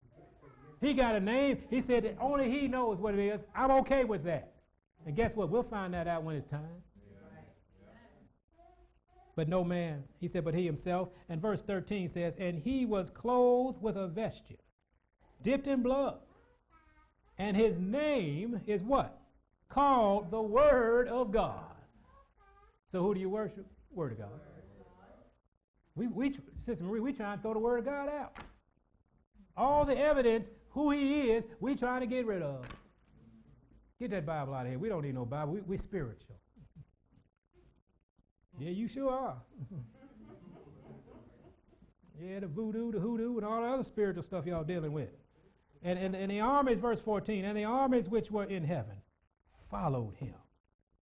he 0.80 0.94
got 0.94 1.16
a 1.16 1.20
name, 1.20 1.58
he 1.68 1.82
said 1.82 2.04
that 2.04 2.16
only 2.18 2.50
he 2.50 2.66
knows 2.66 2.98
what 2.98 3.12
it 3.12 3.20
is. 3.20 3.42
I'm 3.54 3.70
okay 3.82 4.04
with 4.04 4.24
that. 4.24 4.54
And 5.04 5.14
guess 5.14 5.36
what? 5.36 5.50
We'll 5.50 5.62
find 5.62 5.92
that 5.92 6.08
out 6.08 6.22
when 6.22 6.36
it's 6.36 6.46
time 6.46 6.82
but 9.34 9.48
no 9.48 9.64
man. 9.64 10.04
He 10.20 10.28
said, 10.28 10.44
but 10.44 10.54
he 10.54 10.66
himself. 10.66 11.08
And 11.28 11.40
verse 11.40 11.62
13 11.62 12.08
says, 12.08 12.36
and 12.38 12.58
he 12.58 12.84
was 12.84 13.10
clothed 13.10 13.82
with 13.82 13.96
a 13.96 14.06
vesture, 14.06 14.60
dipped 15.42 15.66
in 15.66 15.82
blood. 15.82 16.18
And 17.38 17.56
his 17.56 17.78
name 17.78 18.60
is 18.66 18.82
what? 18.82 19.18
Called 19.68 20.30
the 20.30 20.42
Word 20.42 21.08
of 21.08 21.32
God. 21.32 21.64
So 22.88 23.02
who 23.02 23.14
do 23.14 23.20
you 23.20 23.30
worship? 23.30 23.66
Word 23.90 24.12
of 24.12 24.18
God. 24.18 24.40
We, 25.94 26.08
we, 26.08 26.34
Sister 26.64 26.84
Marie, 26.84 27.00
we 27.00 27.12
trying 27.12 27.38
to 27.38 27.42
throw 27.42 27.54
the 27.54 27.58
Word 27.58 27.78
of 27.78 27.84
God 27.86 28.08
out. 28.08 28.38
All 29.56 29.84
the 29.84 29.96
evidence, 29.96 30.50
who 30.70 30.90
he 30.90 31.30
is, 31.30 31.44
we 31.60 31.74
trying 31.74 32.00
to 32.00 32.06
get 32.06 32.26
rid 32.26 32.42
of. 32.42 32.66
Get 34.00 34.10
that 34.10 34.26
Bible 34.26 34.54
out 34.54 34.66
of 34.66 34.72
here. 34.72 34.78
We 34.78 34.88
don't 34.88 35.02
need 35.02 35.14
no 35.14 35.24
Bible. 35.24 35.54
We, 35.54 35.60
we 35.60 35.76
spiritual. 35.76 36.36
Yeah, 38.62 38.70
you 38.70 38.86
sure 38.86 39.10
are. 39.10 39.36
yeah, 42.20 42.38
the 42.38 42.46
voodoo, 42.46 42.92
the 42.92 43.00
hoodoo, 43.00 43.36
and 43.38 43.44
all 43.44 43.60
the 43.60 43.66
other 43.66 43.82
spiritual 43.82 44.22
stuff 44.22 44.46
y'all 44.46 44.62
dealing 44.62 44.92
with. 44.92 45.08
And, 45.82 45.98
and, 45.98 46.14
and 46.14 46.30
the 46.30 46.38
armies, 46.38 46.78
verse 46.78 47.00
14, 47.00 47.44
and 47.44 47.58
the 47.58 47.64
armies 47.64 48.08
which 48.08 48.30
were 48.30 48.44
in 48.44 48.62
heaven 48.62 48.94
followed 49.68 50.14
him 50.14 50.34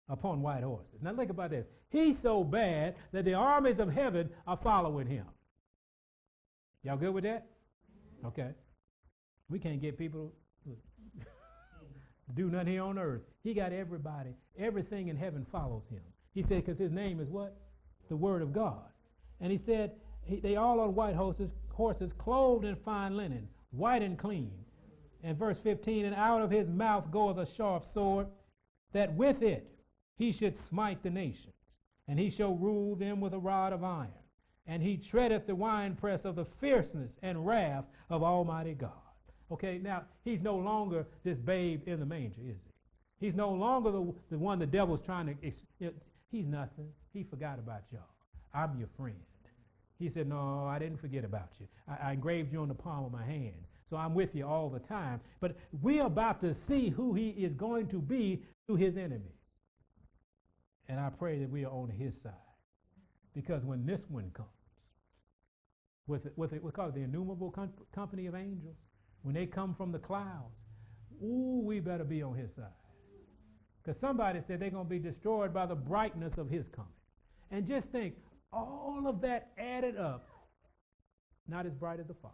upon 0.10 0.41
white 0.41 0.64
horses. 0.64 1.01
Now 1.01 1.14
think 1.16 1.32
about 1.32 1.51
this. 1.51 1.66
He's 1.89 2.20
so 2.20 2.43
bad 2.43 2.95
that 3.14 3.24
the 3.24 3.36
armies 3.36 3.80
of 3.80 3.89
heaven 3.89 4.30
are 4.45 4.58
following 4.58 5.08
him. 5.08 5.26
Y'all 6.84 6.97
good 6.97 7.14
with 7.14 7.24
that? 7.24 7.47
Okay. 8.26 8.49
We 9.49 9.60
can't 9.60 9.82
get 9.82 9.97
people 9.97 10.34
to 10.66 10.76
do 12.36 12.49
nothing 12.49 12.68
here 12.74 12.84
on 12.84 12.99
earth. 12.99 13.22
He 13.43 13.53
got 13.53 13.72
everybody, 13.72 14.32
everything 14.60 15.08
in 15.08 15.16
heaven 15.16 15.45
follows 15.49 15.84
him. 15.89 16.01
He 16.36 16.42
said, 16.42 16.64
because 16.64 16.78
his 16.78 16.92
name 16.92 17.20
is 17.20 17.30
what? 17.30 17.56
The 18.10 18.16
Word 18.16 18.42
of 18.44 18.54
God. 18.54 18.84
And 19.40 19.52
he 19.52 19.58
said, 19.58 19.94
he, 20.22 20.40
they 20.40 20.58
all 20.58 20.80
on 20.82 20.94
white 20.94 21.16
horses, 21.16 21.54
horses, 21.70 22.14
clothed 22.14 22.66
in 22.66 22.76
fine 22.76 23.16
linen, 23.16 23.48
white 23.72 24.04
and 24.04 24.18
clean. 24.18 24.52
And 25.24 25.38
verse 25.38 25.58
15, 25.58 26.06
and 26.06 26.14
out 26.14 26.42
of 26.42 26.52
his 26.52 26.70
mouth 26.70 27.10
goeth 27.10 27.38
a 27.38 27.46
sharp 27.46 27.86
sword, 27.86 28.28
that 28.92 29.14
with 29.16 29.42
it 29.42 29.68
he 30.18 30.32
should 30.32 30.56
smite 30.56 31.02
the 31.02 31.10
nations, 31.10 31.54
and 32.08 32.20
he 32.20 32.30
shall 32.30 32.56
rule 32.56 32.96
them 32.96 33.22
with 33.22 33.34
a 33.34 33.40
rod 33.40 33.74
of 33.74 33.84
iron. 33.84 34.10
And 34.68 34.84
he 34.84 34.98
treadeth 34.98 35.48
the 35.48 35.56
winepress 35.56 36.26
of 36.26 36.36
the 36.36 36.46
fierceness 36.46 37.18
and 37.22 37.46
wrath 37.46 37.86
of 38.10 38.24
Almighty 38.24 38.74
God. 38.74 38.92
Okay, 39.52 39.80
now 39.82 40.04
he's 40.24 40.42
no 40.42 40.58
longer 40.58 41.06
this 41.24 41.38
babe 41.38 41.88
in 41.88 42.00
the 42.00 42.06
manger, 42.06 42.42
is 42.42 42.64
he? 42.64 43.26
He's 43.26 43.36
no 43.36 43.52
longer 43.52 43.92
the, 43.92 44.14
the 44.32 44.38
one 44.38 44.60
the 44.60 44.66
devil's 44.66 45.02
trying 45.02 45.38
to. 45.80 45.94
He's 46.32 46.45
nothing. 46.45 46.89
He 47.13 47.23
forgot 47.23 47.59
about 47.59 47.84
y'all. 47.91 48.01
I'm 48.53 48.78
your 48.78 48.88
friend. 48.88 49.15
He 49.99 50.09
said, 50.09 50.28
No, 50.28 50.65
I 50.65 50.80
didn't 50.80 50.97
forget 50.97 51.23
about 51.23 51.49
you. 51.59 51.67
I, 51.88 52.09
I, 52.09 52.13
engraved 52.13 52.51
you 52.51 52.61
on 52.61 52.67
the 52.67 52.76
palm 52.76 53.05
of 53.05 53.11
my 53.11 53.23
hands. 53.23 53.67
So 53.89 53.95
I'm 53.97 54.13
with 54.13 54.36
you 54.36 54.45
all 54.45 54.69
the 54.69 54.80
time. 54.80 55.21
But 55.39 55.55
we're 55.82 56.05
about 56.05 56.41
to 56.41 56.53
see 56.53 56.89
who 56.89 57.13
he 57.13 57.30
is 57.30 57.53
going 57.53 57.88
to 57.89 58.01
be 58.01 58.43
to 58.67 58.76
his 58.76 58.97
enemies. 58.97 59.32
And 60.88 60.99
I 60.99 61.09
pray 61.09 61.39
that 61.39 61.49
we 61.49 61.65
are 61.65 61.71
on 61.71 61.89
his 61.89 62.19
side. 62.19 62.34
Because 63.34 63.63
when 63.63 63.86
this 63.86 64.09
one 64.09 64.32
comes, 64.34 64.49
with, 66.07 66.28
with 66.36 66.53
it, 66.53 66.63
we 66.63 66.71
call 66.71 66.89
it 66.89 66.95
the 66.95 67.01
innumerable 67.01 67.51
com- 67.51 67.73
company 67.93 68.28
of 68.28 68.36
angels, 68.36 68.76
when 69.23 69.34
they 69.34 69.45
come 69.45 69.73
from 69.73 69.91
the 69.91 69.99
clouds, 69.99 70.55
ooh, 71.23 71.61
we 71.63 71.80
better 71.80 72.03
be 72.03 72.21
on 72.21 72.36
his 72.36 72.53
side. 72.53 72.65
Because 73.86 74.00
somebody 74.00 74.42
said 74.42 74.60
they're 74.60 74.72
going 74.72 74.86
to 74.86 74.90
be 74.90 74.98
destroyed 74.98 75.54
by 75.54 75.68
the 75.68 75.76
brightness 75.76 76.40
of 76.40 76.50
his 76.50 76.68
coming. 76.68 76.90
And 77.52 77.68
just 77.68 77.92
think, 77.92 78.16
all 78.52 79.04
of 79.06 79.22
that 79.22 79.52
added 79.60 79.96
up, 79.96 80.28
not 81.48 81.68
as 81.68 81.74
bright 81.76 82.00
as 82.00 82.08
the 82.08 82.16
Father. 82.16 82.34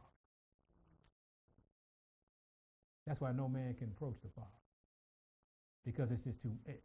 That's 3.06 3.20
why 3.20 3.34
no 3.34 3.50
man 3.50 3.74
can 3.74 3.90
approach 3.90 4.16
the 4.24 4.30
Father. 4.30 4.48
Because 5.86 6.10
it's 6.12 6.24
just 6.24 6.42
too. 6.42 6.52
It, 6.66 6.82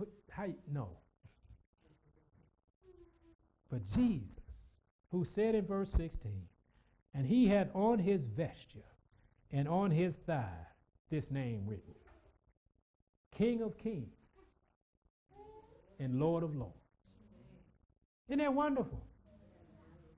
eh, 0.00 0.04
how 0.30 0.46
no. 0.70 0.90
But 3.68 3.88
Jesus, 3.96 4.82
who 5.10 5.24
said 5.24 5.56
in 5.56 5.66
verse 5.66 5.90
16, 5.90 6.30
and 7.14 7.26
he 7.26 7.48
had 7.48 7.70
on 7.74 7.98
his 7.98 8.26
vesture 8.26 8.84
and 9.50 9.66
on 9.66 9.90
his 9.90 10.16
thigh 10.16 10.66
this 11.10 11.30
name 11.30 11.64
written 11.66 11.94
King 13.36 13.62
of 13.62 13.76
Kings 13.78 14.14
and 15.98 16.18
Lord 16.18 16.42
of 16.42 16.54
Lords. 16.54 16.74
Isn't 18.28 18.38
that 18.38 18.52
wonderful? 18.52 19.02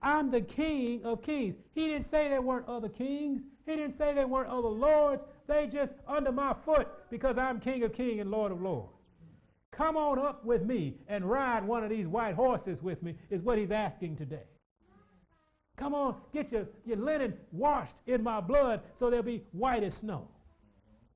I'm 0.02 0.30
the 0.30 0.42
King 0.42 1.02
of 1.04 1.22
Kings. 1.22 1.56
He 1.74 1.88
didn't 1.88 2.04
say 2.04 2.28
there 2.28 2.42
weren't 2.42 2.68
other 2.68 2.88
kings. 2.88 3.44
He 3.64 3.74
didn't 3.74 3.92
say 3.92 4.12
there 4.12 4.26
weren't 4.26 4.50
other 4.50 4.68
lords. 4.68 5.24
They 5.46 5.66
just 5.66 5.94
under 6.06 6.30
my 6.30 6.52
foot 6.52 6.88
because 7.10 7.38
I'm 7.38 7.58
King 7.58 7.82
of 7.84 7.94
Kings 7.94 8.20
and 8.20 8.30
Lord 8.30 8.52
of 8.52 8.60
Lords. 8.60 8.92
Come 9.70 9.96
on 9.96 10.18
up 10.18 10.44
with 10.44 10.64
me 10.64 10.98
and 11.08 11.24
ride 11.24 11.64
one 11.64 11.82
of 11.82 11.90
these 11.90 12.06
white 12.06 12.34
horses 12.34 12.82
with 12.82 13.02
me, 13.02 13.16
is 13.30 13.42
what 13.42 13.58
he's 13.58 13.72
asking 13.72 14.16
today. 14.16 14.44
Come 15.76 15.94
on, 15.94 16.16
get 16.32 16.52
your, 16.52 16.66
your 16.84 16.98
linen 16.98 17.34
washed 17.50 17.96
in 18.06 18.22
my 18.22 18.40
blood 18.40 18.82
so 18.94 19.10
they'll 19.10 19.22
be 19.22 19.42
white 19.50 19.82
as 19.82 19.94
snow. 19.94 20.28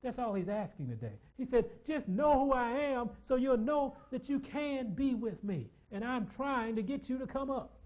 That's 0.03 0.19
all 0.19 0.35
he's 0.35 0.49
asking 0.49 0.89
today. 0.89 1.19
He 1.37 1.45
said, 1.45 1.67
just 1.85 2.09
know 2.09 2.39
who 2.39 2.53
I 2.53 2.71
am 2.71 3.11
so 3.21 3.35
you'll 3.35 3.57
know 3.57 3.97
that 4.11 4.29
you 4.29 4.39
can 4.39 4.95
be 4.95 5.15
with 5.15 5.43
me. 5.43 5.71
And 5.91 6.05
I'm 6.05 6.27
trying 6.27 6.77
to 6.77 6.83
get 6.83 7.09
you 7.09 7.19
to 7.19 7.27
come 7.27 7.51
up. 7.51 7.81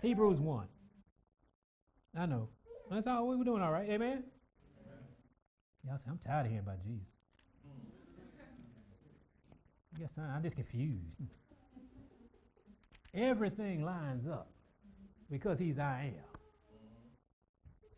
Hebrews 0.00 0.40
1. 0.40 0.66
I 2.16 2.26
know. 2.26 2.48
That's 2.90 3.06
all 3.06 3.28
we 3.28 3.36
were 3.36 3.44
doing, 3.44 3.62
all 3.62 3.70
right. 3.70 3.88
Amen? 3.88 3.98
Amen. 4.00 4.24
Y'all 5.86 5.98
say, 5.98 6.10
I'm 6.10 6.18
tired 6.18 6.46
of 6.46 6.52
hearing 6.52 6.64
about 6.66 6.82
Jesus. 6.82 7.06
Yes, 9.98 10.12
I'm 10.18 10.42
just 10.42 10.56
confused. 10.56 11.20
Everything 13.12 13.84
lines 13.84 14.26
up 14.26 14.48
because 15.30 15.58
he's 15.58 15.78
I 15.78 16.14
am. 16.16 16.24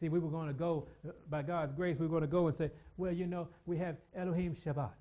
See, 0.00 0.08
we 0.08 0.18
were 0.18 0.30
going 0.30 0.48
to 0.48 0.54
go, 0.54 0.88
by 1.30 1.42
God's 1.42 1.72
grace, 1.72 1.96
we 1.96 2.06
were 2.06 2.10
going 2.10 2.22
to 2.22 2.26
go 2.26 2.46
and 2.46 2.54
say, 2.56 2.70
well, 3.02 3.12
you 3.12 3.26
know, 3.26 3.48
we 3.66 3.76
have 3.78 3.96
Elohim 4.14 4.54
Shabbat. 4.54 4.94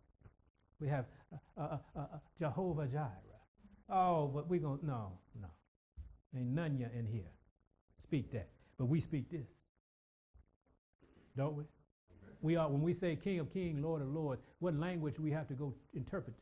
we 0.80 0.88
have 0.88 1.04
uh, 1.32 1.60
uh, 1.60 1.78
uh, 1.94 2.00
uh, 2.00 2.18
Jehovah 2.36 2.86
Jireh. 2.86 3.40
Oh, 3.88 4.26
but 4.26 4.48
we're 4.48 4.58
going 4.58 4.80
to, 4.80 4.86
no, 4.86 5.12
no. 5.40 5.46
Ain't 6.36 6.48
none 6.48 6.76
you 6.76 6.88
in 6.92 7.06
here. 7.06 7.30
Speak 8.02 8.32
that. 8.32 8.48
But 8.76 8.86
we 8.86 9.00
speak 9.00 9.30
this. 9.30 9.46
Don't 11.36 11.54
we? 11.54 11.62
We 12.42 12.56
are, 12.56 12.68
when 12.68 12.82
we 12.82 12.92
say 12.92 13.14
King 13.14 13.38
of 13.38 13.52
Kings, 13.52 13.78
Lord 13.80 14.02
of 14.02 14.08
Lords, 14.08 14.42
what 14.58 14.74
language 14.74 15.20
we 15.20 15.30
have 15.30 15.46
to 15.46 15.54
go 15.54 15.72
interpret? 15.94 16.34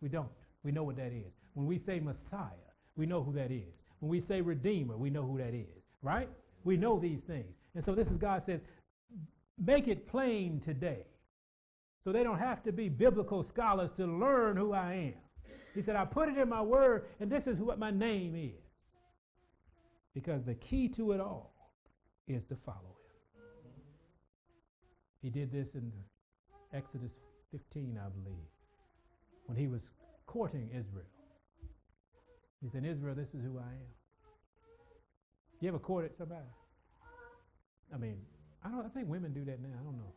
We 0.00 0.08
don't. 0.08 0.30
We 0.62 0.72
know 0.72 0.82
what 0.82 0.96
that 0.96 1.12
is. 1.12 1.34
When 1.52 1.66
we 1.66 1.76
say 1.76 2.00
Messiah, 2.00 2.70
we 2.96 3.04
know 3.04 3.22
who 3.22 3.34
that 3.34 3.50
is. 3.50 3.74
When 4.00 4.08
we 4.08 4.18
say 4.18 4.40
Redeemer, 4.40 4.96
we 4.96 5.10
know 5.10 5.26
who 5.26 5.36
that 5.36 5.52
is, 5.52 5.84
right? 6.00 6.30
We 6.64 6.78
know 6.78 6.98
these 6.98 7.20
things. 7.20 7.54
And 7.74 7.84
so 7.84 7.94
this 7.94 8.08
is 8.08 8.16
God 8.16 8.42
says, 8.42 8.60
make 9.58 9.88
it 9.88 10.06
plain 10.06 10.60
today. 10.60 11.06
So 12.04 12.12
they 12.12 12.22
don't 12.22 12.38
have 12.38 12.62
to 12.62 12.72
be 12.72 12.88
biblical 12.88 13.42
scholars 13.42 13.90
to 13.92 14.06
learn 14.06 14.56
who 14.56 14.72
I 14.72 14.94
am. 14.94 15.14
He 15.74 15.82
said, 15.82 15.96
I 15.96 16.04
put 16.04 16.28
it 16.28 16.38
in 16.38 16.48
my 16.48 16.62
word, 16.62 17.04
and 17.20 17.30
this 17.30 17.46
is 17.46 17.60
what 17.60 17.78
my 17.78 17.90
name 17.90 18.34
is. 18.34 18.86
Because 20.14 20.44
the 20.44 20.54
key 20.54 20.88
to 20.90 21.12
it 21.12 21.20
all 21.20 21.54
is 22.26 22.44
to 22.46 22.56
follow 22.56 22.78
him. 22.78 23.42
He 25.20 25.30
did 25.30 25.52
this 25.52 25.74
in 25.74 25.92
Exodus 26.72 27.12
15, 27.50 27.98
I 27.98 28.08
believe, 28.08 28.48
when 29.46 29.56
he 29.56 29.66
was 29.66 29.90
courting 30.26 30.70
Israel. 30.74 31.04
He 32.62 32.68
said, 32.68 32.84
Israel, 32.84 33.14
this 33.14 33.34
is 33.34 33.42
who 33.42 33.58
I 33.58 33.70
am. 33.70 33.94
You 35.60 35.68
ever 35.68 35.78
courted 35.78 36.16
somebody? 36.16 36.42
I 37.92 37.96
mean, 37.96 38.18
I 38.64 38.68
don't. 38.68 38.84
I 38.84 38.88
think 38.88 39.08
women 39.08 39.32
do 39.32 39.44
that 39.44 39.60
now. 39.60 39.68
I 39.80 39.84
don't 39.84 39.96
know. 39.96 40.12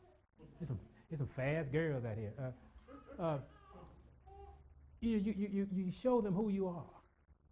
There's 0.59 0.67
some, 0.67 0.79
there's 1.09 1.19
some 1.19 1.27
fast 1.27 1.71
girls 1.71 2.05
out 2.05 2.17
here. 2.17 2.33
Uh, 2.39 3.21
uh, 3.21 3.37
you, 5.01 5.17
you, 5.17 5.49
you, 5.51 5.67
you 5.73 5.91
show 5.91 6.21
them 6.21 6.33
who 6.33 6.49
you 6.49 6.67
are 6.67 6.85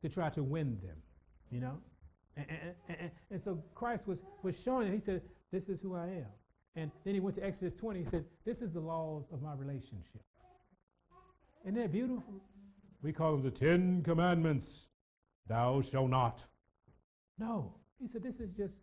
to 0.02 0.10
try 0.10 0.30
to 0.30 0.44
win 0.44 0.78
them, 0.82 0.96
you 1.52 1.60
know? 1.60 1.78
And, 2.38 2.46
and, 2.50 2.98
and, 3.00 3.12
and, 3.32 3.42
so 3.42 3.62
Christ 3.76 4.08
was, 4.08 4.22
was 4.44 4.60
showing 4.60 4.86
them, 4.86 4.94
he 4.94 5.00
said, 5.00 5.22
This 5.52 5.68
is 5.68 5.82
who 5.82 5.96
I 5.96 6.06
am. 6.06 6.26
And 6.76 6.92
then 7.04 7.16
he 7.16 7.20
went 7.20 7.36
to 7.36 7.46
Exodus 7.46 7.74
20, 7.74 8.00
he 8.00 8.06
said, 8.06 8.26
This 8.46 8.62
is 8.62 8.72
the 8.72 8.80
laws 8.80 9.26
of 9.34 9.42
my 9.42 9.54
relationship. 9.56 10.22
Isn't 11.66 11.76
that 11.76 11.92
beautiful? 11.92 12.42
We 13.02 13.12
call 13.12 13.34
them 13.34 13.44
the 13.44 13.52
Ten 13.52 14.02
Commandments. 14.04 14.86
Thou 15.48 15.82
shalt 15.82 16.10
not. 16.10 16.46
No. 17.38 17.74
He 18.00 18.08
said, 18.08 18.24
This 18.24 18.40
is 18.40 18.52
just 18.52 18.82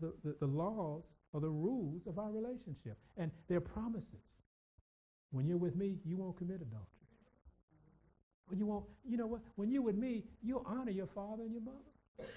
the, 0.00 0.12
the, 0.24 0.36
the 0.40 0.46
laws 0.46 1.04
or 1.32 1.40
the 1.40 1.48
rules 1.48 2.06
of 2.06 2.18
our 2.18 2.30
relationship. 2.30 2.96
And 3.16 3.30
they're 3.48 3.60
promises. 3.60 4.40
When 5.30 5.46
you're 5.46 5.58
with 5.58 5.76
me, 5.76 5.98
you 6.04 6.16
won't 6.16 6.36
commit 6.36 6.56
adultery. 6.56 6.86
When 8.46 8.58
you 8.58 8.66
won't, 8.66 8.84
you 9.08 9.16
know 9.16 9.26
what? 9.26 9.40
When 9.56 9.70
you're 9.70 9.82
with 9.82 9.96
me, 9.96 10.24
you'll 10.42 10.64
honor 10.66 10.90
your 10.90 11.06
father 11.06 11.44
and 11.44 11.52
your 11.52 11.62
mother. 11.62 12.28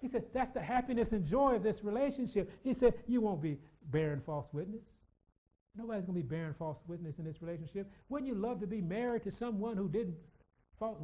He 0.00 0.08
said, 0.08 0.24
that's 0.34 0.50
the 0.50 0.60
happiness 0.60 1.12
and 1.12 1.24
joy 1.24 1.54
of 1.54 1.62
this 1.62 1.82
relationship. 1.82 2.52
He 2.62 2.74
said, 2.74 2.94
you 3.06 3.20
won't 3.20 3.40
be 3.40 3.58
bearing 3.90 4.20
false 4.20 4.48
witness. 4.52 4.84
Nobody's 5.74 6.04
going 6.04 6.20
to 6.20 6.22
be 6.22 6.28
bearing 6.28 6.54
false 6.54 6.80
witness 6.86 7.18
in 7.18 7.24
this 7.24 7.40
relationship. 7.40 7.90
Wouldn't 8.08 8.28
you 8.28 8.34
love 8.34 8.60
to 8.60 8.66
be 8.66 8.80
married 8.80 9.22
to 9.24 9.30
someone 9.30 9.76
who 9.76 9.88
didn't 9.88 10.16
false, 10.78 10.98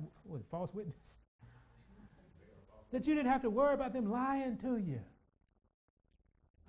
false 0.51 0.74
witness? 0.74 1.18
that 2.93 3.07
you 3.07 3.14
didn't 3.14 3.30
have 3.32 3.43
to 3.43 3.51
worry 3.51 3.74
about 3.74 3.93
them 3.93 4.11
lying 4.11 4.57
to 4.59 4.76
you. 4.76 5.01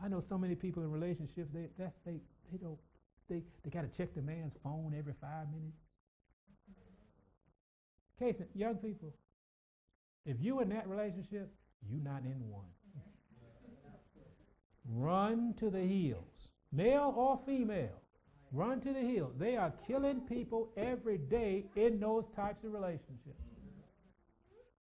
I 0.04 0.10
know 0.10 0.20
so 0.20 0.38
many 0.38 0.56
people 0.56 0.84
in 0.84 0.91
relationships, 0.91 1.49
they, 1.54 1.70
that's, 1.78 1.97
they, 2.06 2.20
they 2.51 2.58
don't, 2.58 2.78
they, 3.30 3.41
they 3.64 3.70
got 3.70 3.89
to 3.89 3.97
check 3.97 4.14
the 4.14 4.22
man's 4.22 4.54
phone 4.62 4.93
every 4.97 5.14
five 5.22 5.47
minutes. 5.49 5.78
Case, 8.20 8.41
young 8.54 8.76
people, 8.76 9.14
if 10.26 10.38
you 10.41 10.60
in 10.60 10.70
that 10.70 10.88
relationship, 10.89 11.49
you're 11.89 12.04
not 12.04 12.24
in 12.24 12.49
one. 12.49 12.66
Run 14.89 15.54
to 15.58 15.70
the 15.70 15.80
hills, 15.80 16.49
male 16.74 17.14
or 17.16 17.39
female. 17.45 18.01
Run 18.51 18.82
to 18.82 18.93
the 18.93 18.99
hills. 18.99 19.34
They 19.39 19.56
are 19.56 19.74
killing 19.88 20.22
people 20.22 20.70
every 20.78 21.18
day 21.18 21.66
in 21.76 21.99
those 21.99 22.26
types 22.36 22.64
of 22.66 22.74
relationships. 22.74 23.41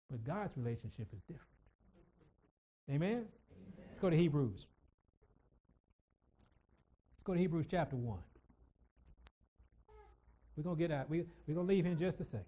But 0.10 0.24
God's 0.24 0.56
relationship 0.56 1.08
is 1.14 1.22
different. 1.22 1.50
Amen? 2.90 3.10
Amen? 3.10 3.26
Let's 3.88 4.00
go 4.00 4.10
to 4.10 4.16
Hebrews. 4.16 4.68
Let's 7.20 7.26
go 7.26 7.34
to 7.34 7.40
Hebrews 7.40 7.66
chapter 7.70 7.98
1. 7.98 8.18
We're 10.56 10.64
going 10.64 10.78
to 10.78 10.80
get 10.80 10.90
out. 10.90 11.10
We, 11.10 11.24
we're 11.48 11.56
going 11.56 11.68
to 11.68 11.74
leave 11.74 11.86
in 11.86 12.00
just 12.00 12.22
a 12.22 12.24
second. 12.24 12.46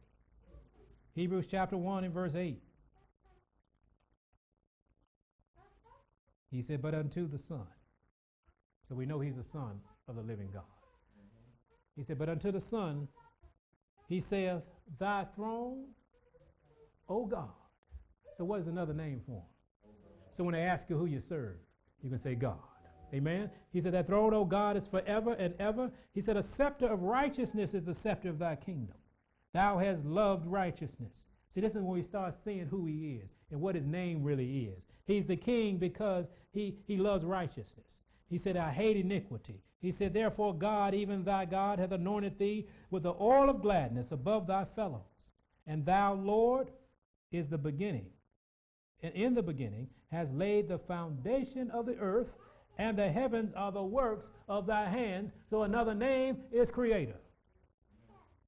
Hebrews 1.14 1.46
chapter 1.52 1.76
1 1.76 2.06
and 2.06 2.14
verse 2.14 2.36
8. 2.36 2.58
He 6.52 6.62
said, 6.62 6.82
But 6.82 6.96
unto 6.96 7.28
the 7.28 7.38
Son. 7.38 7.68
So 8.88 8.96
we 8.96 9.06
know 9.06 9.20
he's 9.20 9.36
the 9.36 9.44
Son 9.44 9.82
of 10.08 10.16
the 10.16 10.22
living 10.22 10.50
God. 10.54 10.64
He 11.98 12.04
said, 12.04 12.18
But 12.18 12.30
unto 12.30 12.50
the 12.50 12.62
Son, 12.62 13.10
he 14.08 14.22
saith, 14.22 14.62
Thy 14.98 15.26
throne 15.36 15.88
Oh 17.10 17.26
God. 17.26 17.50
So 18.38 18.46
what 18.46 18.62
is 18.62 18.68
another 18.68 18.94
name 18.94 19.20
for 19.26 19.34
him? 19.34 19.92
So 20.32 20.46
when 20.46 20.54
they 20.54 20.62
ask 20.62 20.90
you 20.90 20.96
who 20.96 21.08
you 21.08 21.20
serve, 21.20 21.58
you 22.02 22.10
can 22.10 22.18
say 22.18 22.36
God. 22.36 22.60
Amen. 23.14 23.50
He 23.72 23.82
said, 23.82 23.94
That 23.94 24.08
throne, 24.08 24.34
O 24.34 24.46
God, 24.46 24.78
is 24.78 24.88
forever 24.88 25.34
and 25.34 25.54
ever. 25.60 25.92
He 26.14 26.22
said, 26.22 26.38
A 26.38 26.44
scepter 26.44 26.88
of 26.88 27.02
righteousness 27.02 27.74
is 27.74 27.84
the 27.84 27.94
scepter 27.94 28.30
of 28.30 28.40
thy 28.40 28.56
kingdom. 28.56 28.96
Thou 29.54 29.78
hast 29.78 30.06
loved 30.06 30.48
righteousness. 30.48 31.26
See, 31.50 31.60
this 31.60 31.74
is 31.74 31.82
when 31.82 31.88
we 31.88 32.02
start 32.02 32.34
seeing 32.34 32.68
who 32.68 32.86
he 32.86 33.20
is 33.22 33.32
and 33.52 33.60
what 33.60 33.76
his 33.76 33.86
name 33.86 34.24
really 34.24 34.66
is. 34.66 34.88
He's 35.06 35.28
the 35.28 35.36
king 35.36 35.78
because 35.78 36.28
he, 36.54 36.78
he 36.88 36.96
loves 36.96 37.26
righteousness. 37.26 38.02
He 38.30 38.38
said, 38.38 38.56
I 38.56 38.72
hate 38.72 38.96
iniquity. 38.96 39.62
He 39.82 39.92
said, 39.92 40.14
Therefore, 40.14 40.54
God, 40.54 40.94
even 40.94 41.24
thy 41.24 41.44
God, 41.44 41.80
hath 41.80 41.92
anointed 41.92 42.40
thee 42.40 42.68
with 42.90 43.04
the 43.04 43.14
oil 43.20 43.50
of 43.50 43.62
gladness 43.62 44.14
above 44.14 44.48
thy 44.48 44.64
fellows. 44.64 45.02
And 45.68 45.86
thou, 45.86 46.14
Lord, 46.14 46.72
is 47.32 47.50
the 47.50 47.58
beginning. 47.58 48.08
And 49.04 49.14
in 49.14 49.34
the 49.34 49.44
beginning 49.44 49.90
has 50.12 50.32
laid 50.32 50.68
the 50.68 50.78
foundation 50.78 51.72
of 51.72 51.86
the 51.86 51.98
earth, 51.98 52.32
and 52.78 52.98
the 52.98 53.10
heavens 53.10 53.54
are 53.54 53.72
the 53.72 53.84
works 53.84 54.32
of 54.48 54.66
thy 54.66 54.88
hands. 54.88 55.34
So 55.50 55.64
another 55.64 55.94
name 55.94 56.38
is 56.52 56.72
Creator. 56.72 57.20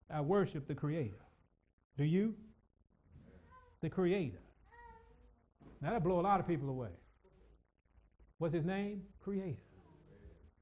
I 0.10 0.22
worship 0.22 0.68
the 0.68 0.76
Creator. 0.76 1.20
Do 1.98 2.04
you? 2.04 2.36
the 3.84 3.90
Creator. 3.90 4.40
Now 5.82 5.90
that'll 5.90 6.00
blow 6.00 6.20
a 6.20 6.22
lot 6.22 6.40
of 6.40 6.48
people 6.48 6.70
away. 6.70 6.90
What's 8.40 8.54
his 8.54 8.66
name? 8.66 9.04
Creator. 9.20 9.62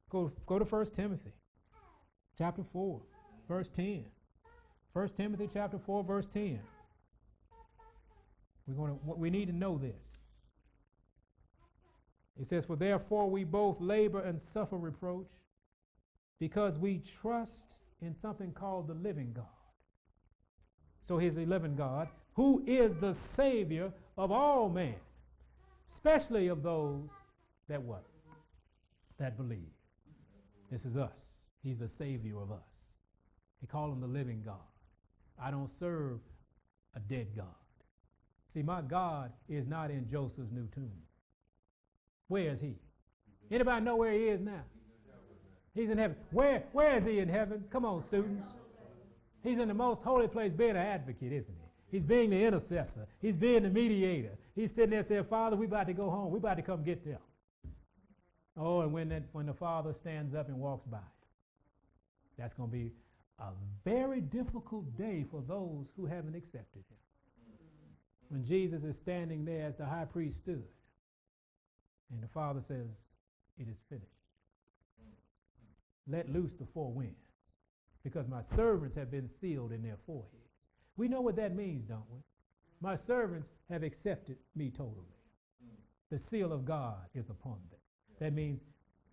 Go, 0.09 0.31
go 0.47 0.59
to 0.59 0.65
1 0.65 0.85
Timothy 0.87 1.31
chapter 2.37 2.63
4, 2.73 3.01
verse 3.47 3.69
10. 3.69 4.05
1 4.93 5.09
Timothy 5.09 5.47
chapter 5.53 5.77
4, 5.77 6.03
verse 6.03 6.27
10. 6.27 6.59
We're 8.67 8.87
to, 8.87 8.99
we 9.05 9.29
need 9.29 9.47
to 9.47 9.55
know 9.55 9.77
this. 9.77 10.20
He 12.37 12.43
says, 12.43 12.65
For 12.65 12.75
therefore 12.75 13.29
we 13.29 13.43
both 13.43 13.79
labor 13.79 14.21
and 14.21 14.39
suffer 14.39 14.77
reproach 14.77 15.29
because 16.39 16.77
we 16.77 16.99
trust 16.99 17.75
in 18.01 18.15
something 18.15 18.51
called 18.51 18.87
the 18.87 18.93
living 18.95 19.31
God. 19.33 19.45
So 21.01 21.17
he's 21.17 21.37
a 21.37 21.45
living 21.45 21.75
God 21.75 22.07
who 22.33 22.63
is 22.65 22.95
the 22.95 23.13
Savior 23.13 23.91
of 24.17 24.31
all 24.31 24.69
men, 24.69 24.95
especially 25.89 26.47
of 26.47 26.63
those 26.63 27.09
that 27.67 27.81
what? 27.81 28.05
That 29.17 29.37
believe. 29.37 29.71
This 30.71 30.85
is 30.85 30.95
us. 30.97 31.49
He's 31.63 31.79
the 31.79 31.89
Savior 31.89 32.41
of 32.41 32.51
us. 32.51 32.95
He 33.59 33.67
called 33.67 33.93
him 33.93 33.99
the 33.99 34.07
living 34.07 34.41
God. 34.43 34.55
I 35.39 35.51
don't 35.51 35.69
serve 35.69 36.19
a 36.95 36.99
dead 36.99 37.27
God. 37.35 37.45
See, 38.53 38.63
my 38.63 38.81
God 38.81 39.31
is 39.47 39.67
not 39.67 39.91
in 39.91 40.07
Joseph's 40.07 40.51
new 40.51 40.67
tomb. 40.73 40.91
Where 42.31 42.49
is 42.49 42.61
he? 42.61 42.75
Anybody 43.51 43.83
know 43.83 43.97
where 43.97 44.13
he 44.13 44.29
is 44.29 44.39
now? 44.39 44.63
He's 45.75 45.89
in 45.89 45.97
heaven. 45.97 46.15
Where, 46.31 46.63
where 46.71 46.95
is 46.95 47.03
he 47.03 47.19
in 47.19 47.27
heaven? 47.27 47.65
Come 47.69 47.83
on, 47.83 48.05
students. 48.05 48.47
He's 49.43 49.59
in 49.59 49.67
the 49.67 49.73
most 49.73 50.01
holy 50.01 50.29
place 50.29 50.53
being 50.53 50.69
an 50.69 50.77
advocate, 50.77 51.33
isn't 51.33 51.53
he? 51.53 51.97
He's 51.97 52.05
being 52.05 52.29
the 52.29 52.41
intercessor. 52.41 53.05
He's 53.21 53.35
being 53.35 53.63
the 53.63 53.69
mediator. 53.69 54.37
He's 54.55 54.69
sitting 54.69 54.91
there 54.91 55.03
saying, 55.03 55.25
Father, 55.25 55.57
we 55.57 55.65
about 55.65 55.87
to 55.87 55.93
go 55.93 56.09
home. 56.09 56.31
We 56.31 56.37
about 56.37 56.55
to 56.55 56.61
come 56.61 56.85
get 56.85 57.03
them. 57.03 57.19
Oh, 58.55 58.79
and 58.79 58.93
when, 58.93 59.09
that, 59.09 59.23
when 59.33 59.45
the 59.45 59.53
Father 59.53 59.91
stands 59.91 60.33
up 60.33 60.47
and 60.47 60.57
walks 60.57 60.85
by, 60.85 60.99
that's 62.37 62.53
going 62.53 62.69
to 62.69 62.73
be 62.73 62.93
a 63.39 63.49
very 63.83 64.21
difficult 64.21 64.97
day 64.97 65.25
for 65.29 65.43
those 65.45 65.87
who 65.97 66.05
haven't 66.05 66.35
accepted 66.35 66.85
him. 66.89 66.97
When 68.29 68.45
Jesus 68.45 68.85
is 68.85 68.95
standing 68.95 69.43
there 69.43 69.65
as 69.65 69.75
the 69.75 69.85
high 69.85 70.05
priest 70.05 70.37
stood, 70.37 70.63
and 72.11 72.21
the 72.21 72.27
Father 72.27 72.61
says, 72.61 72.87
It 73.57 73.67
is 73.67 73.79
finished. 73.89 74.07
Let 76.07 76.31
loose 76.31 76.53
the 76.59 76.65
four 76.65 76.91
winds, 76.91 77.15
because 78.03 78.27
my 78.27 78.41
servants 78.41 78.95
have 78.95 79.11
been 79.11 79.27
sealed 79.27 79.71
in 79.71 79.81
their 79.81 79.97
foreheads. 80.05 80.35
We 80.97 81.07
know 81.07 81.21
what 81.21 81.35
that 81.37 81.55
means, 81.55 81.85
don't 81.85 82.03
we? 82.11 82.19
My 82.81 82.95
servants 82.95 83.49
have 83.69 83.83
accepted 83.83 84.37
me 84.55 84.71
totally. 84.71 85.05
The 86.09 86.17
seal 86.17 86.51
of 86.51 86.65
God 86.65 86.97
is 87.15 87.29
upon 87.29 87.59
them. 87.69 87.79
That 88.19 88.33
means 88.33 88.59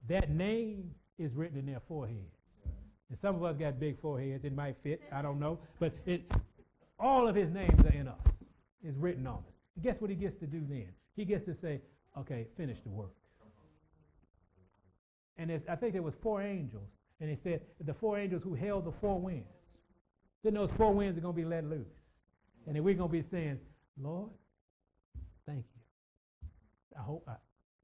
that 0.08 0.30
name 0.30 0.90
is 1.18 1.34
written 1.34 1.58
in 1.58 1.66
their 1.66 1.80
foreheads. 1.80 2.38
And 3.08 3.18
some 3.18 3.36
of 3.36 3.44
us 3.44 3.56
got 3.56 3.78
big 3.78 3.98
foreheads. 4.00 4.44
It 4.44 4.54
might 4.54 4.76
fit. 4.82 5.00
I 5.12 5.22
don't 5.22 5.38
know. 5.38 5.58
But 5.78 5.94
it, 6.06 6.30
all 6.98 7.28
of 7.28 7.34
his 7.34 7.50
names 7.50 7.84
are 7.84 7.94
in 7.94 8.08
us. 8.08 8.20
It's 8.82 8.96
written 8.96 9.26
on 9.26 9.38
us. 9.38 9.54
guess 9.82 10.00
what 10.00 10.10
he 10.10 10.16
gets 10.16 10.36
to 10.36 10.46
do 10.46 10.62
then? 10.68 10.88
He 11.16 11.24
gets 11.24 11.44
to 11.44 11.54
say, 11.54 11.80
okay, 12.20 12.46
finish 12.56 12.80
the 12.80 12.90
work. 12.90 13.12
And 15.36 15.62
I 15.68 15.76
think 15.76 15.92
there 15.92 16.02
was 16.02 16.14
four 16.14 16.42
angels. 16.42 16.88
And 17.20 17.30
he 17.30 17.36
said 17.36 17.60
the 17.80 17.94
four 17.94 18.18
angels 18.18 18.42
who 18.42 18.54
held 18.54 18.84
the 18.84 18.92
four 18.92 19.20
winds. 19.20 19.46
Then 20.42 20.54
those 20.54 20.72
four 20.72 20.92
winds 20.92 21.18
are 21.18 21.20
going 21.20 21.34
to 21.34 21.40
be 21.40 21.44
let 21.44 21.64
loose. 21.64 21.88
And 22.66 22.76
then 22.76 22.84
we're 22.84 22.94
going 22.94 23.08
to 23.08 23.12
be 23.12 23.22
saying, 23.22 23.58
Lord, 24.00 24.30
thank 25.46 25.64
you. 25.74 26.48
I 26.98 27.02
hope, 27.02 27.24
I, 27.28 27.34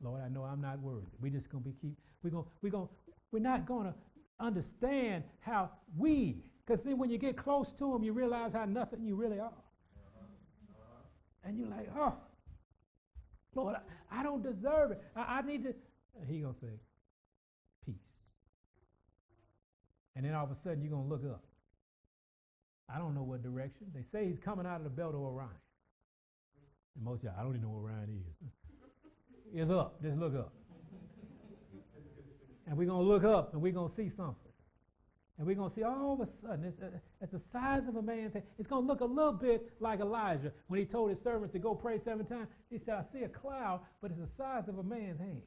Lord, 0.03 0.21
I 0.25 0.29
know 0.29 0.43
I'm 0.43 0.61
not 0.61 0.81
worthy. 0.81 1.07
We're 1.21 1.33
just 1.33 1.51
going 1.51 1.63
to 1.63 1.71
be 1.71 1.77
keep, 1.81 1.97
we're 2.23 2.31
going, 2.31 2.45
we're 2.63 2.71
going, 2.71 2.89
we're 3.31 3.39
not 3.41 3.67
going 3.67 3.87
to 3.87 3.95
understand 4.41 5.25
how 5.41 5.71
we, 5.97 6.43
because 6.65 6.83
see, 6.83 6.95
when 6.95 7.11
you 7.11 7.19
get 7.19 7.37
close 7.37 7.73
to 7.75 7.95
him, 7.95 8.03
you 8.03 8.13
realize 8.13 8.53
how 8.53 8.65
nothing 8.65 9.05
you 9.05 9.15
really 9.15 9.39
are. 9.39 9.53
And 11.45 11.59
you're 11.59 11.69
like, 11.69 11.89
oh, 11.97 12.15
Lord, 13.55 13.77
I, 13.77 14.21
I 14.21 14.23
don't 14.23 14.43
deserve 14.43 14.93
it. 14.93 15.03
I, 15.17 15.39
I 15.39 15.43
need 15.43 15.65
to. 15.65 15.75
He 16.29 16.41
gonna 16.41 16.55
say, 16.55 16.81
peace. 17.85 17.97
And 20.17 20.25
then 20.25 20.35
all 20.35 20.45
of 20.45 20.51
a 20.51 20.55
sudden 20.55 20.83
you're 20.83 20.93
gonna 20.93 21.09
look 21.09 21.25
up. 21.25 21.45
I 22.89 22.99
don't 22.99 23.15
know 23.15 23.23
what 23.23 23.43
direction. 23.43 23.87
They 23.95 24.03
say 24.03 24.27
he's 24.27 24.39
coming 24.39 24.67
out 24.67 24.77
of 24.77 24.85
the 24.85 24.91
belt 24.91 25.15
of 25.15 25.21
Orion. 25.21 25.51
And 26.95 27.05
most 27.05 27.19
of 27.19 27.25
y'all, 27.25 27.35
I 27.39 27.43
don't 27.43 27.53
even 27.53 27.63
know 27.63 27.71
what 27.71 27.91
Orion 27.91 28.09
is. 28.11 28.49
it's 29.63 29.71
up. 29.71 30.01
Just 30.03 30.19
look 30.19 30.35
up. 30.35 30.53
and 32.67 32.77
we're 32.77 32.87
gonna 32.89 33.03
look 33.03 33.25
up 33.25 33.53
and 33.53 33.63
we're 33.63 33.73
gonna 33.73 33.89
see 33.89 34.09
something. 34.09 34.44
And 35.37 35.47
we're 35.47 35.57
going 35.57 35.69
to 35.69 35.75
see 35.75 35.83
all 35.83 36.13
of 36.13 36.21
a 36.21 36.31
sudden, 36.31 36.65
it's, 36.65 36.81
uh, 36.81 36.91
it's 37.21 37.33
the 37.33 37.41
size 37.41 37.89
of 37.89 37.97
a 37.97 38.03
man's 38.03 38.35
hand. 38.35 38.45
It's 38.57 38.69
going 38.69 38.83
to 38.83 38.87
look 38.87 39.01
a 39.01 39.05
little 39.05 39.33
bit 39.33 39.73
like 39.81 40.01
Elijah 40.01 40.53
when 40.69 40.79
he 40.79 40.87
told 40.87 41.11
his 41.11 41.19
servants 41.21 41.53
to 41.55 41.59
go 41.59 41.75
pray 41.75 41.99
seven 41.99 42.25
times. 42.25 42.47
He 42.71 42.79
said, 42.79 42.95
I 42.95 43.03
see 43.13 43.25
a 43.25 43.29
cloud, 43.29 43.81
but 44.01 44.13
it's 44.13 44.21
the 44.21 44.29
size 44.29 44.69
of 44.69 44.79
a 44.79 44.83
man's 44.83 45.19
hand. 45.19 45.43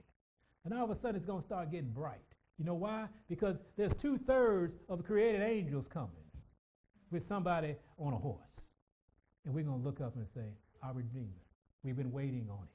And 0.65 0.73
all 0.73 0.83
of 0.83 0.89
a 0.89 0.95
sudden, 0.95 1.15
it's 1.15 1.25
going 1.25 1.39
to 1.39 1.45
start 1.45 1.71
getting 1.71 1.91
bright. 1.91 2.19
You 2.59 2.65
know 2.65 2.73
why? 2.73 3.07
Because 3.29 3.63
there's 3.77 3.93
two 3.93 4.17
thirds 4.17 4.75
of 4.89 4.97
the 4.97 5.03
created 5.03 5.41
angels 5.41 5.87
coming 5.87 6.09
with 7.09 7.23
somebody 7.23 7.75
on 7.97 8.11
a 8.11 8.17
horse. 8.17 8.65
And 9.45 9.53
we're 9.53 9.63
going 9.63 9.79
to 9.79 9.85
look 9.85 10.01
up 10.01 10.15
and 10.17 10.27
say, 10.27 10.49
Our 10.83 10.93
Redeemer, 10.93 11.27
we've 11.83 11.95
been 11.95 12.11
waiting 12.11 12.47
on 12.49 12.59
him. 12.59 12.67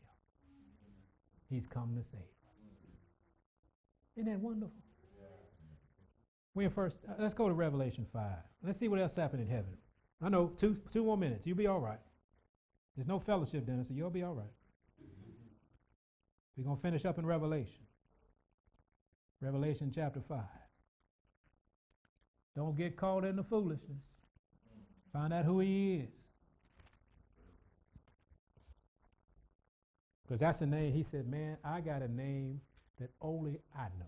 He's 1.51 1.67
come 1.67 1.95
to 1.97 2.03
save 2.03 2.21
us. 2.21 2.27
Isn't 4.17 4.33
that 4.33 4.41
wonderful? 4.41 4.82
We 6.55 6.65
in 6.65 6.71
first, 6.71 6.99
uh, 7.09 7.15
let's 7.19 7.35
go 7.35 7.49
to 7.49 7.55
Revelation 7.55 8.07
5. 8.13 8.23
Let's 8.63 8.79
see 8.79 8.89
what 8.89 9.01
else 9.01 9.17
happened 9.17 9.43
in 9.43 9.49
heaven. 9.49 9.77
I 10.21 10.29
know, 10.29 10.49
two, 10.57 10.77
two 10.91 11.05
more 11.05 11.17
minutes. 11.17 11.47
You'll 11.47 11.57
be 11.57 11.67
all 11.67 11.81
right. 11.81 11.99
There's 12.97 13.09
no 13.09 13.19
fellowship 13.19 13.67
dinner, 13.67 13.85
so 13.85 13.95
you'll 13.95 14.11
be 14.11 14.23
all 14.23 14.35
right. 14.35 14.53
We're 16.57 16.65
going 16.65 16.77
to 16.77 16.83
finish 16.83 17.05
up 17.05 17.19
in 17.19 17.25
Revelation. 17.25 17.87
Revelation 19.41 19.91
chapter 19.95 20.21
5. 20.21 20.39
Don't 22.55 22.77
get 22.77 22.97
caught 22.97 23.25
in 23.25 23.37
the 23.37 23.43
foolishness. 23.43 24.15
Find 25.13 25.33
out 25.33 25.47
who 25.47 25.61
he 25.61 25.95
is. 25.95 26.29
Because 30.23 30.41
that's 30.41 30.61
a 30.61 30.67
name, 30.67 30.93
he 30.93 31.03
said, 31.03 31.27
man, 31.27 31.57
I 31.65 31.81
got 31.81 32.03
a 32.03 32.09
name 32.09 32.61
that 33.01 33.11
only 33.21 33.59
I 33.77 33.87
know. 33.99 34.07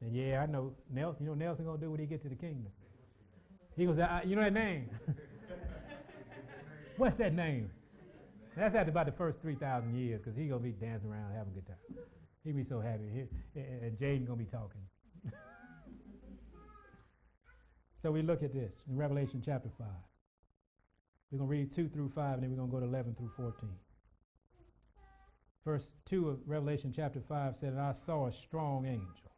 And 0.00 0.14
yeah, 0.14 0.42
I 0.42 0.46
know 0.46 0.72
Nelson. 0.92 1.24
You 1.24 1.30
know 1.30 1.36
Nelson 1.36 1.64
gonna 1.64 1.78
do 1.78 1.90
when 1.90 2.00
he 2.00 2.06
get 2.06 2.22
to 2.22 2.28
the 2.28 2.34
kingdom. 2.34 2.72
He 3.76 3.84
goes, 3.84 3.98
you 4.24 4.36
know 4.36 4.42
that 4.42 4.52
name? 4.52 4.88
What's 6.96 7.16
that 7.16 7.34
name? 7.34 7.70
That's 8.56 8.74
after 8.74 8.90
about 8.90 9.06
the 9.06 9.12
first 9.12 9.42
three 9.42 9.54
thousand 9.54 9.94
years, 9.94 10.20
because 10.22 10.36
he 10.36 10.46
gonna 10.46 10.60
be 10.60 10.70
dancing 10.72 11.10
around 11.10 11.34
having 11.34 11.52
a 11.52 11.56
good 11.56 11.66
time. 11.66 11.76
He 12.42 12.52
be 12.52 12.64
so 12.64 12.80
happy. 12.80 13.04
He, 13.12 13.60
and 13.60 13.98
Jaden 13.98 14.26
gonna 14.26 14.38
be 14.38 14.46
talking. 14.46 14.80
so 17.96 18.10
we 18.10 18.22
look 18.22 18.42
at 18.42 18.54
this 18.54 18.82
in 18.88 18.96
Revelation 18.96 19.42
chapter 19.44 19.68
five. 19.78 19.88
We're 21.30 21.38
gonna 21.38 21.50
read 21.50 21.70
two 21.70 21.88
through 21.88 22.08
five, 22.10 22.34
and 22.34 22.44
then 22.44 22.50
we're 22.50 22.56
gonna 22.56 22.72
go 22.72 22.80
to 22.80 22.86
eleven 22.86 23.14
through 23.14 23.32
fourteen. 23.36 23.76
Verse 25.62 25.94
two 26.06 26.30
of 26.30 26.38
Revelation 26.46 26.94
chapter 26.96 27.20
five 27.20 27.56
said, 27.56 27.74
"And 27.74 27.80
I 27.80 27.92
saw 27.92 28.26
a 28.26 28.32
strong 28.32 28.86
angel." 28.86 29.35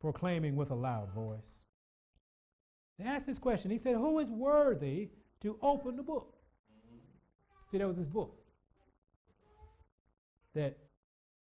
Proclaiming 0.00 0.56
with 0.56 0.70
a 0.70 0.74
loud 0.74 1.12
voice. 1.12 1.64
They 2.98 3.04
asked 3.04 3.26
this 3.26 3.38
question. 3.38 3.70
He 3.70 3.78
said, 3.78 3.96
Who 3.96 4.18
is 4.18 4.30
worthy 4.30 5.10
to 5.42 5.58
open 5.62 5.96
the 5.96 6.02
book? 6.02 6.36
See, 7.70 7.78
there 7.78 7.86
was 7.86 7.96
this 7.96 8.08
book 8.08 8.36
that 10.54 10.76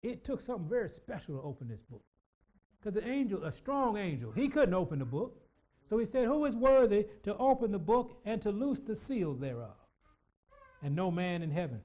it 0.01 0.23
took 0.23 0.41
something 0.41 0.67
very 0.67 0.89
special 0.89 1.35
to 1.35 1.41
open 1.41 1.67
this 1.67 1.81
book. 1.81 2.03
Because 2.79 3.01
the 3.01 3.07
angel, 3.07 3.43
a 3.43 3.51
strong 3.51 3.97
angel, 3.97 4.31
he 4.31 4.47
couldn't 4.47 4.73
open 4.73 4.99
the 4.99 5.05
book. 5.05 5.41
So 5.87 5.97
he 5.97 6.05
said, 6.05 6.25
Who 6.25 6.45
is 6.45 6.55
worthy 6.55 7.05
to 7.23 7.35
open 7.37 7.71
the 7.71 7.79
book 7.79 8.19
and 8.25 8.41
to 8.41 8.51
loose 8.51 8.81
the 8.81 8.95
seals 8.95 9.39
thereof? 9.39 9.75
And 10.83 10.95
no 10.95 11.09
man 11.09 11.41
in 11.41 11.51
heaven, 11.51 11.81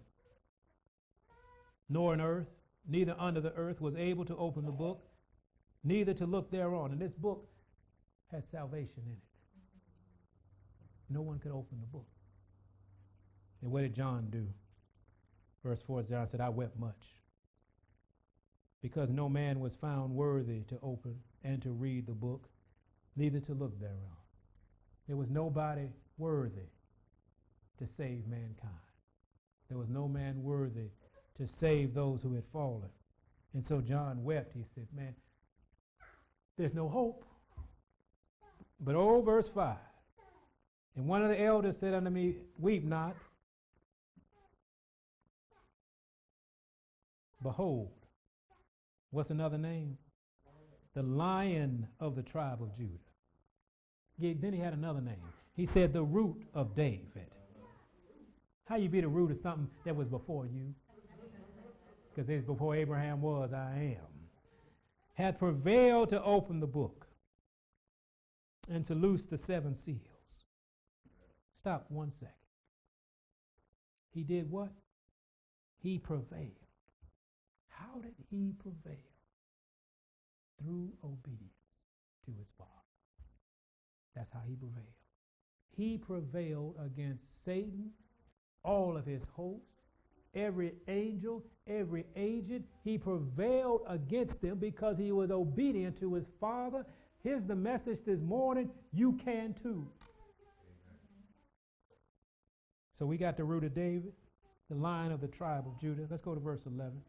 nor 1.88 2.14
in 2.14 2.20
earth, 2.20 2.48
neither 2.88 3.14
under 3.18 3.40
the 3.40 3.54
earth 3.54 3.80
was 3.80 3.96
able 3.96 4.24
to 4.24 4.36
open 4.36 4.64
the 4.66 4.72
book, 4.72 5.09
neither 5.84 6.14
to 6.14 6.26
look 6.26 6.50
thereon. 6.50 6.92
And 6.92 7.00
this 7.00 7.12
book 7.12 7.48
had 8.30 8.46
salvation 8.46 9.02
in 9.06 9.12
it. 9.12 9.18
No 11.08 11.22
one 11.22 11.38
could 11.38 11.52
open 11.52 11.80
the 11.80 11.86
book. 11.86 12.06
And 13.62 13.70
what 13.70 13.82
did 13.82 13.94
John 13.94 14.28
do? 14.30 14.46
Verse 15.64 15.82
4 15.82 16.02
John 16.04 16.26
said, 16.26 16.40
I 16.40 16.48
wept 16.48 16.78
much 16.78 17.20
because 18.82 19.10
no 19.10 19.28
man 19.28 19.60
was 19.60 19.74
found 19.74 20.14
worthy 20.14 20.62
to 20.62 20.78
open 20.82 21.16
and 21.44 21.60
to 21.62 21.70
read 21.70 22.06
the 22.06 22.14
book, 22.14 22.48
neither 23.16 23.40
to 23.40 23.52
look 23.52 23.78
thereon. 23.78 24.16
there 25.06 25.16
was 25.16 25.28
nobody 25.28 25.88
worthy 26.16 26.68
to 27.78 27.86
save 27.86 28.26
mankind. 28.26 28.72
There 29.68 29.78
was 29.78 29.88
no 29.88 30.08
man 30.08 30.42
worthy 30.42 30.90
to 31.36 31.46
save 31.46 31.94
those 31.94 32.22
who 32.22 32.34
had 32.34 32.44
fallen. 32.52 32.90
And 33.54 33.64
so 33.64 33.80
John 33.80 34.22
wept. 34.22 34.52
He 34.54 34.64
said, 34.74 34.86
Man, 34.94 35.14
there's 36.60 36.74
no 36.74 36.88
hope. 36.88 37.24
But 38.80 38.94
oh, 38.94 39.22
verse 39.22 39.48
5. 39.48 39.76
And 40.96 41.06
one 41.06 41.22
of 41.22 41.30
the 41.30 41.40
elders 41.40 41.78
said 41.78 41.94
unto 41.94 42.10
me, 42.10 42.36
Weep 42.58 42.84
not. 42.84 43.16
Behold, 47.42 47.90
what's 49.10 49.30
another 49.30 49.56
name? 49.56 49.96
The 50.94 51.02
lion 51.02 51.86
of 51.98 52.14
the 52.14 52.22
tribe 52.22 52.62
of 52.62 52.76
Judah. 52.76 52.98
Yeah, 54.18 54.34
then 54.38 54.52
he 54.52 54.60
had 54.60 54.74
another 54.74 55.00
name. 55.00 55.22
He 55.56 55.64
said, 55.64 55.94
The 55.94 56.02
root 56.02 56.42
of 56.52 56.74
David. 56.74 57.30
How 58.66 58.76
you 58.76 58.90
be 58.90 59.00
the 59.00 59.08
root 59.08 59.30
of 59.30 59.38
something 59.38 59.68
that 59.84 59.96
was 59.96 60.08
before 60.08 60.46
you? 60.46 60.74
Because 62.14 62.28
it's 62.28 62.44
before 62.44 62.76
Abraham 62.76 63.22
was, 63.22 63.52
I 63.54 63.96
am. 63.98 64.09
Hath 65.20 65.38
prevailed 65.38 66.08
to 66.08 66.22
open 66.22 66.60
the 66.60 66.66
book 66.66 67.06
and 68.70 68.86
to 68.86 68.94
loose 68.94 69.26
the 69.26 69.36
seven 69.36 69.74
seals. 69.74 70.44
Stop 71.58 71.84
one 71.90 72.10
second. 72.10 72.34
He 74.14 74.24
did 74.24 74.50
what? 74.50 74.72
He 75.82 75.98
prevailed. 75.98 76.64
How 77.68 78.00
did 78.00 78.14
he 78.30 78.54
prevail? 78.58 78.96
Through 80.58 80.92
obedience 81.04 81.52
to 82.24 82.32
his 82.38 82.48
Father. 82.56 82.70
That's 84.16 84.30
how 84.30 84.40
he 84.48 84.54
prevailed. 84.54 84.86
He 85.76 85.98
prevailed 85.98 86.76
against 86.82 87.44
Satan, 87.44 87.90
all 88.64 88.96
of 88.96 89.04
his 89.04 89.22
hosts, 89.34 89.79
every 90.34 90.72
angel, 90.88 91.44
every 91.66 92.06
agent. 92.16 92.64
He 92.84 92.98
prevailed 92.98 93.82
against 93.86 94.40
them 94.40 94.58
because 94.58 94.98
he 94.98 95.12
was 95.12 95.30
obedient 95.30 95.98
to 96.00 96.14
his 96.14 96.26
Father. 96.40 96.84
Here's 97.22 97.44
the 97.44 97.56
message 97.56 98.00
this 98.04 98.20
morning 98.20 98.70
you 98.92 99.12
can 99.12 99.54
too. 99.54 99.86
So 102.98 103.06
we 103.06 103.16
got 103.16 103.36
the 103.36 103.44
root 103.44 103.64
of 103.64 103.74
David, 103.74 104.12
the 104.68 104.76
line 104.76 105.10
of 105.10 105.20
the 105.20 105.28
tribe 105.28 105.66
of 105.66 105.80
Judah. 105.80 106.06
Let's 106.10 106.22
go 106.22 106.34
to 106.34 106.40
verse 106.40 106.66
11. 106.66 107.00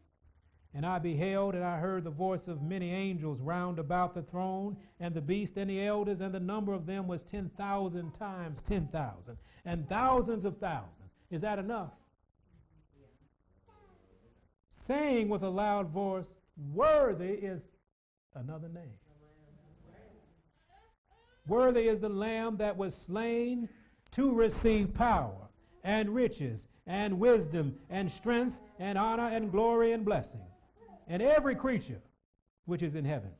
And 0.74 0.86
I 0.86 0.98
beheld, 0.98 1.54
and 1.54 1.62
I 1.62 1.76
heard 1.76 2.02
the 2.02 2.10
voice 2.10 2.48
of 2.48 2.62
many 2.62 2.90
angels 2.90 3.42
round 3.42 3.78
about 3.78 4.14
the 4.14 4.22
throne, 4.22 4.78
and 5.00 5.14
the 5.14 5.20
beast, 5.20 5.58
and 5.58 5.68
the 5.68 5.84
elders, 5.84 6.22
and 6.22 6.32
the 6.32 6.40
number 6.40 6.72
of 6.72 6.86
them 6.86 7.06
was 7.06 7.22
10,000 7.22 8.14
times 8.14 8.62
10,000, 8.62 9.36
and 9.66 9.86
thousands 9.86 10.46
of 10.46 10.56
thousands. 10.56 11.12
Is 11.30 11.42
that 11.42 11.58
enough? 11.58 11.90
Saying 14.86 15.28
with 15.28 15.44
a 15.44 15.48
loud 15.48 15.90
voice, 15.90 16.34
Worthy 16.72 17.34
is 17.34 17.68
another 18.34 18.68
name. 18.68 18.98
Worthy 21.46 21.86
is 21.86 22.00
the 22.00 22.08
Lamb 22.08 22.56
that 22.56 22.76
was 22.76 22.92
slain 22.92 23.68
to 24.10 24.34
receive 24.34 24.92
power 24.92 25.48
and 25.84 26.12
riches 26.12 26.66
and 26.88 27.20
wisdom 27.20 27.76
and 27.90 28.10
strength 28.10 28.58
and 28.80 28.98
honor 28.98 29.28
and 29.28 29.52
glory 29.52 29.92
and 29.92 30.04
blessing. 30.04 30.42
And 31.06 31.22
every 31.22 31.54
creature 31.54 32.02
which 32.64 32.82
is 32.82 32.96
in 32.96 33.04
heaven 33.04 33.30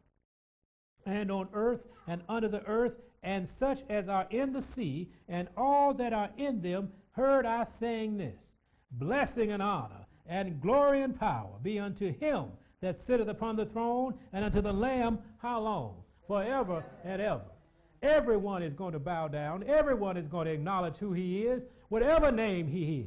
and 1.06 1.32
on 1.32 1.48
earth 1.52 1.80
and 2.06 2.22
under 2.28 2.48
the 2.48 2.64
earth 2.66 2.94
and 3.24 3.48
such 3.48 3.82
as 3.88 4.08
are 4.08 4.28
in 4.30 4.52
the 4.52 4.62
sea 4.62 5.10
and 5.28 5.48
all 5.56 5.92
that 5.94 6.12
are 6.12 6.30
in 6.36 6.62
them 6.62 6.92
heard 7.10 7.46
I 7.46 7.64
saying 7.64 8.16
this 8.18 8.58
Blessing 8.92 9.50
and 9.50 9.62
honor 9.62 10.01
and 10.26 10.60
glory 10.60 11.02
and 11.02 11.18
power 11.18 11.50
be 11.62 11.78
unto 11.78 12.12
him 12.18 12.46
that 12.80 12.96
sitteth 12.96 13.28
upon 13.28 13.56
the 13.56 13.66
throne 13.66 14.14
and 14.32 14.44
unto 14.44 14.60
the 14.60 14.72
Lamb, 14.72 15.18
how 15.38 15.60
long? 15.60 15.96
Forever 16.26 16.84
and 17.04 17.20
ever. 17.20 17.44
Everyone 18.02 18.62
is 18.62 18.74
going 18.74 18.92
to 18.92 18.98
bow 18.98 19.28
down. 19.28 19.64
Everyone 19.64 20.16
is 20.16 20.26
going 20.26 20.46
to 20.46 20.52
acknowledge 20.52 20.96
who 20.96 21.12
he 21.12 21.42
is, 21.42 21.64
whatever 21.88 22.32
name 22.32 22.66
he 22.66 23.06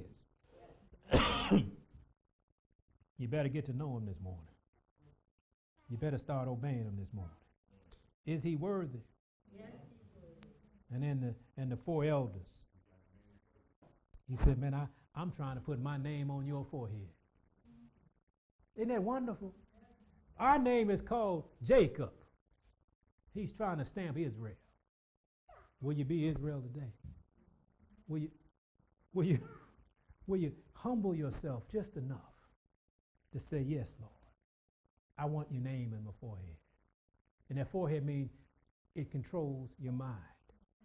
is. 1.12 1.22
you 3.18 3.28
better 3.28 3.50
get 3.50 3.66
to 3.66 3.74
know 3.74 3.98
him 3.98 4.06
this 4.06 4.22
morning. 4.22 4.42
You 5.90 5.98
better 5.98 6.18
start 6.18 6.48
obeying 6.48 6.86
him 6.86 6.96
this 6.98 7.14
morning. 7.14 7.36
Is 8.26 8.42
he 8.42 8.56
worthy? 8.56 9.04
Yes, 9.56 9.68
And 10.92 11.04
then 11.04 11.20
the 11.20 11.36
and 11.62 11.72
the 11.72 11.78
four 11.78 12.04
elders. 12.06 12.66
He 14.28 14.36
said, 14.38 14.58
Man, 14.58 14.74
I, 14.74 14.88
I'm 15.16 15.32
trying 15.32 15.56
to 15.56 15.62
put 15.62 15.82
my 15.82 15.98
name 15.98 16.30
on 16.30 16.46
your 16.46 16.66
forehead. 16.70 17.08
Isn't 18.76 18.90
that 18.90 19.02
wonderful? 19.02 19.54
Our 20.38 20.60
name 20.60 20.90
is 20.90 21.02
called 21.02 21.46
Jacob. 21.64 22.12
He's 23.34 23.54
trying 23.54 23.78
to 23.78 23.86
stamp 23.86 24.18
Israel. 24.18 24.56
Will 25.82 25.94
you 25.94 26.04
be 26.04 26.28
Israel 26.28 26.62
today? 26.62 26.92
Will 28.08 28.20
you, 28.20 28.32
will 29.14 29.26
you, 29.26 29.40
will 30.28 30.38
you 30.38 30.52
humble 30.74 31.16
yourself 31.16 31.64
just 31.72 31.96
enough 31.96 32.20
to 33.32 33.40
say, 33.40 33.62
Yes, 33.62 33.96
Lord, 34.00 34.12
I 35.18 35.26
want 35.26 35.52
your 35.52 35.62
name 35.62 35.94
in 35.98 36.04
my 36.04 36.12
forehead? 36.20 36.58
And 37.50 37.58
that 37.60 37.72
forehead 37.72 38.06
means 38.06 38.34
it 38.96 39.12
controls 39.12 39.70
your 39.80 39.94
mind, 39.94 40.16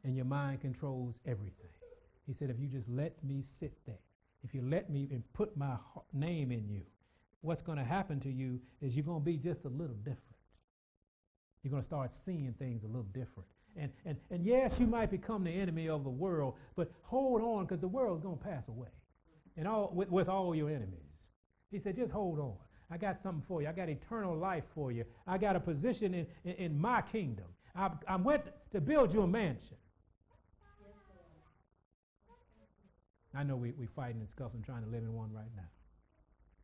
and 0.04 0.14
your 0.14 0.24
mind 0.24 0.60
controls 0.60 1.18
everything. 1.26 1.70
He 2.26 2.32
said, 2.32 2.50
If 2.50 2.60
you 2.60 2.68
just 2.68 2.88
let 2.88 3.22
me 3.24 3.42
sit 3.42 3.72
there, 3.86 3.98
if 4.44 4.54
you 4.54 4.62
let 4.62 4.90
me 4.90 5.08
and 5.10 5.22
put 5.32 5.56
my 5.56 5.76
name 6.12 6.52
in 6.52 6.68
you, 6.68 6.82
what's 7.42 7.62
going 7.62 7.78
to 7.78 7.84
happen 7.84 8.20
to 8.20 8.30
you 8.30 8.60
is 8.80 8.94
you're 8.94 9.04
going 9.04 9.20
to 9.20 9.24
be 9.24 9.36
just 9.36 9.64
a 9.64 9.68
little 9.68 9.96
different. 9.96 10.20
You're 11.62 11.70
going 11.70 11.82
to 11.82 11.86
start 11.86 12.12
seeing 12.12 12.54
things 12.58 12.84
a 12.84 12.86
little 12.86 13.02
different. 13.12 13.48
And, 13.76 13.92
and, 14.04 14.16
and 14.30 14.44
yes, 14.44 14.76
you 14.78 14.86
might 14.86 15.10
become 15.10 15.44
the 15.44 15.50
enemy 15.50 15.88
of 15.88 16.04
the 16.04 16.10
world, 16.10 16.54
but 16.74 16.90
hold 17.02 17.42
on 17.42 17.66
because 17.66 17.80
the 17.80 17.88
world's 17.88 18.22
going 18.22 18.38
to 18.38 18.44
pass 18.44 18.68
away 18.68 18.88
and 19.56 19.68
all, 19.68 19.90
with, 19.94 20.10
with 20.10 20.28
all 20.28 20.54
your 20.54 20.70
enemies. 20.70 20.98
He 21.70 21.78
said, 21.78 21.96
just 21.96 22.12
hold 22.12 22.38
on. 22.40 22.54
I 22.90 22.96
got 22.96 23.20
something 23.20 23.44
for 23.46 23.62
you. 23.62 23.68
I 23.68 23.72
got 23.72 23.88
eternal 23.88 24.36
life 24.36 24.64
for 24.74 24.90
you. 24.90 25.04
I 25.26 25.38
got 25.38 25.54
a 25.54 25.60
position 25.60 26.14
in, 26.14 26.26
in, 26.44 26.52
in 26.54 26.80
my 26.80 27.02
kingdom. 27.02 27.46
I, 27.76 27.90
I 28.08 28.16
went 28.16 28.42
to 28.72 28.80
build 28.80 29.14
you 29.14 29.22
a 29.22 29.26
mansion. 29.28 29.76
I 33.34 33.42
know 33.44 33.56
we, 33.56 33.72
we 33.72 33.86
fighting 33.86 34.20
and 34.20 34.28
scuffling 34.28 34.62
trying 34.62 34.82
to 34.82 34.88
live 34.88 35.02
in 35.02 35.12
one 35.12 35.32
right 35.32 35.50
now. 35.56 35.68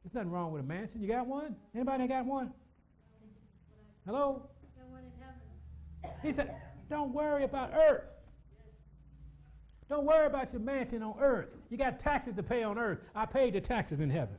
There's 0.02 0.14
nothing 0.14 0.30
wrong 0.30 0.52
with 0.52 0.62
a 0.62 0.66
mansion. 0.66 1.00
You 1.00 1.08
got 1.08 1.26
one? 1.26 1.56
Anybody 1.74 2.06
got 2.06 2.26
one? 2.26 2.52
Hello? 4.06 4.48
He 6.22 6.32
said, 6.32 6.54
don't 6.88 7.12
worry 7.12 7.44
about 7.44 7.72
earth. 7.74 8.04
Don't 9.88 10.04
worry 10.04 10.26
about 10.26 10.52
your 10.52 10.60
mansion 10.60 11.02
on 11.02 11.14
earth. 11.20 11.48
You 11.70 11.76
got 11.76 11.98
taxes 11.98 12.34
to 12.34 12.42
pay 12.42 12.62
on 12.62 12.78
earth. 12.78 12.98
I 13.14 13.26
paid 13.26 13.54
the 13.54 13.60
taxes 13.60 14.00
in 14.00 14.10
heaven. 14.10 14.36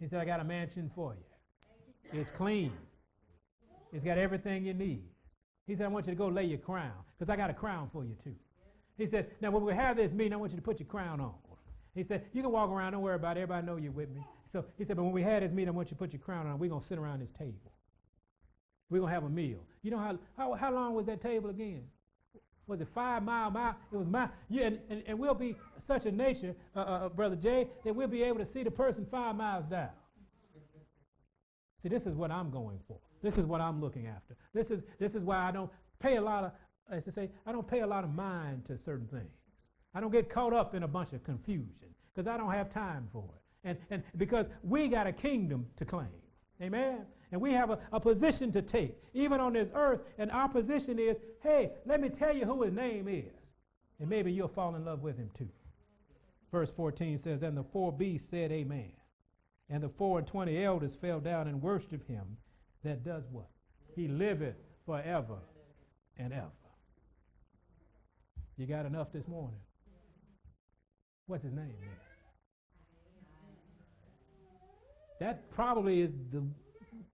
He 0.00 0.06
said, 0.06 0.20
I 0.20 0.24
got 0.24 0.40
a 0.40 0.44
mansion 0.44 0.90
for 0.94 1.14
you. 1.14 2.20
It's 2.20 2.30
clean. 2.30 2.72
It's 3.92 4.04
got 4.04 4.18
everything 4.18 4.64
you 4.64 4.74
need. 4.74 5.02
He 5.66 5.74
said, 5.74 5.86
I 5.86 5.88
want 5.88 6.06
you 6.06 6.12
to 6.12 6.16
go 6.16 6.28
lay 6.28 6.44
your 6.44 6.58
crown 6.58 6.92
because 7.16 7.30
I 7.30 7.36
got 7.36 7.50
a 7.50 7.54
crown 7.54 7.88
for 7.92 8.04
you 8.04 8.16
too. 8.22 8.34
He 8.98 9.06
said, 9.06 9.30
now 9.40 9.50
when 9.50 9.64
we 9.64 9.72
have 9.72 9.96
this 9.96 10.12
meeting, 10.12 10.34
I 10.34 10.36
want 10.36 10.52
you 10.52 10.56
to 10.56 10.62
put 10.62 10.80
your 10.80 10.88
crown 10.88 11.20
on. 11.20 11.32
He 11.94 12.02
said, 12.02 12.24
you 12.32 12.42
can 12.42 12.52
walk 12.52 12.70
around, 12.70 12.92
don't 12.92 13.02
worry 13.02 13.14
about 13.14 13.36
it. 13.36 13.40
Everybody 13.40 13.66
know 13.66 13.76
you're 13.76 13.92
with 13.92 14.10
me. 14.10 14.22
So 14.52 14.64
he 14.76 14.84
said, 14.84 14.96
but 14.96 15.04
when 15.04 15.12
we 15.12 15.22
had 15.22 15.42
this 15.42 15.52
meeting, 15.52 15.68
I 15.68 15.72
want 15.72 15.88
you 15.88 15.94
to 15.96 15.98
put 15.98 16.12
your 16.12 16.20
crown 16.20 16.46
on. 16.46 16.58
We're 16.58 16.68
going 16.68 16.80
to 16.80 16.86
sit 16.86 16.98
around 16.98 17.20
this 17.20 17.32
table. 17.32 17.72
We're 18.90 18.98
going 18.98 19.10
to 19.10 19.14
have 19.14 19.24
a 19.24 19.30
meal. 19.30 19.58
You 19.82 19.92
know 19.92 19.98
how, 19.98 20.18
how, 20.36 20.54
how 20.54 20.72
long 20.72 20.94
was 20.94 21.06
that 21.06 21.20
table 21.20 21.50
again? 21.50 21.84
Was 22.66 22.80
it 22.80 22.88
five 22.94 23.22
mile 23.22 23.50
mile? 23.50 23.76
It 23.92 23.96
was 23.96 24.06
mile. 24.06 24.30
Yeah, 24.50 24.66
and, 24.66 24.78
and, 24.90 25.02
and 25.06 25.18
we'll 25.18 25.34
be 25.34 25.56
such 25.78 26.06
a 26.06 26.12
nature, 26.12 26.54
uh, 26.76 26.80
uh, 26.80 26.82
uh, 26.82 27.08
Brother 27.08 27.36
Jay, 27.36 27.68
that 27.84 27.94
we'll 27.94 28.08
be 28.08 28.22
able 28.22 28.38
to 28.38 28.44
see 28.44 28.62
the 28.62 28.70
person 28.70 29.06
five 29.10 29.36
miles 29.36 29.64
down. 29.66 29.90
See, 31.82 31.88
this 31.88 32.06
is 32.06 32.14
what 32.14 32.30
I'm 32.30 32.50
going 32.50 32.78
for. 32.86 32.98
This 33.22 33.38
is 33.38 33.46
what 33.46 33.60
I'm 33.60 33.80
looking 33.80 34.06
after. 34.06 34.36
This 34.52 34.70
is, 34.70 34.82
this 34.98 35.14
is 35.14 35.24
why 35.24 35.36
I 35.36 35.50
don't 35.50 35.70
pay 35.98 36.16
a 36.16 36.20
lot 36.20 36.44
of, 36.44 36.52
as 36.90 37.04
to 37.04 37.12
say, 37.12 37.30
I 37.46 37.52
don't 37.52 37.66
pay 37.66 37.80
a 37.80 37.86
lot 37.86 38.04
of 38.04 38.14
mind 38.14 38.64
to 38.66 38.78
certain 38.78 39.06
things. 39.06 39.30
I 39.94 40.00
don't 40.00 40.12
get 40.12 40.28
caught 40.28 40.52
up 40.52 40.74
in 40.74 40.82
a 40.82 40.88
bunch 40.88 41.12
of 41.12 41.24
confusion 41.24 41.94
because 42.14 42.28
I 42.28 42.36
don't 42.36 42.52
have 42.52 42.70
time 42.70 43.08
for 43.12 43.24
it. 43.34 43.68
And, 43.68 43.78
and 43.90 44.02
because 44.16 44.46
we 44.62 44.88
got 44.88 45.06
a 45.06 45.12
kingdom 45.12 45.66
to 45.76 45.84
claim. 45.84 46.08
Amen. 46.62 47.00
And 47.30 47.40
we 47.40 47.52
have 47.52 47.70
a, 47.70 47.78
a 47.92 48.00
position 48.00 48.50
to 48.52 48.62
take, 48.62 48.96
even 49.12 49.40
on 49.40 49.52
this 49.52 49.68
earth. 49.74 50.00
And 50.18 50.30
our 50.30 50.48
position 50.48 50.98
is 50.98 51.16
hey, 51.42 51.72
let 51.86 52.00
me 52.00 52.08
tell 52.08 52.34
you 52.34 52.44
who 52.44 52.62
his 52.62 52.72
name 52.72 53.08
is. 53.08 53.50
And 54.00 54.08
maybe 54.08 54.32
you'll 54.32 54.48
fall 54.48 54.74
in 54.76 54.84
love 54.84 55.02
with 55.02 55.16
him 55.16 55.30
too. 55.36 55.48
Verse 56.50 56.70
14 56.70 57.18
says, 57.18 57.42
And 57.42 57.56
the 57.56 57.64
four 57.64 57.92
beasts 57.92 58.30
said, 58.30 58.52
Amen. 58.52 58.92
And 59.70 59.82
the 59.82 59.88
four 59.88 60.18
and 60.18 60.26
twenty 60.26 60.64
elders 60.64 60.94
fell 60.94 61.20
down 61.20 61.46
and 61.46 61.60
worshiped 61.60 62.08
him 62.08 62.38
that 62.84 63.04
does 63.04 63.24
what? 63.30 63.48
He 63.94 64.08
liveth 64.08 64.56
forever 64.86 65.38
and 66.16 66.32
ever. 66.32 66.46
You 68.58 68.66
got 68.66 68.86
enough 68.86 69.12
this 69.12 69.28
morning? 69.28 69.60
What's 71.26 71.44
his 71.44 71.52
name 71.52 71.76
then? 71.80 71.90
That 75.20 75.48
probably 75.50 76.00
is 76.00 76.10
the 76.32 76.42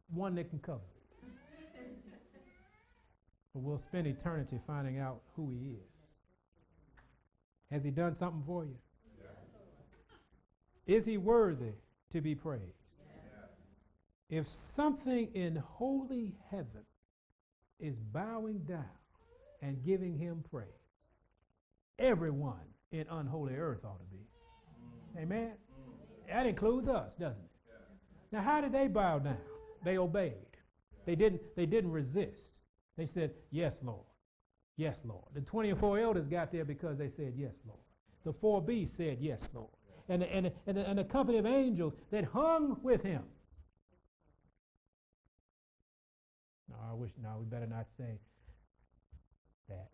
one 0.09 0.35
that 0.37 0.49
can 0.49 0.59
cover. 0.59 0.81
But 3.53 3.63
we'll 3.63 3.79
spend 3.79 4.07
eternity 4.07 4.59
finding 4.67 4.99
out 4.99 5.21
who 5.37 5.51
he 5.51 5.75
is. 5.75 6.17
Has 7.71 7.85
he 7.85 7.91
done 7.91 8.15
something 8.15 8.43
for 8.47 8.65
you? 8.65 8.77
Is 10.87 11.05
he 11.05 11.19
worthy 11.19 11.73
to 12.11 12.21
be 12.23 12.35
praised? 12.35 12.63
If 14.31 14.49
something 14.49 15.29
in 15.35 15.57
holy 15.57 16.37
heaven 16.51 16.85
is 17.79 17.99
bowing 17.99 18.61
down 18.61 18.85
and 19.61 19.85
giving 19.85 20.17
him 20.17 20.43
praise, 20.51 20.69
everyone 21.99 22.61
in 22.93 23.07
unholy 23.11 23.55
earth 23.55 23.85
ought 23.85 23.99
to 23.99 24.07
be. 24.07 25.21
Amen? 25.21 25.53
That 26.29 26.47
includes 26.47 26.89
us, 26.89 27.15
doesn't 27.15 27.43
it? 27.43 27.51
Now, 28.33 28.43
how 28.43 28.61
did 28.61 28.73
they 28.73 28.89
bow 28.89 29.19
down? 29.19 29.37
They 29.85 29.99
obeyed. 29.99 30.35
They 31.07 31.15
didn't, 31.15 31.41
they 31.57 31.67
didn't 31.67 31.93
resist. 31.93 32.61
They 32.97 33.07
said, 33.07 33.33
Yes, 33.51 33.81
Lord. 33.83 34.07
Yes, 34.77 35.03
Lord. 35.05 35.25
The 35.35 35.41
24 35.41 36.01
elders 36.01 36.27
got 36.27 36.51
there 36.51 36.65
because 36.65 36.99
they 36.99 37.09
said, 37.09 37.35
Yes, 37.37 37.61
Lord. 37.67 37.81
The 38.25 38.33
four 38.33 38.63
beasts 38.63 38.97
said, 38.97 39.19
Yes, 39.21 39.49
Lord. 39.53 39.71
And, 40.09 40.23
the, 40.23 40.35
and, 40.35 40.47
the, 40.47 40.53
and, 40.67 40.77
the, 40.77 40.89
and 40.89 40.99
the 40.99 41.05
company 41.05 41.39
of 41.39 41.47
angels 41.47 41.95
that 42.11 42.25
hung 42.25 42.79
with 42.83 43.03
him. 43.03 43.23
No, 46.69 46.77
I 46.91 46.95
wish, 46.95 47.13
no, 47.23 47.37
we 47.39 47.47
better 47.47 47.67
not 47.67 47.87
say 47.97 48.19
that. 49.69 49.89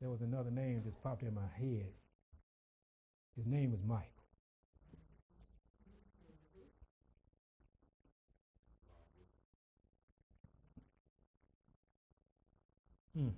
There 0.00 0.10
was 0.10 0.20
another 0.20 0.50
name 0.50 0.82
just 0.82 1.00
popped 1.02 1.22
in 1.22 1.34
my 1.34 1.48
head. 1.58 1.86
His 3.36 3.46
name 3.46 3.72
was 3.72 3.80
Mike. 3.86 4.10
Hmm. 13.16 13.28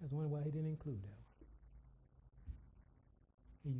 I 0.00 0.04
was 0.04 0.10
wondering 0.10 0.32
why 0.32 0.42
he 0.44 0.50
didn't 0.50 0.68
include 0.68 1.00
that 1.02 1.06
one. 1.06 1.14
He, 3.64 3.70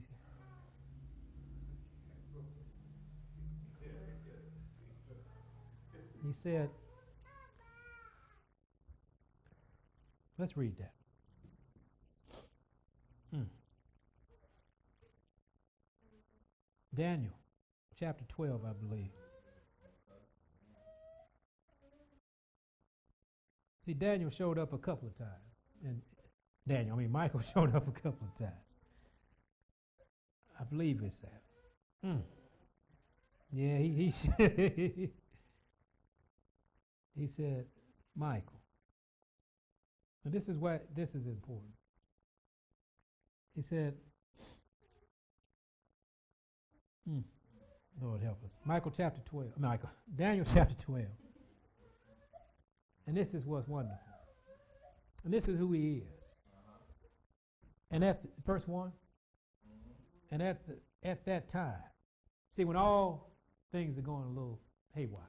he 6.28 6.32
said, 6.32 6.70
let's 10.38 10.56
read 10.56 10.76
that. 10.78 10.92
Hmm. 13.34 13.42
Daniel 16.94 17.34
chapter 17.98 18.24
12, 18.28 18.60
I 18.64 18.72
believe. 18.86 19.10
See, 23.84 23.94
Daniel 23.94 24.30
showed 24.30 24.58
up 24.58 24.72
a 24.72 24.78
couple 24.78 25.08
of 25.08 25.16
times. 25.16 25.30
And 25.84 26.02
Daniel, 26.66 26.96
I 26.96 26.98
mean, 26.98 27.10
Michael 27.10 27.40
showed 27.54 27.74
up 27.74 27.88
a 27.88 27.92
couple 27.92 28.26
of 28.26 28.38
times. 28.38 28.52
I 30.60 30.64
believe 30.64 31.00
it's 31.04 31.20
that. 31.20 31.42
Hmm. 32.04 32.18
Yeah, 33.50 33.78
he 33.78 34.12
he, 34.36 35.10
he 37.18 37.26
said, 37.26 37.64
Michael. 38.14 38.57
This 40.30 40.48
is 40.48 40.56
what 40.56 40.86
this 40.94 41.14
is 41.14 41.26
important. 41.26 41.72
He 43.54 43.62
said, 43.62 43.94
hmm, 47.06 47.20
Lord 48.00 48.22
help 48.22 48.44
us. 48.44 48.56
Michael 48.64 48.92
chapter 48.96 49.20
12. 49.24 49.58
Michael, 49.58 49.90
Daniel 50.14 50.46
chapter 50.54 50.74
12. 50.74 51.06
And 53.06 53.16
this 53.16 53.34
is 53.34 53.46
what's 53.46 53.66
wonderful. 53.66 53.98
And 55.24 55.32
this 55.32 55.48
is 55.48 55.58
who 55.58 55.72
he 55.72 55.96
is. 55.98 56.18
And 57.90 58.04
at 58.04 58.22
the, 58.22 58.28
verse 58.44 58.68
1, 58.68 58.92
and 60.30 60.42
at, 60.42 60.66
the, 60.66 60.76
at 61.08 61.24
that 61.24 61.48
time, 61.48 61.82
see, 62.54 62.64
when 62.64 62.76
all 62.76 63.32
things 63.72 63.98
are 63.98 64.02
going 64.02 64.24
a 64.24 64.28
little 64.28 64.60
haywire, 64.94 65.22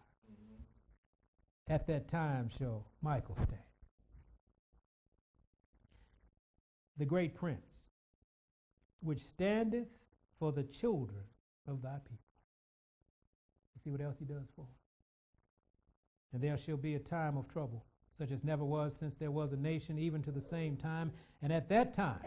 at 1.70 1.88
that 1.88 2.10
time 2.10 2.50
shall 2.50 2.86
Michael 3.02 3.36
stand. 3.36 3.69
The 7.00 7.06
great 7.06 7.34
prince, 7.34 7.92
which 9.02 9.22
standeth 9.22 9.88
for 10.38 10.52
the 10.52 10.64
children 10.64 11.24
of 11.66 11.82
thy 11.82 11.98
people. 12.04 12.18
You 13.74 13.82
see 13.84 13.90
what 13.90 14.02
else 14.02 14.18
he 14.20 14.26
does 14.26 14.48
for? 14.56 14.66
And 16.34 16.44
there 16.44 16.58
shall 16.58 16.78
be 16.78 16.96
a 16.96 17.00
time 17.00 17.38
of 17.38 17.48
trouble, 17.48 17.86
such 18.18 18.32
as 18.32 18.44
never 18.44 18.66
was 18.66 18.94
since 18.96 19.16
there 19.16 19.32
was 19.32 19.54
a 19.54 19.58
nation, 19.58 19.98
even 19.98 20.22
to 20.24 20.32
the 20.32 20.42
same 20.42 20.76
time. 20.76 21.12
And 21.42 21.54
at 21.54 21.70
that 21.70 21.94
time, 21.94 22.20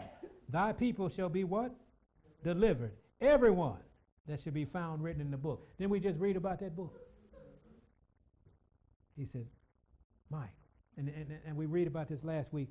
thy 0.49 0.73
people 0.73 1.07
shall 1.07 1.29
be 1.29 1.43
what? 1.43 1.71
Delivered. 2.43 2.93
Everyone 3.21 3.79
that 4.27 4.39
should 4.39 4.55
be 4.55 4.65
found 4.65 5.03
written 5.03 5.21
in 5.21 5.29
the 5.29 5.37
book. 5.37 5.69
Didn't 5.77 5.91
we 5.91 5.99
just 5.99 6.19
read 6.19 6.35
about 6.35 6.59
that 6.61 6.75
book? 6.75 6.99
He 9.15 9.25
said, 9.25 9.45
Michael. 10.31 10.49
And, 10.97 11.09
and, 11.09 11.37
and 11.45 11.55
we 11.55 11.67
read 11.67 11.85
about 11.85 12.09
this 12.09 12.23
last 12.23 12.51
week 12.51 12.69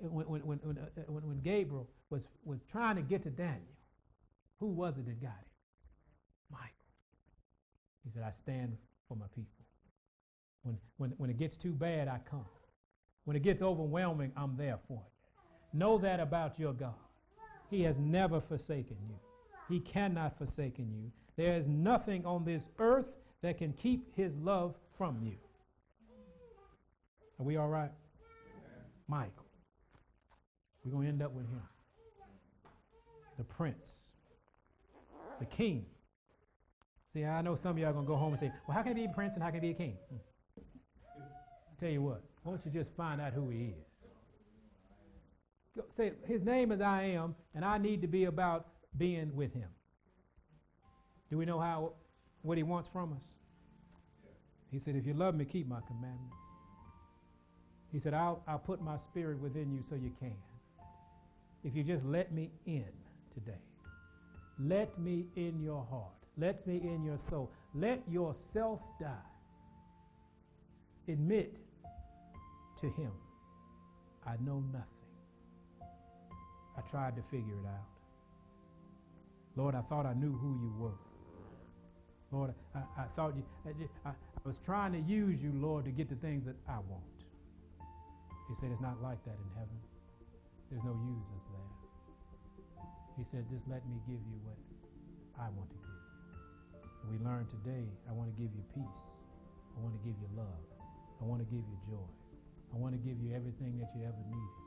when, 0.00 0.26
when, 0.26 0.40
when, 0.42 0.58
when, 0.58 0.78
uh, 0.78 1.00
when, 1.06 1.26
when 1.26 1.40
Gabriel 1.40 1.88
was, 2.10 2.28
was 2.44 2.60
trying 2.70 2.96
to 2.96 3.02
get 3.02 3.22
to 3.24 3.30
Daniel. 3.30 3.76
Who 4.60 4.66
was 4.66 4.98
it 4.98 5.06
that 5.06 5.20
got 5.20 5.30
him? 5.30 5.50
Michael. 6.50 6.68
He 8.04 8.10
said, 8.10 8.22
I 8.22 8.32
stand 8.32 8.76
for 9.08 9.16
my 9.16 9.26
people. 9.34 9.64
When, 10.62 10.78
when, 10.96 11.10
when 11.18 11.30
it 11.30 11.36
gets 11.36 11.56
too 11.56 11.72
bad, 11.72 12.08
I 12.08 12.18
come. 12.28 12.44
When 13.24 13.36
it 13.36 13.42
gets 13.42 13.62
overwhelming, 13.62 14.32
I'm 14.36 14.56
there 14.56 14.78
for 14.88 15.02
you. 15.02 15.78
Know 15.78 15.98
that 15.98 16.18
about 16.18 16.58
your 16.58 16.72
God. 16.72 16.94
He 17.70 17.82
has 17.82 17.98
never 17.98 18.40
forsaken 18.40 18.96
you. 19.08 19.14
He 19.68 19.80
cannot 19.80 20.38
forsaken 20.38 20.90
you. 20.90 21.12
There 21.36 21.54
is 21.54 21.68
nothing 21.68 22.24
on 22.24 22.44
this 22.44 22.68
earth 22.78 23.06
that 23.42 23.58
can 23.58 23.72
keep 23.74 24.16
his 24.16 24.34
love 24.38 24.74
from 24.96 25.18
you. 25.22 25.36
Are 27.38 27.44
we 27.44 27.56
all 27.56 27.68
right? 27.68 27.90
Michael. 29.06 29.47
We're 30.84 30.92
going 30.92 31.04
to 31.04 31.08
end 31.08 31.22
up 31.22 31.32
with 31.32 31.46
him. 31.46 31.62
The 33.36 33.44
prince. 33.44 34.04
The 35.38 35.46
king. 35.46 35.86
See, 37.12 37.24
I 37.24 37.42
know 37.42 37.54
some 37.54 37.72
of 37.72 37.78
y'all 37.78 37.90
are 37.90 37.92
going 37.92 38.04
to 38.04 38.08
go 38.08 38.16
home 38.16 38.32
and 38.32 38.38
say, 38.38 38.52
well, 38.66 38.76
how 38.76 38.82
can 38.82 38.96
he 38.96 39.06
be 39.06 39.10
a 39.10 39.14
prince 39.14 39.34
and 39.34 39.42
how 39.42 39.50
can 39.50 39.62
he 39.62 39.68
be 39.68 39.74
a 39.74 39.74
king? 39.74 39.96
Hmm. 40.10 40.16
Tell 41.78 41.90
you 41.90 42.02
what, 42.02 42.22
why 42.42 42.52
don't 42.52 42.64
you 42.64 42.70
just 42.72 42.92
find 42.96 43.20
out 43.20 43.32
who 43.32 43.50
he 43.50 43.74
is? 43.78 43.86
Say, 45.90 46.12
his 46.26 46.42
name 46.42 46.72
is 46.72 46.80
I 46.80 47.02
am, 47.04 47.36
and 47.54 47.64
I 47.64 47.78
need 47.78 48.02
to 48.02 48.08
be 48.08 48.24
about 48.24 48.66
being 48.96 49.34
with 49.36 49.54
him. 49.54 49.68
Do 51.30 51.38
we 51.38 51.44
know 51.44 51.60
how 51.60 51.92
what 52.42 52.56
he 52.56 52.64
wants 52.64 52.88
from 52.88 53.12
us? 53.12 53.22
He 54.72 54.78
said, 54.78 54.96
if 54.96 55.06
you 55.06 55.14
love 55.14 55.34
me, 55.34 55.44
keep 55.44 55.68
my 55.68 55.80
commandments. 55.86 56.36
He 57.92 57.98
said, 57.98 58.12
I'll, 58.12 58.42
I'll 58.46 58.58
put 58.58 58.82
my 58.82 58.96
spirit 58.96 59.38
within 59.38 59.72
you 59.72 59.82
so 59.82 59.94
you 59.94 60.12
can. 60.18 60.36
If 61.64 61.74
you 61.74 61.82
just 61.82 62.04
let 62.04 62.32
me 62.32 62.50
in 62.66 62.84
today, 63.34 63.60
let 64.58 64.98
me 64.98 65.26
in 65.36 65.60
your 65.62 65.84
heart, 65.90 66.12
let 66.36 66.66
me 66.66 66.76
in 66.76 67.04
your 67.04 67.18
soul, 67.18 67.50
let 67.74 68.00
yourself 68.08 68.80
die. 69.00 69.12
Admit 71.08 71.56
to 72.80 72.86
him, 72.90 73.10
I 74.26 74.34
know 74.44 74.62
nothing. 74.72 74.84
I 76.76 76.80
tried 76.82 77.16
to 77.16 77.22
figure 77.22 77.54
it 77.54 77.66
out. 77.66 77.88
Lord, 79.56 79.74
I 79.74 79.80
thought 79.82 80.06
I 80.06 80.14
knew 80.14 80.32
who 80.32 80.60
you 80.60 80.72
were. 80.78 80.98
Lord, 82.30 82.54
I, 82.74 82.80
I 82.96 83.04
thought 83.16 83.34
you, 83.34 83.42
I, 84.04 84.10
I, 84.10 84.12
was 84.44 84.58
trying 84.64 84.92
to 84.92 85.00
use 85.00 85.42
you, 85.42 85.52
Lord, 85.54 85.86
to 85.86 85.90
get 85.90 86.08
the 86.08 86.14
things 86.16 86.44
that 86.44 86.54
I 86.68 86.76
want. 86.88 87.02
He 88.48 88.54
said, 88.54 88.70
It's 88.70 88.80
not 88.80 89.02
like 89.02 89.22
that 89.24 89.32
in 89.32 89.50
heaven. 89.54 89.78
There's 90.70 90.84
no 90.84 90.96
users 91.08 91.44
there. 91.48 91.72
He 93.16 93.24
said, 93.24 93.48
Just 93.48 93.64
let 93.68 93.82
me 93.88 93.96
give 94.04 94.20
you 94.20 94.38
what 94.44 94.60
I 95.40 95.48
want 95.56 95.70
to 95.72 95.78
give 95.80 95.96
you. 95.96 97.08
we 97.10 97.16
learned 97.24 97.48
today, 97.48 97.88
I 98.08 98.12
want 98.12 98.28
to 98.28 98.36
give 98.36 98.52
you 98.52 98.62
peace. 98.76 99.24
I 99.76 99.80
want 99.80 99.96
to 99.96 100.02
give 100.04 100.16
you 100.20 100.28
love. 100.36 100.62
I 101.20 101.24
want 101.24 101.40
to 101.40 101.48
give 101.48 101.64
you 101.64 101.78
joy. 101.88 102.08
I 102.74 102.76
want 102.76 102.92
to 102.92 103.00
give 103.00 103.16
you 103.18 103.34
everything 103.34 103.78
that 103.80 103.88
you 103.96 104.04
ever 104.04 104.22
needed. 104.28 104.58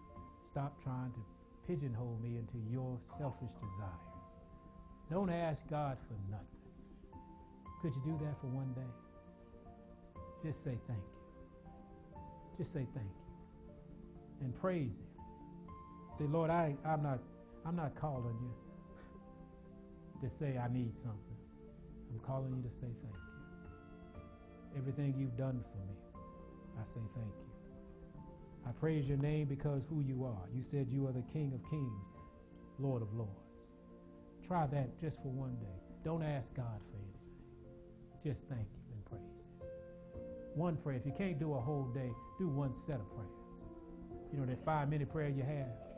Stop 0.43 0.81
trying 0.81 1.11
to 1.13 1.21
pigeonhole 1.67 2.17
me 2.23 2.41
into 2.41 2.57
your 2.71 2.97
selfish 3.17 3.53
desires. 3.61 4.29
Don't 5.09 5.29
ask 5.29 5.69
God 5.69 5.97
for 6.07 6.17
nothing. 6.31 6.47
Could 7.81 7.93
you 7.95 8.01
do 8.05 8.17
that 8.25 8.39
for 8.41 8.47
one 8.47 8.73
day? 8.73 8.91
Just 10.43 10.63
say 10.63 10.77
thank 10.87 10.99
you. 10.99 11.21
Just 12.57 12.73
say 12.73 12.87
thank 12.95 13.07
you 13.07 13.31
and 14.41 14.59
praise 14.59 14.97
Him. 14.97 15.10
Say, 16.21 16.27
Lord, 16.27 16.51
I, 16.51 16.75
I'm 16.85 17.01
not 17.01 17.19
I'm 17.65 17.75
not 17.75 17.95
calling 17.99 18.37
you 18.39 18.53
to 20.21 20.29
say 20.29 20.55
I 20.55 20.71
need 20.71 20.95
something. 20.95 21.37
I'm 22.13 22.19
calling 22.19 22.55
you 22.55 22.61
to 22.61 22.69
say 22.69 22.85
thank 23.01 23.15
you. 23.15 24.77
Everything 24.77 25.15
you've 25.17 25.35
done 25.35 25.63
for 25.71 25.79
me, 25.79 26.21
I 26.79 26.85
say 26.85 26.99
thank 27.15 27.25
you. 27.25 28.21
I 28.67 28.71
praise 28.73 29.07
your 29.07 29.17
name 29.17 29.47
because 29.47 29.83
who 29.89 30.01
you 30.01 30.23
are. 30.23 30.47
You 30.55 30.61
said 30.61 30.89
you 30.91 31.07
are 31.07 31.11
the 31.11 31.23
King 31.33 31.53
of 31.55 31.71
Kings, 31.71 32.05
Lord 32.77 33.01
of 33.01 33.11
Lords. 33.15 33.65
Try 34.45 34.67
that 34.67 35.01
just 35.01 35.23
for 35.23 35.29
one 35.29 35.55
day. 35.55 35.81
Don't 36.05 36.21
ask 36.21 36.53
God 36.53 36.81
for 36.91 36.97
anything. 36.97 38.23
Just 38.23 38.47
thank 38.47 38.67
you 38.75 38.93
and 38.93 39.05
praise 39.05 39.21
Him. 39.21 39.67
One 40.53 40.77
prayer. 40.77 40.97
If 40.97 41.05
you 41.07 41.13
can't 41.17 41.39
do 41.39 41.55
a 41.55 41.59
whole 41.59 41.89
day, 41.95 42.11
do 42.37 42.47
one 42.47 42.75
set 42.75 42.97
of 42.97 43.09
prayers. 43.09 43.65
You 44.31 44.39
know 44.39 44.45
that 44.45 44.63
five 44.63 44.87
minute 44.87 45.11
prayer 45.11 45.29
you 45.29 45.41
have? 45.41 45.90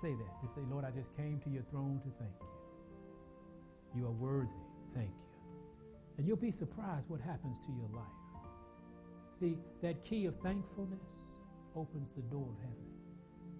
Say 0.00 0.14
that. 0.14 0.40
Just 0.42 0.54
say, 0.54 0.60
Lord, 0.70 0.84
I 0.84 0.90
just 0.90 1.16
came 1.16 1.40
to 1.44 1.50
your 1.50 1.64
throne 1.70 2.00
to 2.04 2.10
thank 2.18 2.32
you. 2.40 4.00
You 4.00 4.06
are 4.06 4.12
worthy. 4.12 4.48
Thank 4.94 5.10
you. 5.10 5.28
And 6.16 6.26
you'll 6.26 6.36
be 6.36 6.50
surprised 6.50 7.08
what 7.08 7.20
happens 7.20 7.58
to 7.66 7.72
your 7.72 7.88
life. 7.92 8.04
See, 9.40 9.56
that 9.82 10.02
key 10.02 10.26
of 10.26 10.36
thankfulness 10.40 11.38
opens 11.74 12.10
the 12.14 12.22
door 12.22 12.46
of 12.48 12.58
heaven. 12.60 12.88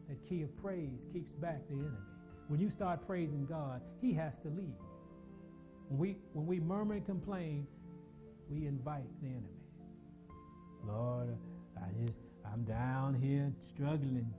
That 0.08 0.28
key 0.28 0.42
of 0.42 0.56
praise 0.62 1.06
keeps 1.12 1.32
back 1.32 1.66
the 1.68 1.74
enemy. 1.74 1.98
When 2.48 2.60
you 2.60 2.70
start 2.70 3.06
praising 3.06 3.46
God, 3.46 3.80
he 4.00 4.12
has 4.14 4.38
to 4.38 4.48
leave. 4.48 4.74
When 5.88 5.98
we, 5.98 6.16
when 6.32 6.46
we 6.46 6.60
murmur 6.60 6.94
and 6.94 7.04
complain, 7.04 7.66
we 8.48 8.66
invite 8.66 9.06
the 9.20 9.28
enemy. 9.28 9.46
Lord, 10.86 11.36
I 11.76 11.88
just, 12.00 12.18
I'm 12.50 12.64
down 12.64 13.14
here 13.14 13.52
struggling. 13.74 14.32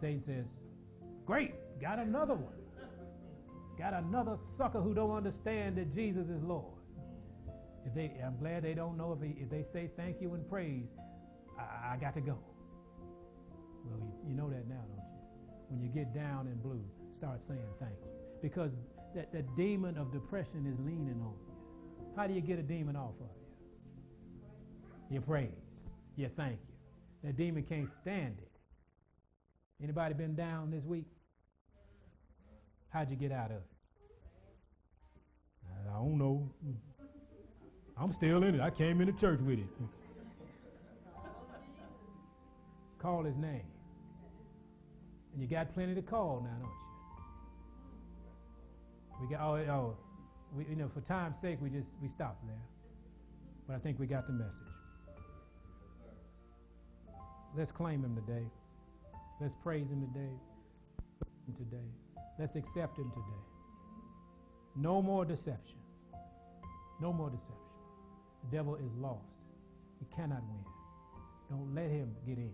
Satan 0.00 0.20
says, 0.20 0.60
Great, 1.26 1.54
got 1.80 1.98
another 1.98 2.34
one. 2.34 2.54
Got 3.78 3.94
another 3.94 4.36
sucker 4.36 4.80
who 4.80 4.94
don't 4.94 5.14
understand 5.14 5.76
that 5.76 5.94
Jesus 5.94 6.28
is 6.28 6.42
Lord. 6.42 6.74
If 7.86 7.94
they, 7.94 8.12
I'm 8.24 8.36
glad 8.38 8.62
they 8.62 8.74
don't 8.74 8.96
know 8.96 9.12
if, 9.12 9.20
they, 9.20 9.40
if 9.40 9.48
they 9.50 9.62
say 9.62 9.90
thank 9.96 10.20
you 10.20 10.34
and 10.34 10.48
praise, 10.48 10.88
I, 11.58 11.94
I 11.94 11.96
got 11.96 12.14
to 12.14 12.20
go. 12.20 12.38
Well, 13.84 13.98
you, 13.98 14.30
you, 14.30 14.34
know 14.34 14.50
that 14.50 14.68
now, 14.68 14.82
don't 14.88 14.96
you? 14.96 15.10
When 15.68 15.80
you 15.80 15.88
get 15.88 16.14
down 16.14 16.46
in 16.46 16.56
blue, 16.56 16.84
start 17.14 17.42
saying 17.42 17.60
thank 17.78 17.94
you. 18.02 18.10
Because 18.42 18.72
that, 19.14 19.32
that 19.32 19.56
demon 19.56 19.96
of 19.96 20.12
depression 20.12 20.66
is 20.66 20.78
leaning 20.84 21.20
on 21.22 21.34
you. 21.46 21.54
How 22.16 22.26
do 22.26 22.34
you 22.34 22.40
get 22.40 22.58
a 22.58 22.62
demon 22.62 22.96
off 22.96 23.14
of 23.20 23.28
you? 25.08 25.14
You 25.14 25.20
praise. 25.20 25.48
You 26.16 26.28
thank 26.36 26.58
you. 26.68 26.74
That 27.24 27.36
demon 27.36 27.62
can't 27.62 27.90
stand 27.90 28.36
it. 28.42 28.49
Anybody 29.82 30.14
been 30.14 30.34
down 30.34 30.70
this 30.70 30.84
week? 30.84 31.06
How'd 32.90 33.10
you 33.10 33.16
get 33.16 33.32
out 33.32 33.50
of 33.50 33.58
it? 33.58 33.62
I 35.90 35.94
don't 35.94 36.18
know. 36.18 36.50
I'm 37.96 38.12
still 38.12 38.42
in 38.44 38.54
it. 38.56 38.60
I 38.60 38.70
came 38.70 39.00
into 39.00 39.12
church 39.12 39.40
with 39.40 39.58
it. 39.58 39.66
call 42.98 43.24
his 43.24 43.36
name. 43.36 43.62
And 45.32 45.40
you 45.40 45.48
got 45.48 45.72
plenty 45.72 45.94
to 45.94 46.02
call 46.02 46.42
now, 46.44 46.50
don't 46.60 46.70
you? 49.20 49.28
We 49.28 49.34
got 49.34 49.40
oh, 49.42 49.56
oh 49.70 49.96
we, 50.56 50.66
you 50.68 50.76
know, 50.76 50.88
for 50.92 51.00
time's 51.00 51.38
sake, 51.38 51.58
we 51.62 51.70
just 51.70 51.90
we 52.02 52.08
stopped 52.08 52.44
there. 52.46 52.62
But 53.66 53.76
I 53.76 53.78
think 53.78 53.98
we 53.98 54.06
got 54.06 54.26
the 54.26 54.32
message. 54.32 54.62
Let's 57.56 57.72
claim 57.72 58.04
him 58.04 58.14
today. 58.14 58.46
Let's 59.40 59.54
praise 59.54 59.90
him 59.90 60.00
today. 60.00 60.34
Today. 61.56 61.88
Let's 62.38 62.56
accept 62.56 62.98
him 62.98 63.10
today. 63.10 63.42
No 64.76 65.00
more 65.00 65.24
deception. 65.24 65.78
No 67.00 67.12
more 67.12 67.30
deception. 67.30 67.56
The 68.44 68.56
devil 68.56 68.76
is 68.76 68.94
lost. 68.96 69.24
He 69.98 70.06
cannot 70.14 70.42
win. 70.42 70.64
Don't 71.48 71.74
let 71.74 71.90
him 71.90 72.14
get 72.26 72.38
in. 72.38 72.52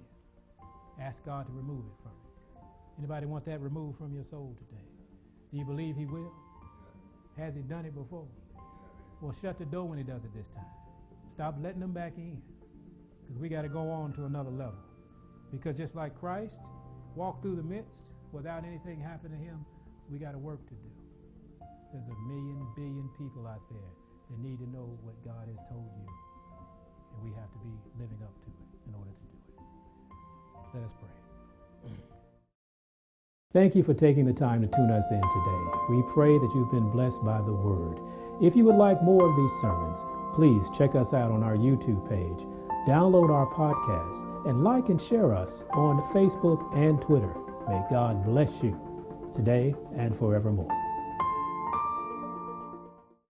Ask 1.01 1.24
God 1.24 1.47
to 1.47 1.53
remove 1.53 1.84
it 1.84 2.03
from 2.03 2.12
you. 2.12 2.61
Anybody 2.99 3.26
want 3.26 3.45
that 3.47 3.61
removed 3.61 3.99
from 3.99 4.14
your 4.14 4.24
soul 4.24 4.57
today? 4.59 4.82
Do 5.51 5.59
you 5.59 5.64
believe 5.64 5.97
he 5.97 6.07
will? 6.07 6.32
Has 7.37 7.55
he 7.55 7.61
done 7.62 7.84
it 7.84 7.95
before? 7.95 8.26
Well, 9.20 9.32
shut 9.32 9.59
the 9.59 9.66
door 9.66 9.89
when 9.89 9.99
he 9.99 10.05
does 10.05 10.24
it 10.24 10.34
this 10.34 10.49
time. 10.49 10.64
Stop 11.30 11.57
letting 11.61 11.80
them 11.80 11.93
back 11.93 12.14
in. 12.16 12.41
Because 13.26 13.41
we 13.41 13.49
got 13.49 13.62
to 13.62 13.68
go 13.68 13.91
on 13.91 14.12
to 14.14 14.24
another 14.24 14.51
level. 14.51 14.78
Because 15.51 15.77
just 15.77 15.95
like 15.95 16.19
Christ 16.19 16.61
walked 17.15 17.43
through 17.43 17.57
the 17.57 17.63
midst 17.63 18.13
without 18.33 18.65
anything 18.65 19.01
happening 19.01 19.39
to 19.39 19.45
him, 19.45 19.65
we 20.11 20.19
got 20.19 20.35
a 20.35 20.39
work 20.39 20.65
to 20.69 20.75
do. 20.75 20.91
There's 21.93 22.09
a 22.09 22.19
million, 22.29 22.67
billion 22.77 23.09
people 23.17 23.47
out 23.47 23.63
there 23.71 23.91
that 24.31 24.39
need 24.39 24.59
to 24.59 24.69
know 24.71 24.99
what 25.03 25.15
God 25.25 25.49
has 25.49 25.59
told 25.71 25.89
you. 25.97 26.09
And 27.15 27.25
we 27.25 27.35
have 27.39 27.51
to 27.53 27.59
be 27.65 27.73
living 27.99 28.19
up 28.23 28.35
to 28.45 28.51
it 28.51 28.69
in 28.89 28.95
order 28.95 29.11
to 29.11 29.25
do 29.25 29.37
it. 29.39 30.75
Let 30.75 30.85
us 30.85 30.93
pray. 30.93 31.11
Thank 33.53 33.75
you 33.75 33.83
for 33.83 33.95
taking 33.95 34.27
the 34.27 34.35
time 34.35 34.61
to 34.61 34.69
tune 34.69 34.91
us 34.91 35.11
in 35.11 35.23
today. 35.23 35.65
We 35.89 36.03
pray 36.13 36.37
that 36.37 36.53
you've 36.55 36.71
been 36.71 36.91
blessed 36.91 37.25
by 37.25 37.39
the 37.39 37.53
word. 37.53 37.99
If 38.43 38.55
you 38.55 38.65
would 38.65 38.77
like 38.77 39.03
more 39.03 39.25
of 39.25 39.35
these 39.35 39.53
sermons, 39.63 40.05
please 40.35 40.69
check 40.77 40.95
us 40.95 41.15
out 41.15 41.31
on 41.31 41.43
our 41.43 41.57
YouTube 41.57 42.07
page, 42.07 42.47
download 42.87 43.30
our 43.30 43.47
podcast, 43.47 44.49
and 44.49 44.62
like 44.62 44.89
and 44.89 45.01
share 45.01 45.34
us 45.34 45.64
on 45.72 46.01
Facebook 46.12 46.74
and 46.76 47.01
Twitter. 47.03 47.34
May 47.68 47.82
God 47.91 48.24
bless 48.24 48.62
you 48.62 48.78
today 49.34 49.74
and 49.97 50.16
forevermore. 50.16 50.86